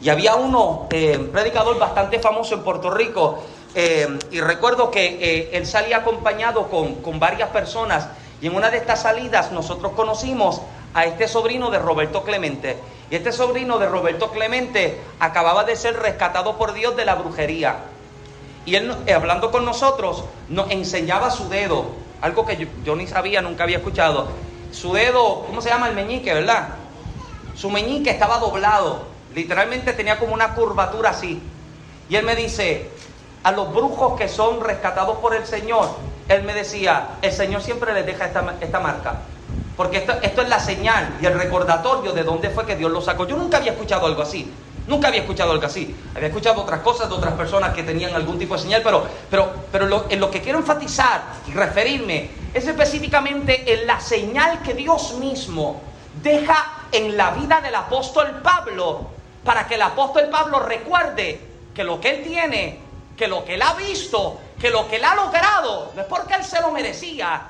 Y 0.00 0.08
había 0.08 0.36
uno, 0.36 0.86
eh, 0.92 1.18
un 1.18 1.28
predicador 1.28 1.76
bastante 1.78 2.20
famoso 2.20 2.54
en 2.54 2.62
Puerto 2.62 2.88
Rico, 2.88 3.42
eh, 3.74 4.18
y 4.30 4.40
recuerdo 4.40 4.90
que 4.90 5.18
eh, 5.20 5.50
él 5.52 5.66
salía 5.66 5.98
acompañado 5.98 6.68
con, 6.68 7.20
varias 7.20 7.50
personas 7.50 8.08
y 8.40 8.46
en 8.46 8.56
una 8.56 8.70
de 8.70 8.78
estas 8.78 9.02
salidas 9.02 9.52
nosotros 9.52 9.92
conocimos 9.92 10.62
a 10.94 11.04
este 11.04 11.28
sobrino 11.28 11.70
de 11.70 11.78
Roberto 11.78 12.24
Clemente. 12.24 12.76
Y 13.10 13.16
este 13.16 13.32
sobrino 13.32 13.78
de 13.78 13.86
Roberto 13.88 14.30
Clemente 14.30 15.00
acababa 15.18 15.64
de 15.64 15.76
ser 15.76 15.96
rescatado 15.96 16.56
por 16.56 16.72
Dios 16.72 16.96
de 16.96 17.04
la 17.04 17.14
brujería. 17.16 17.76
Y 18.66 18.74
él, 18.74 18.94
eh, 19.06 19.12
hablando 19.12 19.50
con 19.50 19.64
nosotros, 19.64 20.24
nos 20.48 20.70
enseñaba 20.70 21.30
su 21.30 21.48
dedo, 21.48 21.86
algo 22.20 22.44
que 22.46 22.56
yo, 22.56 22.66
yo, 22.84 22.96
ni 22.96 23.06
sabía, 23.06 23.40
nunca 23.40 23.64
había 23.64 23.78
escuchado. 23.78 24.28
Su 24.72 24.92
dedo, 24.92 25.44
¿cómo 25.46 25.60
se 25.60 25.68
llama? 25.68 25.88
El 25.88 25.94
meñique, 25.94 26.32
¿verdad? 26.34 26.70
Su 27.54 27.70
meñique 27.70 28.10
estaba 28.10 28.38
doblado, 28.38 29.04
literalmente 29.34 29.92
tenía 29.92 30.18
como 30.18 30.34
una 30.34 30.54
curvatura 30.54 31.10
así. 31.10 31.40
Y 32.08 32.16
él 32.16 32.24
me 32.24 32.36
dice, 32.36 32.90
a 33.42 33.52
los 33.52 33.72
brujos 33.72 34.18
que 34.18 34.28
son 34.28 34.60
rescatados 34.60 35.18
por 35.18 35.34
el 35.34 35.46
Señor, 35.46 35.88
él 36.28 36.42
me 36.44 36.54
decía, 36.54 37.16
el 37.22 37.32
Señor 37.32 37.62
siempre 37.62 37.92
les 37.92 38.06
deja 38.06 38.26
esta, 38.26 38.80
marca. 38.80 39.20
Porque 39.76 39.98
esto, 39.98 40.12
esto, 40.22 40.42
es 40.42 40.48
la 40.48 40.60
señal 40.60 41.16
y 41.20 41.26
el 41.26 41.34
recordatorio 41.34 42.12
de 42.12 42.22
dónde 42.22 42.50
fue 42.50 42.66
que 42.66 42.76
Dios 42.76 42.90
lo 42.90 43.00
sacó. 43.00 43.26
Yo 43.26 43.36
nunca 43.36 43.56
había 43.56 43.72
escuchado 43.72 44.06
algo 44.06 44.22
así. 44.22 44.52
Nunca 44.86 45.08
había 45.08 45.20
escuchado 45.20 45.52
algo 45.52 45.64
así. 45.64 45.94
Había 46.14 46.28
escuchado 46.28 46.60
otras 46.60 46.80
cosas 46.80 47.08
de 47.08 47.14
otras 47.14 47.34
personas 47.34 47.74
que 47.74 47.82
tenían 47.82 48.14
algún 48.14 48.38
tipo 48.38 48.54
de 48.54 48.60
señal, 48.60 48.82
pero, 48.84 49.04
pero, 49.30 49.50
pero 49.72 50.06
en 50.10 50.20
lo 50.20 50.30
que 50.30 50.40
quiero 50.40 50.58
enfatizar 50.58 51.22
y 51.46 51.52
referirme 51.52 52.30
es 52.52 52.66
específicamente 52.66 53.72
en 53.72 53.86
la 53.86 54.00
señal 54.00 54.60
que 54.62 54.74
Dios 54.74 55.14
mismo 55.14 55.80
deja 56.22 56.86
en 56.92 57.16
la 57.16 57.30
vida 57.30 57.60
del 57.60 57.74
apóstol 57.74 58.40
Pablo 58.42 59.06
para 59.44 59.66
que 59.66 59.76
el 59.76 59.82
apóstol 59.82 60.28
Pablo 60.30 60.60
recuerde 60.60 61.40
que 61.74 61.84
lo 61.84 62.00
que 62.00 62.10
él 62.10 62.24
tiene 62.24 62.89
que 63.20 63.28
lo 63.28 63.44
que 63.44 63.56
él 63.56 63.60
ha 63.60 63.74
visto, 63.74 64.40
que 64.58 64.70
lo 64.70 64.88
que 64.88 64.96
él 64.96 65.04
ha 65.04 65.14
logrado, 65.14 65.92
no 65.94 66.00
es 66.00 66.06
porque 66.06 66.36
él 66.36 66.42
se 66.42 66.58
lo 66.62 66.70
merecía. 66.70 67.48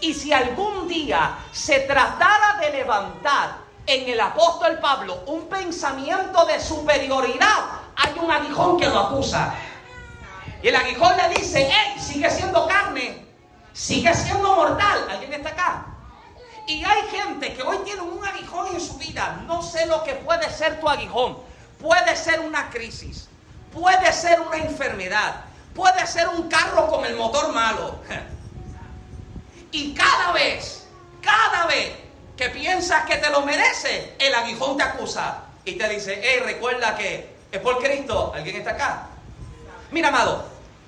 Y 0.00 0.14
si 0.14 0.32
algún 0.32 0.88
día 0.88 1.36
se 1.52 1.80
tratara 1.80 2.58
de 2.58 2.70
levantar 2.70 3.56
en 3.84 4.08
el 4.08 4.18
apóstol 4.18 4.78
Pablo 4.78 5.24
un 5.26 5.46
pensamiento 5.46 6.46
de 6.46 6.58
superioridad, 6.58 7.66
hay 7.96 8.18
un 8.18 8.30
aguijón 8.30 8.78
que 8.78 8.88
lo 8.88 8.98
acusa. 8.98 9.52
Y 10.62 10.68
el 10.68 10.76
aguijón 10.76 11.14
le 11.18 11.38
dice, 11.38 11.70
hey, 11.70 12.00
sigue 12.00 12.30
siendo 12.30 12.66
carne, 12.66 13.26
sigue 13.74 14.14
siendo 14.14 14.54
mortal. 14.54 15.06
¿Alguien 15.10 15.34
está 15.34 15.50
acá? 15.50 15.86
Y 16.66 16.82
hay 16.82 17.02
gente 17.10 17.52
que 17.52 17.62
hoy 17.62 17.76
tiene 17.84 18.00
un 18.00 18.26
aguijón 18.26 18.74
en 18.74 18.80
su 18.80 18.96
vida. 18.96 19.42
No 19.46 19.60
sé 19.60 19.84
lo 19.84 20.02
que 20.02 20.14
puede 20.14 20.48
ser 20.48 20.80
tu 20.80 20.88
aguijón. 20.88 21.36
Puede 21.78 22.16
ser 22.16 22.40
una 22.40 22.70
crisis. 22.70 23.29
Puede 23.72 24.12
ser 24.12 24.40
una 24.40 24.56
enfermedad, 24.56 25.44
puede 25.74 26.06
ser 26.06 26.28
un 26.28 26.48
carro 26.48 26.88
con 26.88 27.04
el 27.04 27.16
motor 27.16 27.52
malo. 27.52 28.00
Y 29.72 29.94
cada 29.94 30.32
vez, 30.32 30.88
cada 31.20 31.66
vez 31.66 31.92
que 32.36 32.50
piensas 32.50 33.04
que 33.04 33.18
te 33.18 33.30
lo 33.30 33.42
merece, 33.42 34.16
el 34.18 34.34
aguijón 34.34 34.76
te 34.76 34.82
acusa 34.82 35.44
y 35.64 35.74
te 35.74 35.88
dice, 35.88 36.20
hey, 36.20 36.40
recuerda 36.44 36.96
que 36.96 37.36
es 37.52 37.60
por 37.60 37.78
Cristo. 37.78 38.32
¿Alguien 38.34 38.56
está 38.56 38.72
acá? 38.72 39.06
Mira, 39.92 40.08
amado, 40.08 40.44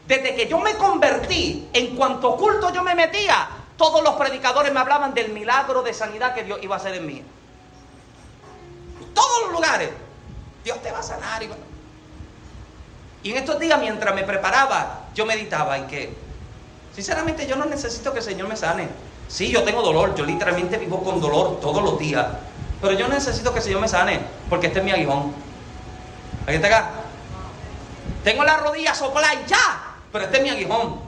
desde 0.06 0.34
que 0.34 0.48
yo 0.48 0.58
me 0.58 0.74
convertí, 0.74 1.68
en 1.72 1.94
cuanto 1.96 2.36
culto 2.36 2.72
yo 2.72 2.82
me 2.82 2.94
metía, 2.94 3.48
todos 3.76 4.02
los 4.02 4.14
predicadores 4.14 4.72
me 4.72 4.80
hablaban 4.80 5.14
del 5.14 5.32
milagro 5.32 5.82
de 5.82 5.94
sanidad 5.94 6.34
que 6.34 6.44
Dios 6.44 6.58
iba 6.62 6.76
a 6.76 6.78
hacer 6.78 6.94
en 6.94 7.06
mí. 7.06 7.22
Todos 9.14 9.42
los 9.44 9.52
lugares. 9.52 9.90
Dios 10.64 10.80
te 10.82 10.90
va 10.90 11.00
a 11.00 11.02
sanar. 11.02 11.42
Y 13.22 13.30
en 13.30 13.38
estos 13.38 13.58
días, 13.58 13.78
mientras 13.78 14.14
me 14.14 14.24
preparaba, 14.24 15.06
yo 15.14 15.24
meditaba 15.26 15.76
en 15.76 15.86
que, 15.86 16.14
sinceramente, 16.94 17.46
yo 17.46 17.56
no 17.56 17.66
necesito 17.66 18.12
que 18.12 18.18
el 18.18 18.24
Señor 18.24 18.48
me 18.48 18.56
sane. 18.56 18.88
Sí, 19.28 19.50
yo 19.50 19.62
tengo 19.62 19.82
dolor, 19.82 20.14
yo 20.14 20.24
literalmente 20.24 20.76
vivo 20.76 21.02
con 21.02 21.20
dolor 21.20 21.60
todos 21.60 21.82
los 21.82 21.98
días. 21.98 22.26
Pero 22.80 22.94
yo 22.94 23.06
necesito 23.08 23.52
que 23.52 23.58
el 23.58 23.64
Señor 23.64 23.80
me 23.80 23.88
sane, 23.88 24.20
porque 24.50 24.66
este 24.66 24.80
es 24.80 24.84
mi 24.84 24.90
aguijón. 24.90 25.32
¿Aquí 26.46 26.56
está 26.56 26.66
acá? 26.66 26.90
Tengo 28.24 28.44
la 28.44 28.56
rodilla 28.56 28.94
soplada 28.94 29.34
ya, 29.46 29.94
pero 30.10 30.24
este 30.24 30.38
es 30.38 30.42
mi 30.42 30.50
aguijón. 30.50 31.00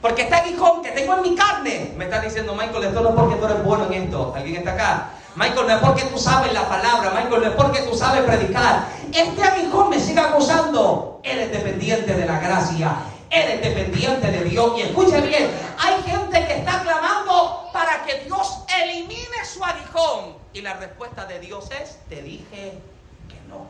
Porque 0.00 0.22
este 0.22 0.34
aguijón 0.34 0.82
que 0.82 0.90
tengo 0.90 1.14
en 1.14 1.22
mi 1.22 1.36
carne 1.36 1.94
me 1.96 2.04
está 2.04 2.20
diciendo, 2.20 2.54
Michael, 2.54 2.84
esto 2.84 3.00
no 3.00 3.10
es 3.10 3.14
porque 3.14 3.36
tú 3.36 3.44
eres 3.44 3.62
bueno 3.64 3.86
en 3.86 4.02
esto. 4.02 4.32
¿Alguien 4.34 4.56
está 4.56 4.72
acá? 4.72 5.10
Michael, 5.34 5.66
no 5.66 5.74
es 5.74 5.80
porque 5.80 6.04
tú 6.04 6.18
sabes 6.18 6.52
la 6.52 6.68
palabra, 6.68 7.10
Michael, 7.10 7.42
no 7.42 7.48
es 7.48 7.54
porque 7.54 7.82
tú 7.82 7.96
sabes 7.96 8.22
predicar. 8.22 8.86
Este 9.12 9.42
aguijón 9.42 9.88
me 9.88 9.98
sigue 9.98 10.20
acusando. 10.20 11.20
Eres 11.22 11.50
dependiente 11.52 12.14
de 12.14 12.26
la 12.26 12.38
gracia, 12.38 12.94
eres 13.30 13.62
dependiente 13.62 14.30
de 14.30 14.44
Dios. 14.44 14.72
Y 14.76 14.82
escuche 14.82 15.20
bien, 15.22 15.50
hay 15.78 16.02
gente 16.02 16.46
que 16.46 16.58
está 16.58 16.82
clamando 16.82 17.70
para 17.72 18.04
que 18.04 18.24
Dios 18.24 18.58
elimine 18.82 19.44
su 19.44 19.64
aguijón. 19.64 20.36
Y 20.52 20.60
la 20.60 20.74
respuesta 20.74 21.24
de 21.24 21.38
Dios 21.38 21.70
es, 21.80 21.98
te 22.08 22.20
dije 22.22 22.78
que 23.28 23.40
no. 23.48 23.66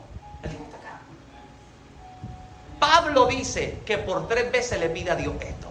Pablo 2.79 3.27
dice 3.27 3.79
que 3.85 3.97
por 3.97 4.27
tres 4.27 4.51
veces 4.51 4.77
le 4.77 4.89
pide 4.89 5.11
a 5.11 5.15
Dios 5.15 5.33
esto. 5.39 5.69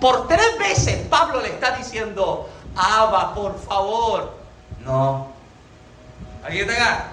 Por 0.00 0.26
tres 0.26 0.58
veces 0.58 1.06
Pablo 1.08 1.42
le 1.42 1.48
está 1.48 1.76
diciendo, 1.76 2.48
Abba, 2.74 3.34
por 3.34 3.60
favor, 3.60 4.43
no. 4.84 5.32
¿Aquí 6.44 6.60
está 6.60 6.74
acá? 6.74 7.12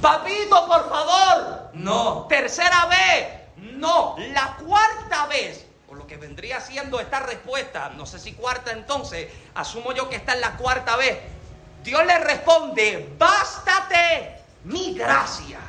Papito, 0.00 0.66
por 0.66 0.88
favor. 0.88 1.70
No. 1.74 2.26
Tercera 2.28 2.86
vez. 2.86 3.28
No. 3.56 4.16
La 4.18 4.56
cuarta 4.56 5.26
vez. 5.26 5.66
Por 5.86 5.98
lo 5.98 6.06
que 6.06 6.16
vendría 6.16 6.60
siendo 6.60 6.98
esta 6.98 7.20
respuesta, 7.20 7.90
no 7.90 8.06
sé 8.06 8.18
si 8.18 8.32
cuarta 8.32 8.72
entonces, 8.72 9.32
asumo 9.54 9.92
yo 9.92 10.08
que 10.08 10.16
esta 10.16 10.34
es 10.34 10.40
la 10.40 10.56
cuarta 10.56 10.96
vez, 10.96 11.16
Dios 11.84 12.04
le 12.04 12.18
responde, 12.18 13.14
bástate 13.16 14.42
mi 14.64 14.94
gracia. 14.94 15.60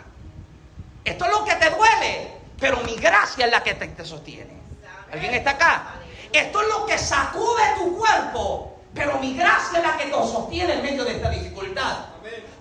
Esto 1.06 1.26
es 1.26 1.32
lo 1.32 1.46
que 1.46 1.56
te 1.56 1.70
duele, 1.70 2.32
pero 2.60 2.78
mi 2.82 2.96
gracia 2.96 3.46
es 3.46 3.52
la 3.52 3.62
que 3.62 3.76
te, 3.76 4.04
sostiene. 4.04 4.58
¿Alguien 5.12 5.36
está 5.36 5.52
acá? 5.52 5.96
Esto 6.34 6.62
es 6.62 6.68
lo 6.68 6.86
que 6.88 6.98
sacude 6.98 7.64
tu 7.78 7.98
cuerpo, 7.98 8.77
pero 8.94 9.20
mi 9.20 9.36
gracia 9.36 9.80
es 9.80 9.86
la 9.86 9.98
que 9.98 10.06
te 10.06 10.12
sostiene 10.12 10.74
en 10.74 10.84
medio 10.84 11.06
de 11.06 11.16
esta 11.16 11.30
dificultad. 11.30 11.98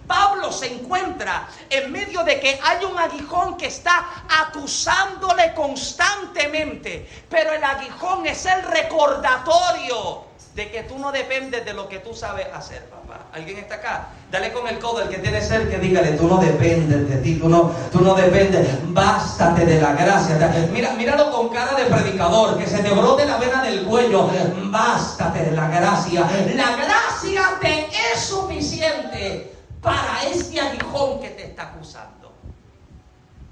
Pablo 0.07 0.53
se 0.53 0.73
encuentra 0.73 1.49
en 1.69 1.91
medio 1.91 2.23
de 2.23 2.39
que 2.39 2.61
hay 2.63 2.85
un 2.85 2.97
aguijón 2.97 3.57
que 3.57 3.67
está 3.67 4.25
acusándole 4.29 5.53
constantemente, 5.55 7.09
pero 7.29 7.53
el 7.53 7.65
aguijón 7.65 8.27
es 8.27 8.47
el 8.47 8.63
recordatorio 8.63 10.25
de 10.55 10.71
que 10.71 10.85
tú 10.85 10.99
no 10.99 11.11
dependes 11.11 11.65
de 11.65 11.75
lo 11.75 11.89
que 11.89 11.99
tú 11.99 12.15
sabes 12.15 12.47
hacer. 12.53 12.96
¿Alguien 13.37 13.59
está 13.59 13.75
acá? 13.75 14.09
Dale 14.31 14.51
con 14.51 14.67
el 14.67 14.79
codo 14.79 15.03
al 15.03 15.11
que 15.11 15.19
tiene 15.19 15.43
cerca 15.43 15.77
y 15.77 15.81
dígale, 15.81 16.13
tú 16.13 16.27
no 16.27 16.39
dependes 16.39 17.07
de 17.07 17.17
ti, 17.19 17.35
tú 17.35 17.51
no, 17.51 17.71
tú 17.93 18.01
no 18.01 18.15
dependes, 18.15 18.67
bástate 18.95 19.67
de 19.67 19.79
la 19.79 19.93
gracia. 19.93 20.39
Mira, 20.73 20.95
míralo 20.95 21.31
con 21.31 21.51
cara 21.51 21.75
de 21.75 21.85
predicador, 21.85 22.57
que 22.57 22.67
se 22.67 22.79
te 22.79 22.89
brote 22.93 23.27
la 23.27 23.37
vena 23.37 23.63
del 23.63 23.85
cuello, 23.85 24.31
bástate 24.71 25.51
de 25.51 25.51
la 25.51 25.69
gracia. 25.69 26.27
La 26.55 26.77
gracia 26.77 27.59
te 27.61 27.89
es 27.91 28.21
suficiente 28.21 29.55
para 29.83 30.23
este 30.33 30.59
aguijón 30.59 31.21
que 31.21 31.29
te 31.29 31.45
está 31.45 31.65
acusando. 31.65 32.33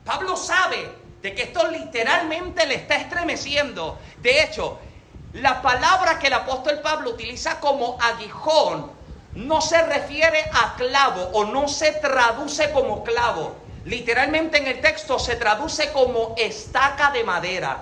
Pablo 0.03 0.35
sabe 0.35 0.93
de 1.21 1.35
que 1.35 1.43
esto 1.43 1.69
literalmente 1.69 2.65
le 2.65 2.77
está 2.77 2.95
estremeciendo. 2.95 3.99
De 4.23 4.45
hecho, 4.45 4.79
la 5.35 5.61
palabra 5.61 6.19
que 6.19 6.29
el 6.29 6.33
apóstol 6.33 6.81
Pablo 6.83 7.11
utiliza 7.11 7.61
como 7.61 7.99
aguijón 8.01 8.94
no 9.35 9.61
se 9.61 9.83
refiere 9.83 10.45
a 10.53 10.75
clavo 10.77 11.23
o 11.33 11.45
no 11.45 11.69
se 11.69 11.93
traduce 11.93 12.71
como 12.73 13.03
clavo. 13.03 13.57
Literalmente 13.85 14.59
en 14.59 14.67
el 14.67 14.81
texto 14.81 15.19
se 15.19 15.37
traduce 15.37 15.93
como 15.93 16.35
estaca 16.39 17.11
de 17.11 17.25
madera. 17.25 17.79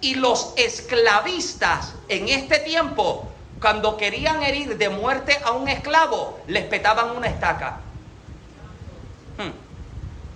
Y 0.00 0.16
los 0.16 0.52
esclavistas 0.56 1.94
en 2.08 2.28
este 2.28 2.58
tiempo, 2.58 3.28
cuando 3.60 3.96
querían 3.96 4.42
herir 4.42 4.76
de 4.76 4.88
muerte 4.90 5.38
a 5.44 5.52
un 5.52 5.68
esclavo, 5.68 6.40
les 6.46 6.64
petaban 6.64 7.16
una 7.16 7.28
estaca. 7.28 7.78
Hmm. 9.38 9.52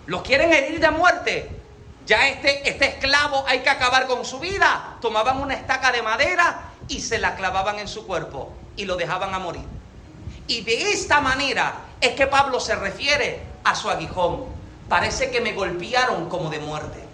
Los 0.06 0.22
quieren 0.22 0.52
herir 0.52 0.80
de 0.80 0.90
muerte, 0.90 1.50
ya 2.06 2.26
este, 2.28 2.66
este 2.66 2.86
esclavo 2.86 3.44
hay 3.46 3.58
que 3.60 3.68
acabar 3.68 4.06
con 4.06 4.24
su 4.24 4.38
vida. 4.38 4.96
Tomaban 5.02 5.42
una 5.42 5.52
estaca 5.52 5.92
de 5.92 6.00
madera 6.00 6.70
y 6.88 7.00
se 7.00 7.18
la 7.18 7.36
clavaban 7.36 7.78
en 7.78 7.86
su 7.86 8.06
cuerpo 8.06 8.54
y 8.76 8.86
lo 8.86 8.96
dejaban 8.96 9.34
a 9.34 9.38
morir. 9.38 9.77
Y 10.48 10.62
de 10.62 10.92
esta 10.92 11.20
manera 11.20 11.74
es 12.00 12.14
que 12.14 12.26
Pablo 12.26 12.58
se 12.58 12.74
refiere 12.74 13.42
a 13.64 13.74
su 13.74 13.88
aguijón. 13.90 14.46
Parece 14.88 15.30
que 15.30 15.42
me 15.42 15.52
golpearon 15.52 16.28
como 16.30 16.48
de 16.48 16.58
muerte. 16.58 17.04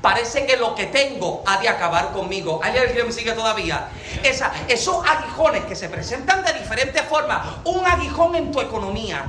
Parece 0.00 0.46
que 0.46 0.56
lo 0.56 0.74
que 0.74 0.86
tengo 0.86 1.42
ha 1.46 1.58
de 1.58 1.68
acabar 1.68 2.12
conmigo. 2.12 2.60
¿Hay 2.62 2.76
alguien 2.76 2.96
que 2.96 3.04
me 3.04 3.12
sigue 3.12 3.32
todavía? 3.32 3.88
Esos 4.22 5.04
aguijones 5.04 5.64
que 5.64 5.74
se 5.74 5.88
presentan 5.88 6.44
de 6.44 6.52
diferentes 6.52 7.02
formas. 7.02 7.44
Un 7.64 7.84
aguijón 7.84 8.36
en 8.36 8.52
tu 8.52 8.60
economía. 8.60 9.24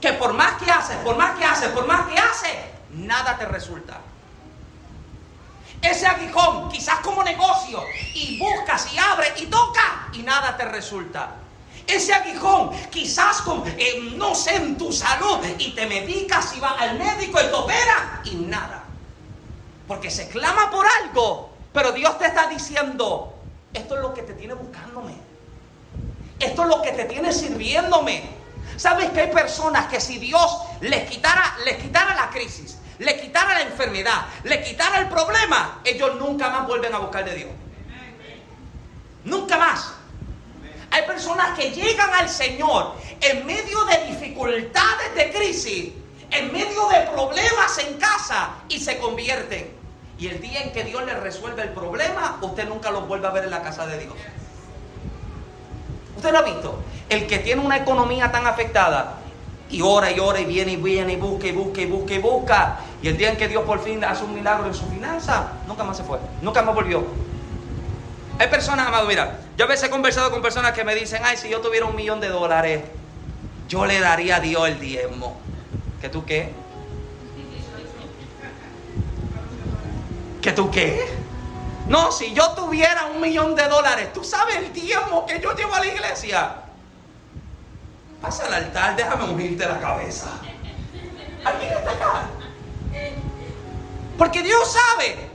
Que 0.00 0.12
por 0.12 0.32
más 0.34 0.62
que 0.62 0.70
haces, 0.70 0.96
por 0.98 1.16
más 1.16 1.36
que 1.36 1.44
haces, 1.44 1.70
por 1.70 1.86
más 1.86 2.06
que 2.06 2.18
haces, 2.18 2.54
nada 2.90 3.36
te 3.36 3.46
resulta. 3.46 3.98
Ese 5.82 6.06
aguijón, 6.06 6.68
quizás 6.70 7.00
como 7.00 7.24
negocio, 7.24 7.82
y 8.14 8.38
buscas 8.38 8.92
y 8.92 8.98
abres 8.98 9.32
y 9.40 9.46
toca 9.46 10.08
y 10.12 10.22
nada 10.22 10.56
te 10.56 10.66
resulta. 10.66 11.30
Ese 11.86 12.14
aguijón, 12.14 12.70
quizás 12.90 13.42
con, 13.42 13.62
eh, 13.66 14.12
no 14.16 14.34
sé, 14.34 14.56
en 14.56 14.78
tu 14.78 14.92
salud, 14.92 15.38
y 15.58 15.72
te 15.72 15.86
medicas 15.86 16.54
y 16.56 16.60
vas 16.60 16.80
al 16.80 16.98
médico 16.98 17.38
y 17.40 17.46
te 17.46 17.52
opera 17.52 18.22
y 18.24 18.34
nada. 18.36 18.84
Porque 19.86 20.10
se 20.10 20.28
clama 20.28 20.70
por 20.70 20.86
algo, 21.02 21.50
pero 21.72 21.92
Dios 21.92 22.18
te 22.18 22.26
está 22.26 22.46
diciendo, 22.46 23.34
esto 23.72 23.96
es 23.96 24.00
lo 24.00 24.14
que 24.14 24.22
te 24.22 24.32
tiene 24.32 24.54
buscándome. 24.54 25.14
Esto 26.38 26.62
es 26.62 26.68
lo 26.68 26.82
que 26.82 26.92
te 26.92 27.04
tiene 27.04 27.32
sirviéndome. 27.32 28.22
¿Sabes 28.76 29.10
que 29.10 29.20
hay 29.20 29.30
personas 29.30 29.86
que 29.86 30.00
si 30.00 30.18
Dios 30.18 30.58
les 30.80 31.08
quitara, 31.08 31.56
les 31.64 31.76
quitara 31.76 32.14
la 32.14 32.30
crisis, 32.30 32.78
le 32.98 33.20
quitara 33.20 33.54
la 33.54 33.62
enfermedad, 33.62 34.26
le 34.44 34.62
quitara 34.62 34.98
el 34.98 35.08
problema, 35.08 35.80
ellos 35.84 36.16
nunca 36.16 36.48
más 36.50 36.66
vuelven 36.66 36.94
a 36.94 36.98
buscar 36.98 37.24
de 37.24 37.34
Dios. 37.34 37.50
Nunca 39.24 39.58
más. 39.58 39.94
Hay 40.94 41.02
personas 41.08 41.58
que 41.58 41.72
llegan 41.72 42.08
al 42.14 42.28
Señor 42.28 42.92
en 43.20 43.44
medio 43.44 43.84
de 43.86 44.12
dificultades 44.12 45.12
de 45.16 45.32
crisis, 45.32 45.92
en 46.30 46.52
medio 46.52 46.86
de 46.86 47.00
problemas 47.12 47.78
en 47.78 47.94
casa 47.94 48.50
y 48.68 48.78
se 48.78 48.98
convierten. 48.98 49.74
Y 50.20 50.28
el 50.28 50.40
día 50.40 50.62
en 50.62 50.72
que 50.72 50.84
Dios 50.84 51.04
les 51.04 51.18
resuelve 51.18 51.62
el 51.62 51.70
problema, 51.70 52.38
usted 52.42 52.68
nunca 52.68 52.92
los 52.92 53.08
vuelve 53.08 53.26
a 53.26 53.32
ver 53.32 53.42
en 53.42 53.50
la 53.50 53.60
casa 53.60 53.88
de 53.88 53.98
Dios. 53.98 54.14
¿Usted 56.16 56.30
lo 56.30 56.38
ha 56.38 56.42
visto? 56.42 56.78
El 57.08 57.26
que 57.26 57.40
tiene 57.40 57.60
una 57.60 57.78
economía 57.78 58.30
tan 58.30 58.46
afectada, 58.46 59.16
y 59.70 59.82
ora 59.82 60.12
y 60.12 60.20
ora 60.20 60.38
y 60.38 60.44
viene 60.44 60.74
y 60.74 60.76
viene 60.76 61.14
y 61.14 61.16
busca 61.16 61.48
y 61.48 61.52
busca 61.52 61.80
y 61.80 61.86
busca 61.86 62.14
y 62.14 62.18
busca. 62.18 62.78
Y 63.02 63.08
el 63.08 63.16
día 63.16 63.30
en 63.30 63.36
que 63.36 63.48
Dios 63.48 63.64
por 63.64 63.82
fin 63.82 64.04
hace 64.04 64.22
un 64.22 64.32
milagro 64.32 64.66
en 64.68 64.74
su 64.74 64.86
finanza, 64.86 65.54
nunca 65.66 65.82
más 65.82 65.96
se 65.96 66.04
fue, 66.04 66.20
nunca 66.40 66.62
más 66.62 66.72
volvió. 66.72 67.04
Hay 68.38 68.48
personas, 68.48 68.88
amado, 68.88 69.06
mira, 69.06 69.38
yo 69.56 69.64
a 69.64 69.68
veces 69.68 69.88
he 69.88 69.90
conversado 69.90 70.30
con 70.30 70.42
personas 70.42 70.72
que 70.72 70.84
me 70.84 70.94
dicen, 70.94 71.22
ay, 71.24 71.36
si 71.36 71.48
yo 71.48 71.60
tuviera 71.60 71.86
un 71.86 71.94
millón 71.94 72.20
de 72.20 72.28
dólares, 72.28 72.82
yo 73.68 73.86
le 73.86 74.00
daría 74.00 74.36
a 74.36 74.40
Dios 74.40 74.68
el 74.68 74.80
diezmo. 74.80 75.40
¿Que 76.00 76.08
tú 76.08 76.24
qué? 76.24 76.52
¿Que 80.42 80.52
tú 80.52 80.70
qué? 80.70 81.08
No, 81.88 82.12
si 82.12 82.34
yo 82.34 82.50
tuviera 82.52 83.06
un 83.06 83.20
millón 83.20 83.54
de 83.54 83.68
dólares, 83.68 84.12
¿tú 84.12 84.24
sabes 84.24 84.56
el 84.56 84.72
diezmo 84.72 85.26
que 85.26 85.40
yo 85.40 85.54
llevo 85.54 85.74
a 85.74 85.80
la 85.80 85.86
iglesia? 85.86 86.56
Pasa 88.20 88.46
al 88.46 88.54
altar, 88.54 88.96
déjame 88.96 89.24
ungirte 89.24 89.66
la 89.66 89.80
cabeza. 89.80 90.30
Alguien 91.44 91.72
está 91.72 91.90
acá. 91.90 92.22
Porque 94.16 94.42
Dios 94.42 94.72
sabe, 94.72 95.30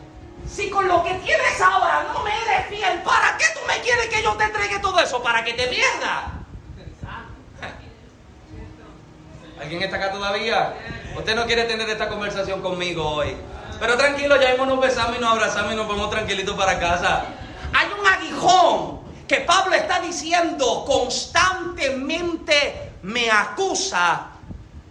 si 0.59 0.69
con 0.69 0.89
lo 0.89 1.01
que 1.03 1.13
tienes 1.15 1.61
ahora 1.61 2.05
no 2.13 2.21
me 2.21 2.31
eres 2.31 2.67
fiel, 2.67 3.01
¿para 3.01 3.37
qué 3.37 3.45
tú 3.53 3.61
me 3.65 3.81
quieres 3.81 4.07
que 4.07 4.21
yo 4.21 4.33
te 4.33 4.43
entregue 4.43 4.79
todo 4.79 4.99
eso? 4.99 5.23
¿Para 5.23 5.45
que 5.45 5.53
te 5.53 5.67
pierda? 5.67 6.33
¿Alguien 9.61 9.83
está 9.83 9.95
acá 9.95 10.11
todavía? 10.11 10.73
Usted 11.15 11.35
no 11.35 11.45
quiere 11.45 11.63
tener 11.63 11.89
esta 11.89 12.09
conversación 12.09 12.61
conmigo 12.61 13.09
hoy. 13.09 13.37
Pero 13.79 13.97
tranquilo, 13.97 14.35
ya 14.35 14.57
nos 14.57 14.81
besamos 14.81 15.17
y 15.17 15.21
nos 15.21 15.31
abrazamos 15.31 15.71
y 15.71 15.75
nos 15.77 15.87
vamos 15.87 16.09
tranquilitos 16.09 16.57
para 16.57 16.77
casa. 16.77 17.23
Hay 17.73 17.87
un 17.97 18.05
aguijón 18.05 18.99
que 19.29 19.37
Pablo 19.41 19.75
está 19.75 20.01
diciendo 20.01 20.83
constantemente 20.85 22.95
me 23.03 23.31
acusa, 23.31 24.27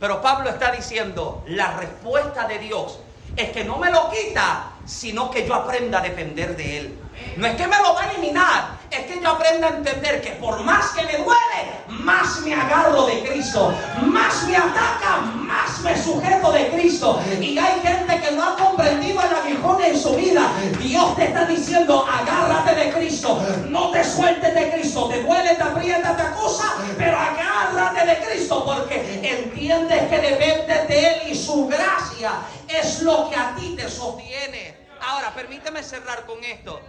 pero 0.00 0.22
Pablo 0.22 0.48
está 0.48 0.72
diciendo 0.72 1.44
la 1.46 1.76
respuesta 1.76 2.48
de 2.48 2.58
Dios 2.58 3.00
es 3.39 3.51
que 3.51 3.64
no 3.64 3.78
me 3.78 3.91
lo 3.91 4.11
quita, 4.11 4.72
sino 4.84 5.30
que 5.30 5.47
yo 5.47 5.55
aprenda 5.55 6.01
a 6.01 6.03
depender 6.03 6.57
de 6.57 6.78
Él. 6.78 6.99
No 7.36 7.47
es 7.47 7.57
que 7.57 7.66
me 7.66 7.76
lo 7.78 7.95
va 7.95 8.03
a 8.03 8.11
eliminar, 8.11 8.78
es 8.91 9.01
que 9.07 9.20
yo 9.20 9.28
aprenda 9.28 9.68
a 9.68 9.70
entender 9.76 10.20
que 10.20 10.30
por 10.32 10.62
más 10.64 10.91
que 10.91 11.03
me 11.05 11.18
duele, 11.18 11.59
más 11.89 12.41
me 12.41 12.55
agarro 12.55 13.07
de 13.07 13.22
Cristo, 13.22 13.72
más 14.03 14.45
me 14.45 14.57
ataca, 14.57 15.18
más 15.34 15.80
me 15.80 15.97
sujeto 16.01 16.51
de 16.53 16.68
Cristo. 16.70 17.20
Y 17.41 17.59
hay 17.59 17.80
gente 17.80 18.20
que 18.20 18.30
no 18.32 18.43
ha 18.43 18.57
comprendido 18.57 19.20
el 19.22 19.34
aguijón 19.34 19.82
en 19.82 19.99
su 19.99 20.14
vida. 20.14 20.51
Dios 20.80 21.16
te 21.16 21.24
está 21.26 21.45
diciendo, 21.47 22.07
agárrate 22.11 22.74
de 22.74 22.93
Cristo, 22.93 23.41
no 23.68 23.91
te 23.91 24.03
sueltes 24.03 24.55
de 24.55 24.70
Cristo, 24.72 25.09
te 25.09 25.22
duele, 25.22 25.55
te 25.55 25.62
aprieta, 25.62 26.16
te 26.16 26.22
acusa, 26.22 26.74
pero 26.97 27.16
agárrate 27.16 28.07
de 28.07 28.18
Cristo 28.26 28.64
porque 28.64 29.20
entiendes 29.22 30.09
que 30.09 30.18
dependes 30.18 30.89
de 30.89 31.07
Él 31.07 31.32
y 31.32 31.34
su 31.34 31.66
gracia 31.66 32.32
es 32.68 33.02
lo 33.02 33.28
que 33.30 33.36
a 33.36 33.54
ti 33.56 33.74
te 33.76 33.88
sostiene. 33.88 34.76
Ahora, 35.00 35.32
permíteme 35.34 35.82
cerrar 35.82 36.26
con 36.26 36.42
esto 36.44 36.80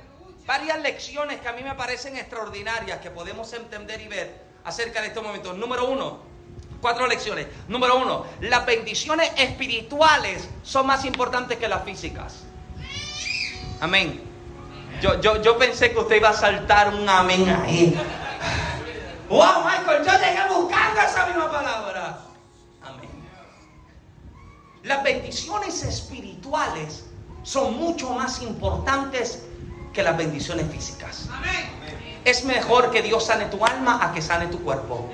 varias 0.50 0.80
lecciones 0.82 1.40
que 1.42 1.48
a 1.48 1.54
mí 1.54 1.62
me 1.62 1.76
parecen 1.76 2.18
extraordinarias 2.18 2.98
que 3.02 3.12
podemos 3.12 3.54
entender 3.54 4.02
y 4.02 4.08
ver 4.08 4.34
acerca 4.64 5.00
de 5.00 5.10
estos 5.10 5.22
momentos. 5.22 5.56
Número 5.56 5.88
uno, 5.88 6.22
cuatro 6.82 7.06
lecciones. 7.06 7.46
Número 7.68 7.98
uno, 7.98 8.26
las 8.42 8.66
bendiciones 8.66 9.32
espirituales 9.38 10.50
son 10.64 10.88
más 10.88 11.06
importantes 11.06 11.60
que 11.60 11.68
las 11.68 11.84
físicas. 11.84 12.46
Amén. 13.80 14.24
Yo, 15.02 15.22
yo, 15.22 15.40
yo 15.44 15.56
pensé 15.60 15.92
que 15.92 16.00
usted 16.00 16.16
iba 16.16 16.30
a 16.30 16.34
saltar 16.34 16.96
un 16.96 17.08
amén 17.08 17.48
ahí. 17.48 17.96
Wow, 19.30 19.64
Michael, 19.64 20.04
yo 20.04 20.12
llegué 20.14 20.42
buscando 20.52 21.00
esa 21.00 21.28
misma 21.28 21.52
palabra. 21.52 21.69
Las 24.90 25.04
bendiciones 25.04 25.84
espirituales 25.84 27.04
son 27.44 27.78
mucho 27.78 28.10
más 28.10 28.42
importantes 28.42 29.44
que 29.94 30.02
las 30.02 30.18
bendiciones 30.18 30.66
físicas. 30.72 31.30
Es 32.26 32.44
mejor 32.44 32.90
que 32.90 33.04
Dios 33.04 33.24
sane 33.24 33.46
tu 33.46 33.64
alma 33.64 34.00
a 34.04 34.12
que 34.16 34.24
sane 34.24 34.48
tu 34.48 34.60
cuerpo. 34.64 35.08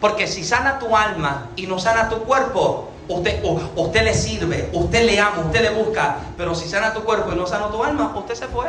Porque 0.00 0.26
si 0.26 0.42
sana 0.42 0.80
tu 0.80 0.96
alma 0.96 1.50
y 1.54 1.68
no 1.68 1.78
sana 1.78 2.08
tu 2.08 2.24
cuerpo, 2.24 2.90
usted, 3.06 3.44
usted 3.76 4.02
le 4.02 4.12
sirve, 4.12 4.70
usted 4.72 5.04
le 5.04 5.20
ama, 5.20 5.38
usted 5.38 5.62
le 5.62 5.70
busca. 5.70 6.16
Pero 6.36 6.56
si 6.56 6.68
sana 6.68 6.92
tu 6.92 7.04
cuerpo 7.04 7.32
y 7.32 7.36
no 7.36 7.46
sana 7.46 7.70
tu 7.70 7.84
alma, 7.84 8.12
usted 8.16 8.34
se 8.34 8.48
fue. 8.48 8.66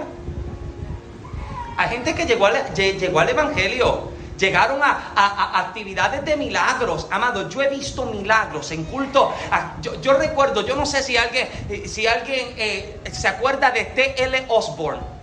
Hay 1.77 1.89
gente 1.89 2.13
que 2.13 2.27
llegó 2.27 2.45
al, 2.45 2.75
llegó 2.75 3.19
al 3.19 3.29
Evangelio, 3.29 4.11
llegaron 4.37 4.81
a, 4.83 5.59
actividades 5.59 6.23
de 6.23 6.37
milagros. 6.37 7.07
Amado, 7.11 7.49
yo 7.49 7.61
he 7.61 7.69
visto 7.69 8.05
milagros 8.05 8.71
en 8.71 8.85
culto. 8.85 9.33
Ah, 9.51 9.75
yo, 9.81 10.13
recuerdo, 10.13 10.65
yo 10.65 10.75
no 10.75 10.85
sé 10.85 11.03
si 11.03 11.17
alguien, 11.17 11.47
si 11.85 12.07
alguien 12.07 12.53
eh, 12.57 12.99
se 13.11 13.27
acuerda 13.27 13.71
de 13.71 13.85
T.L. 13.85 14.45
Osborne. 14.49 15.17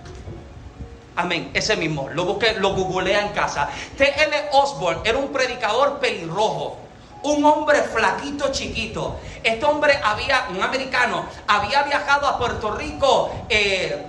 Amén, 1.16 1.50
ese 1.54 1.76
mismo. 1.76 2.08
Lo 2.08 2.24
busqué, 2.24 2.54
lo 2.54 2.74
googlea 2.74 3.26
en 3.26 3.32
casa. 3.32 3.68
T.L. 3.96 4.48
Osborne 4.52 5.00
era 5.04 5.18
un 5.18 5.28
predicador 5.32 5.98
pelirrojo. 6.00 6.78
Un 7.22 7.44
hombre 7.44 7.82
flaquito, 7.82 8.52
chiquito. 8.52 9.18
Este 9.42 9.64
hombre 9.64 9.98
había, 10.02 10.46
un 10.50 10.62
americano, 10.62 11.24
había 11.46 11.82
viajado 11.84 12.26
a 12.26 12.38
Puerto 12.38 12.72
Rico 12.72 13.30
eh, 13.48 14.04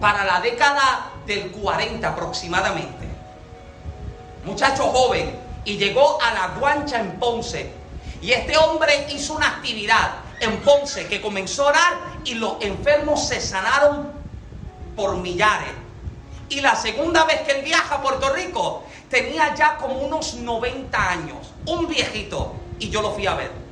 para 0.00 0.24
la 0.24 0.40
década 0.40 1.10
del 1.26 1.50
40 1.50 2.08
aproximadamente. 2.08 2.97
Muchacho 4.48 4.84
joven. 4.84 5.38
Y 5.64 5.76
llegó 5.76 6.20
a 6.22 6.32
la 6.32 6.48
guancha 6.58 6.98
en 6.98 7.18
Ponce. 7.18 7.70
Y 8.22 8.32
este 8.32 8.56
hombre 8.56 9.06
hizo 9.10 9.34
una 9.34 9.48
actividad 9.48 10.16
en 10.40 10.56
Ponce 10.60 11.06
que 11.06 11.20
comenzó 11.20 11.64
a 11.64 11.68
orar 11.68 11.98
y 12.24 12.34
los 12.34 12.54
enfermos 12.60 13.28
se 13.28 13.40
sanaron 13.40 14.10
por 14.96 15.16
millares. 15.18 15.72
Y 16.48 16.60
la 16.62 16.74
segunda 16.74 17.24
vez 17.24 17.42
que 17.42 17.52
él 17.52 17.64
viaja 17.64 17.96
a 17.96 18.02
Puerto 18.02 18.32
Rico, 18.32 18.84
tenía 19.10 19.54
ya 19.54 19.76
como 19.76 19.98
unos 19.98 20.34
90 20.34 21.10
años, 21.10 21.36
un 21.66 21.86
viejito, 21.86 22.54
y 22.78 22.88
yo 22.88 23.02
lo 23.02 23.12
fui 23.12 23.26
a 23.26 23.34
ver. 23.34 23.67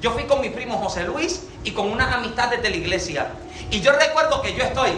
Yo 0.00 0.12
fui 0.12 0.24
con 0.24 0.40
mi 0.40 0.48
primo 0.48 0.78
José 0.78 1.04
Luis 1.04 1.42
y 1.62 1.72
con 1.72 1.90
unas 1.90 2.12
amistades 2.14 2.62
de 2.62 2.70
la 2.70 2.76
iglesia. 2.76 3.32
Y 3.70 3.80
yo 3.80 3.92
recuerdo 3.92 4.40
que 4.40 4.54
yo 4.54 4.64
estoy, 4.64 4.90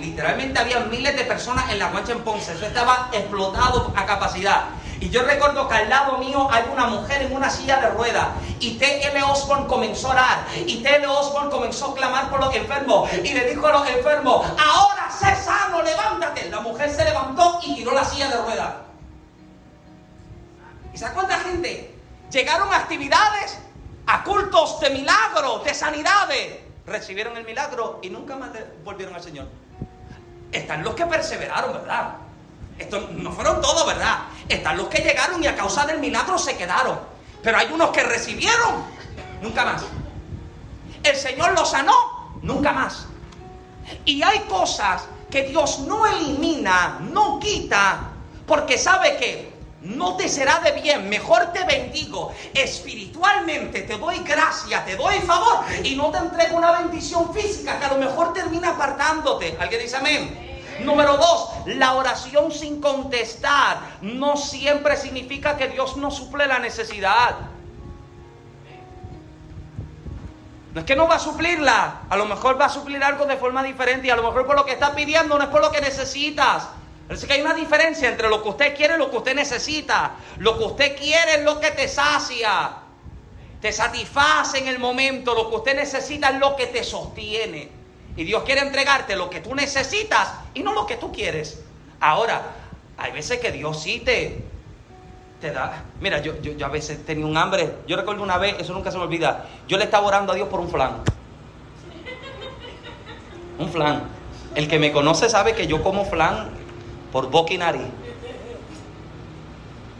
literalmente 0.00 0.58
había 0.58 0.80
miles 0.80 1.16
de 1.16 1.24
personas 1.24 1.70
en 1.70 1.78
la 1.78 1.88
mancha 1.90 2.12
en 2.12 2.22
Ponce, 2.22 2.52
eso 2.52 2.66
estaba 2.66 3.08
explotado 3.12 3.92
a 3.96 4.04
capacidad. 4.04 4.64
Y 5.00 5.08
yo 5.08 5.22
recuerdo 5.22 5.66
que 5.66 5.74
al 5.74 5.88
lado 5.88 6.18
mío 6.18 6.46
hay 6.52 6.64
una 6.70 6.86
mujer 6.86 7.22
en 7.22 7.34
una 7.34 7.48
silla 7.48 7.80
de 7.80 7.88
ruedas. 7.90 8.28
Y 8.58 8.72
T.L. 8.72 9.22
Osborne 9.22 9.66
comenzó 9.66 10.08
a 10.08 10.10
orar. 10.10 10.46
Y 10.54 10.82
T.L. 10.82 11.06
Osborne 11.06 11.50
comenzó 11.50 11.92
a 11.92 11.94
clamar 11.94 12.28
por 12.28 12.40
los 12.40 12.54
enfermos. 12.54 13.10
Y 13.14 13.32
le 13.32 13.48
dijo 13.48 13.66
a 13.66 13.72
los 13.72 13.88
enfermos, 13.88 14.46
ahora 14.58 15.10
sé 15.10 15.34
sano, 15.42 15.80
levántate. 15.80 16.50
La 16.50 16.60
mujer 16.60 16.90
se 16.90 17.02
levantó 17.04 17.60
y 17.62 17.76
tiró 17.76 17.92
la 17.92 18.04
silla 18.04 18.28
de 18.28 18.36
ruedas. 18.36 18.74
¿Y 20.92 20.98
se 20.98 21.10
cuánta 21.12 21.38
gente? 21.38 21.94
Llegaron 22.30 22.72
actividades, 22.72 23.58
a 24.10 24.24
cultos 24.24 24.80
de 24.80 24.90
milagros, 24.90 25.64
de 25.64 25.72
sanidades. 25.72 26.58
Recibieron 26.84 27.36
el 27.36 27.44
milagro 27.44 28.00
y 28.02 28.10
nunca 28.10 28.34
más 28.34 28.50
volvieron 28.84 29.14
al 29.14 29.22
Señor. 29.22 29.46
Están 30.50 30.82
los 30.82 30.94
que 30.94 31.06
perseveraron, 31.06 31.72
¿verdad? 31.72 32.14
Esto 32.76 33.08
no 33.12 33.30
fueron 33.30 33.60
todos, 33.60 33.86
¿verdad? 33.86 34.18
Están 34.48 34.76
los 34.76 34.88
que 34.88 35.02
llegaron 35.02 35.42
y 35.44 35.46
a 35.46 35.54
causa 35.54 35.86
del 35.86 36.00
milagro 36.00 36.38
se 36.38 36.56
quedaron. 36.56 36.98
Pero 37.40 37.58
hay 37.58 37.70
unos 37.72 37.90
que 37.90 38.02
recibieron, 38.02 38.84
nunca 39.42 39.64
más. 39.64 39.82
El 41.04 41.14
Señor 41.14 41.52
los 41.52 41.70
sanó, 41.70 42.40
nunca 42.42 42.72
más. 42.72 43.06
Y 44.04 44.22
hay 44.22 44.40
cosas 44.40 45.04
que 45.30 45.44
Dios 45.44 45.80
no 45.80 46.04
elimina, 46.06 46.98
no 47.00 47.38
quita, 47.38 48.10
porque 48.46 48.76
sabe 48.76 49.16
que 49.18 49.49
no 49.82 50.16
te 50.16 50.28
será 50.28 50.60
de 50.60 50.72
bien, 50.72 51.08
mejor 51.08 51.52
te 51.52 51.64
bendigo 51.64 52.34
espiritualmente, 52.52 53.82
te 53.82 53.96
doy 53.96 54.18
gracia, 54.18 54.84
te 54.84 54.96
doy 54.96 55.18
favor 55.20 55.64
y 55.82 55.96
no 55.96 56.10
te 56.10 56.18
entrego 56.18 56.58
una 56.58 56.72
bendición 56.72 57.32
física 57.32 57.78
que 57.78 57.86
a 57.86 57.94
lo 57.94 57.98
mejor 57.98 58.34
termina 58.34 58.70
apartándote. 58.70 59.56
¿Alguien 59.58 59.80
dice 59.80 59.96
amén? 59.96 60.50
Número 60.84 61.16
dos, 61.16 61.50
la 61.66 61.94
oración 61.94 62.52
sin 62.52 62.80
contestar 62.80 63.78
no 64.02 64.36
siempre 64.36 64.96
significa 64.96 65.56
que 65.56 65.68
Dios 65.68 65.96
no 65.96 66.10
suple 66.10 66.46
la 66.46 66.58
necesidad. 66.58 67.36
No 70.74 70.80
es 70.80 70.86
que 70.86 70.94
no 70.94 71.08
va 71.08 71.16
a 71.16 71.18
suplirla, 71.18 72.02
a 72.08 72.16
lo 72.16 72.26
mejor 72.26 72.60
va 72.60 72.66
a 72.66 72.68
suplir 72.68 73.02
algo 73.02 73.26
de 73.26 73.36
forma 73.36 73.62
diferente 73.62 74.06
y 74.06 74.10
a 74.10 74.16
lo 74.16 74.22
mejor 74.22 74.46
por 74.46 74.56
lo 74.56 74.64
que 74.64 74.72
está 74.72 74.94
pidiendo 74.94 75.36
no 75.36 75.44
es 75.44 75.50
por 75.50 75.60
lo 75.60 75.72
que 75.72 75.80
necesitas. 75.80 76.68
Parece 77.10 77.26
que 77.26 77.32
hay 77.32 77.40
una 77.40 77.54
diferencia 77.54 78.08
entre 78.08 78.28
lo 78.28 78.40
que 78.40 78.50
usted 78.50 78.76
quiere 78.76 78.94
y 78.94 78.98
lo 78.98 79.10
que 79.10 79.16
usted 79.16 79.34
necesita. 79.34 80.12
Lo 80.38 80.56
que 80.56 80.62
usted 80.62 80.96
quiere 80.96 81.38
es 81.38 81.42
lo 81.42 81.58
que 81.58 81.72
te 81.72 81.88
sacia, 81.88 82.70
te 83.60 83.72
satisface 83.72 84.58
en 84.58 84.68
el 84.68 84.78
momento. 84.78 85.34
Lo 85.34 85.50
que 85.50 85.56
usted 85.56 85.74
necesita 85.74 86.28
es 86.28 86.38
lo 86.38 86.54
que 86.54 86.68
te 86.68 86.84
sostiene. 86.84 87.68
Y 88.16 88.22
Dios 88.22 88.44
quiere 88.44 88.60
entregarte 88.60 89.16
lo 89.16 89.28
que 89.28 89.40
tú 89.40 89.56
necesitas 89.56 90.34
y 90.54 90.62
no 90.62 90.72
lo 90.72 90.86
que 90.86 90.98
tú 90.98 91.10
quieres. 91.10 91.60
Ahora, 91.98 92.42
hay 92.96 93.10
veces 93.10 93.40
que 93.40 93.50
Dios 93.50 93.82
sí 93.82 94.02
te, 94.04 94.44
te 95.40 95.50
da. 95.50 95.82
Mira, 96.00 96.20
yo, 96.20 96.40
yo, 96.40 96.64
a 96.64 96.68
veces 96.68 97.04
tenía 97.04 97.26
un 97.26 97.36
hambre. 97.36 97.74
Yo 97.88 97.96
recuerdo 97.96 98.22
una 98.22 98.38
vez, 98.38 98.54
eso 98.60 98.72
nunca 98.72 98.92
se 98.92 98.98
me 98.98 99.02
olvida. 99.02 99.48
Yo 99.66 99.78
le 99.78 99.84
estaba 99.86 100.06
orando 100.06 100.30
a 100.30 100.36
Dios 100.36 100.46
por 100.46 100.60
un 100.60 100.70
flan. 100.70 101.02
Un 103.58 103.68
flan. 103.68 104.04
El 104.54 104.68
que 104.68 104.78
me 104.78 104.92
conoce 104.92 105.28
sabe 105.28 105.56
que 105.56 105.66
yo 105.66 105.82
como 105.82 106.04
flan 106.04 106.59
por 107.12 107.30
boca 107.30 107.52
y 107.52 107.58
nariz. 107.58 107.88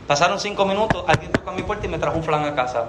Pasaron 0.06 0.40
cinco 0.40 0.64
minutos, 0.64 1.04
alguien 1.06 1.30
tocó 1.30 1.50
a 1.50 1.52
mi 1.52 1.62
puerta 1.62 1.86
y 1.86 1.88
me 1.88 1.98
trajo 1.98 2.16
un 2.16 2.24
flan 2.24 2.44
a 2.44 2.54
casa. 2.54 2.86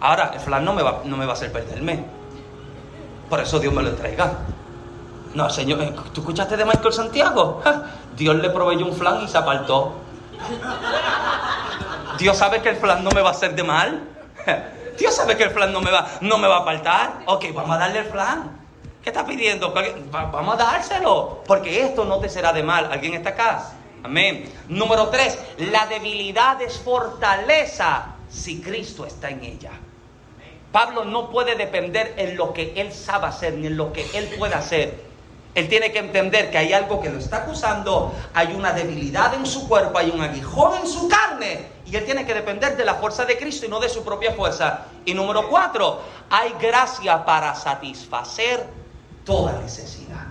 Ahora, 0.00 0.32
el 0.34 0.40
flan 0.40 0.64
no 0.64 0.72
me 0.74 0.82
va, 0.82 1.02
no 1.04 1.16
me 1.16 1.24
va 1.24 1.32
a 1.32 1.34
hacer 1.34 1.52
perderme. 1.52 2.04
Por 3.30 3.40
eso 3.40 3.58
Dios 3.58 3.72
me 3.72 3.82
lo 3.82 3.90
entrega. 3.90 4.32
No, 5.34 5.48
Señor, 5.48 5.80
eh, 5.80 5.94
¿tú 6.12 6.20
escuchaste 6.20 6.56
de 6.56 6.64
Michael 6.64 6.92
Santiago? 6.92 7.62
Dios 8.16 8.36
le 8.36 8.50
proveyó 8.50 8.84
un 8.84 8.94
flan 8.94 9.22
y 9.22 9.28
se 9.28 9.38
apartó. 9.38 9.94
Dios 12.18 12.36
sabe 12.36 12.60
que 12.60 12.68
el 12.70 12.76
flan 12.76 13.02
no 13.02 13.10
me 13.10 13.22
va 13.22 13.28
a 13.28 13.32
hacer 13.32 13.54
de 13.54 13.62
mal. 13.62 14.02
Dios 14.98 15.14
sabe 15.14 15.36
que 15.36 15.44
el 15.44 15.50
flan 15.50 15.72
no 15.72 15.80
me 15.80 15.90
va, 15.90 16.06
no 16.20 16.36
me 16.36 16.46
va 16.46 16.58
a 16.58 16.60
apartar. 16.60 17.20
Ok, 17.26 17.46
vamos 17.54 17.74
a 17.74 17.78
darle 17.78 18.00
el 18.00 18.04
flan. 18.06 18.61
¿Qué 19.02 19.10
está 19.10 19.26
pidiendo? 19.26 19.74
Vamos 20.10 20.54
a 20.54 20.56
dárselo. 20.56 21.42
Porque 21.46 21.82
esto 21.82 22.04
no 22.04 22.18
te 22.18 22.28
será 22.28 22.52
de 22.52 22.62
mal. 22.62 22.88
¿Alguien 22.92 23.14
está 23.14 23.30
acá? 23.30 23.72
Amén. 24.04 24.52
Número 24.68 25.08
tres, 25.08 25.38
la 25.58 25.86
debilidad 25.86 26.60
es 26.62 26.78
fortaleza 26.78 28.14
si 28.28 28.60
Cristo 28.60 29.04
está 29.04 29.30
en 29.30 29.44
ella. 29.44 29.70
Pablo 30.70 31.04
no 31.04 31.30
puede 31.30 31.54
depender 31.54 32.14
en 32.16 32.36
lo 32.36 32.52
que 32.52 32.72
él 32.76 32.92
sabe 32.92 33.26
hacer 33.26 33.54
ni 33.54 33.66
en 33.66 33.76
lo 33.76 33.92
que 33.92 34.06
él 34.14 34.34
puede 34.38 34.54
hacer. 34.54 35.12
Él 35.54 35.68
tiene 35.68 35.92
que 35.92 35.98
entender 35.98 36.50
que 36.50 36.56
hay 36.56 36.72
algo 36.72 37.00
que 37.00 37.10
lo 37.10 37.18
está 37.18 37.38
acusando, 37.38 38.14
hay 38.32 38.54
una 38.54 38.72
debilidad 38.72 39.34
en 39.34 39.44
su 39.44 39.68
cuerpo, 39.68 39.98
hay 39.98 40.08
un 40.10 40.22
aguijón 40.22 40.80
en 40.80 40.86
su 40.86 41.08
carne, 41.08 41.66
y 41.84 41.94
él 41.94 42.06
tiene 42.06 42.24
que 42.24 42.32
depender 42.32 42.74
de 42.74 42.86
la 42.86 42.94
fuerza 42.94 43.26
de 43.26 43.36
Cristo 43.36 43.66
y 43.66 43.68
no 43.68 43.78
de 43.78 43.90
su 43.90 44.02
propia 44.02 44.32
fuerza. 44.32 44.86
Y 45.04 45.12
número 45.12 45.50
cuatro, 45.50 46.00
hay 46.30 46.54
gracia 46.58 47.22
para 47.26 47.54
satisfacer 47.54 48.81
toda 49.24 49.60
necesidad. 49.60 50.26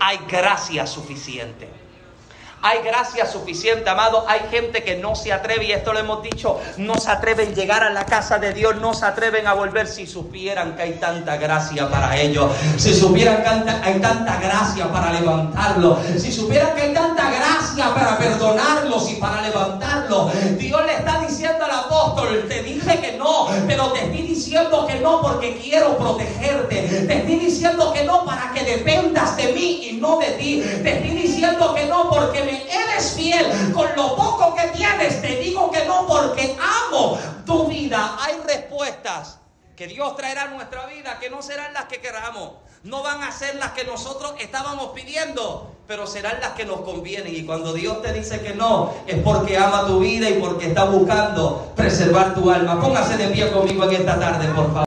Hay 0.00 0.18
gracia 0.28 0.86
suficiente. 0.86 1.69
Hay 2.62 2.82
gracia 2.82 3.26
suficiente, 3.26 3.88
amado. 3.88 4.24
Hay 4.28 4.40
gente 4.50 4.84
que 4.84 4.96
no 4.96 5.14
se 5.14 5.32
atreve, 5.32 5.64
y 5.66 5.72
esto 5.72 5.92
lo 5.94 6.00
hemos 6.00 6.22
dicho, 6.22 6.60
no 6.76 6.96
se 6.96 7.10
atreven 7.10 7.52
a 7.52 7.54
llegar 7.54 7.82
a 7.82 7.90
la 7.90 8.04
casa 8.04 8.38
de 8.38 8.52
Dios, 8.52 8.76
no 8.76 8.92
se 8.92 9.06
atreven 9.06 9.46
a 9.46 9.54
volver 9.54 9.86
si 9.86 10.06
supieran 10.06 10.76
que 10.76 10.82
hay 10.82 10.92
tanta 10.94 11.36
gracia 11.36 11.88
para 11.88 12.16
ellos. 12.18 12.50
Si 12.76 12.94
supieran 12.94 13.42
que 13.42 13.48
hay 13.48 13.98
tanta 14.00 14.38
gracia 14.38 14.92
para 14.92 15.12
levantarlos. 15.12 15.98
Si 16.18 16.30
supieran 16.30 16.74
que 16.74 16.82
hay 16.82 16.94
tanta 16.94 17.30
gracia 17.30 17.94
para 17.94 18.18
perdonarlos 18.18 19.10
y 19.10 19.14
para 19.14 19.40
levantarlos. 19.40 20.30
Dios 20.58 20.84
le 20.84 20.94
está 20.96 21.20
diciendo 21.20 21.64
al 21.64 21.70
apóstol, 21.70 22.44
te 22.46 22.62
dije 22.62 23.00
que 23.00 23.16
no, 23.16 23.48
pero 23.66 23.92
te 23.92 24.04
estoy 24.04 24.22
diciendo 24.22 24.86
que 24.86 25.00
no 25.00 25.22
porque 25.22 25.56
quiero 25.56 25.96
protegerte. 25.96 27.06
Te 27.06 27.14
estoy 27.14 27.36
diciendo 27.36 27.92
que 27.92 28.04
no 28.04 28.24
para 28.26 28.52
que 28.52 28.64
dependas 28.64 29.36
de 29.38 29.52
mí 29.54 29.88
y 29.88 29.92
no 29.94 30.18
de 30.18 30.32
ti. 30.32 30.62
Te 30.82 30.98
estoy 30.98 31.22
diciendo 31.22 31.74
que 31.74 31.86
no 31.86 32.10
porque 32.10 32.49
eres 32.56 33.14
fiel 33.14 33.72
con 33.72 33.88
lo 33.96 34.16
poco 34.16 34.54
que 34.54 34.68
tienes, 34.68 35.20
te 35.20 35.36
digo 35.36 35.70
que 35.70 35.84
no 35.84 36.06
porque 36.06 36.56
amo 36.60 37.18
tu 37.46 37.66
vida. 37.66 38.16
Hay 38.20 38.36
respuestas 38.46 39.38
que 39.76 39.86
Dios 39.86 40.14
traerá 40.16 40.42
a 40.42 40.48
nuestra 40.48 40.86
vida 40.86 41.18
que 41.18 41.30
no 41.30 41.40
serán 41.40 41.72
las 41.72 41.86
que 41.86 42.00
queramos. 42.00 42.50
No 42.82 43.02
van 43.02 43.22
a 43.22 43.30
ser 43.30 43.56
las 43.56 43.72
que 43.72 43.84
nosotros 43.84 44.34
estábamos 44.38 44.92
pidiendo, 44.94 45.74
pero 45.86 46.06
serán 46.06 46.40
las 46.40 46.52
que 46.52 46.64
nos 46.64 46.80
convienen. 46.80 47.34
Y 47.34 47.44
cuando 47.44 47.72
Dios 47.74 48.00
te 48.00 48.12
dice 48.12 48.40
que 48.40 48.54
no, 48.54 48.94
es 49.06 49.18
porque 49.22 49.58
ama 49.58 49.86
tu 49.86 50.00
vida 50.00 50.30
y 50.30 50.40
porque 50.40 50.68
está 50.68 50.84
buscando 50.84 51.72
preservar 51.76 52.34
tu 52.34 52.50
alma. 52.50 52.80
Póngase 52.80 53.16
de 53.16 53.28
pie 53.28 53.50
conmigo 53.52 53.84
en 53.84 53.96
esta 53.96 54.18
tarde, 54.18 54.48
por 54.48 54.72
favor. 54.72 54.78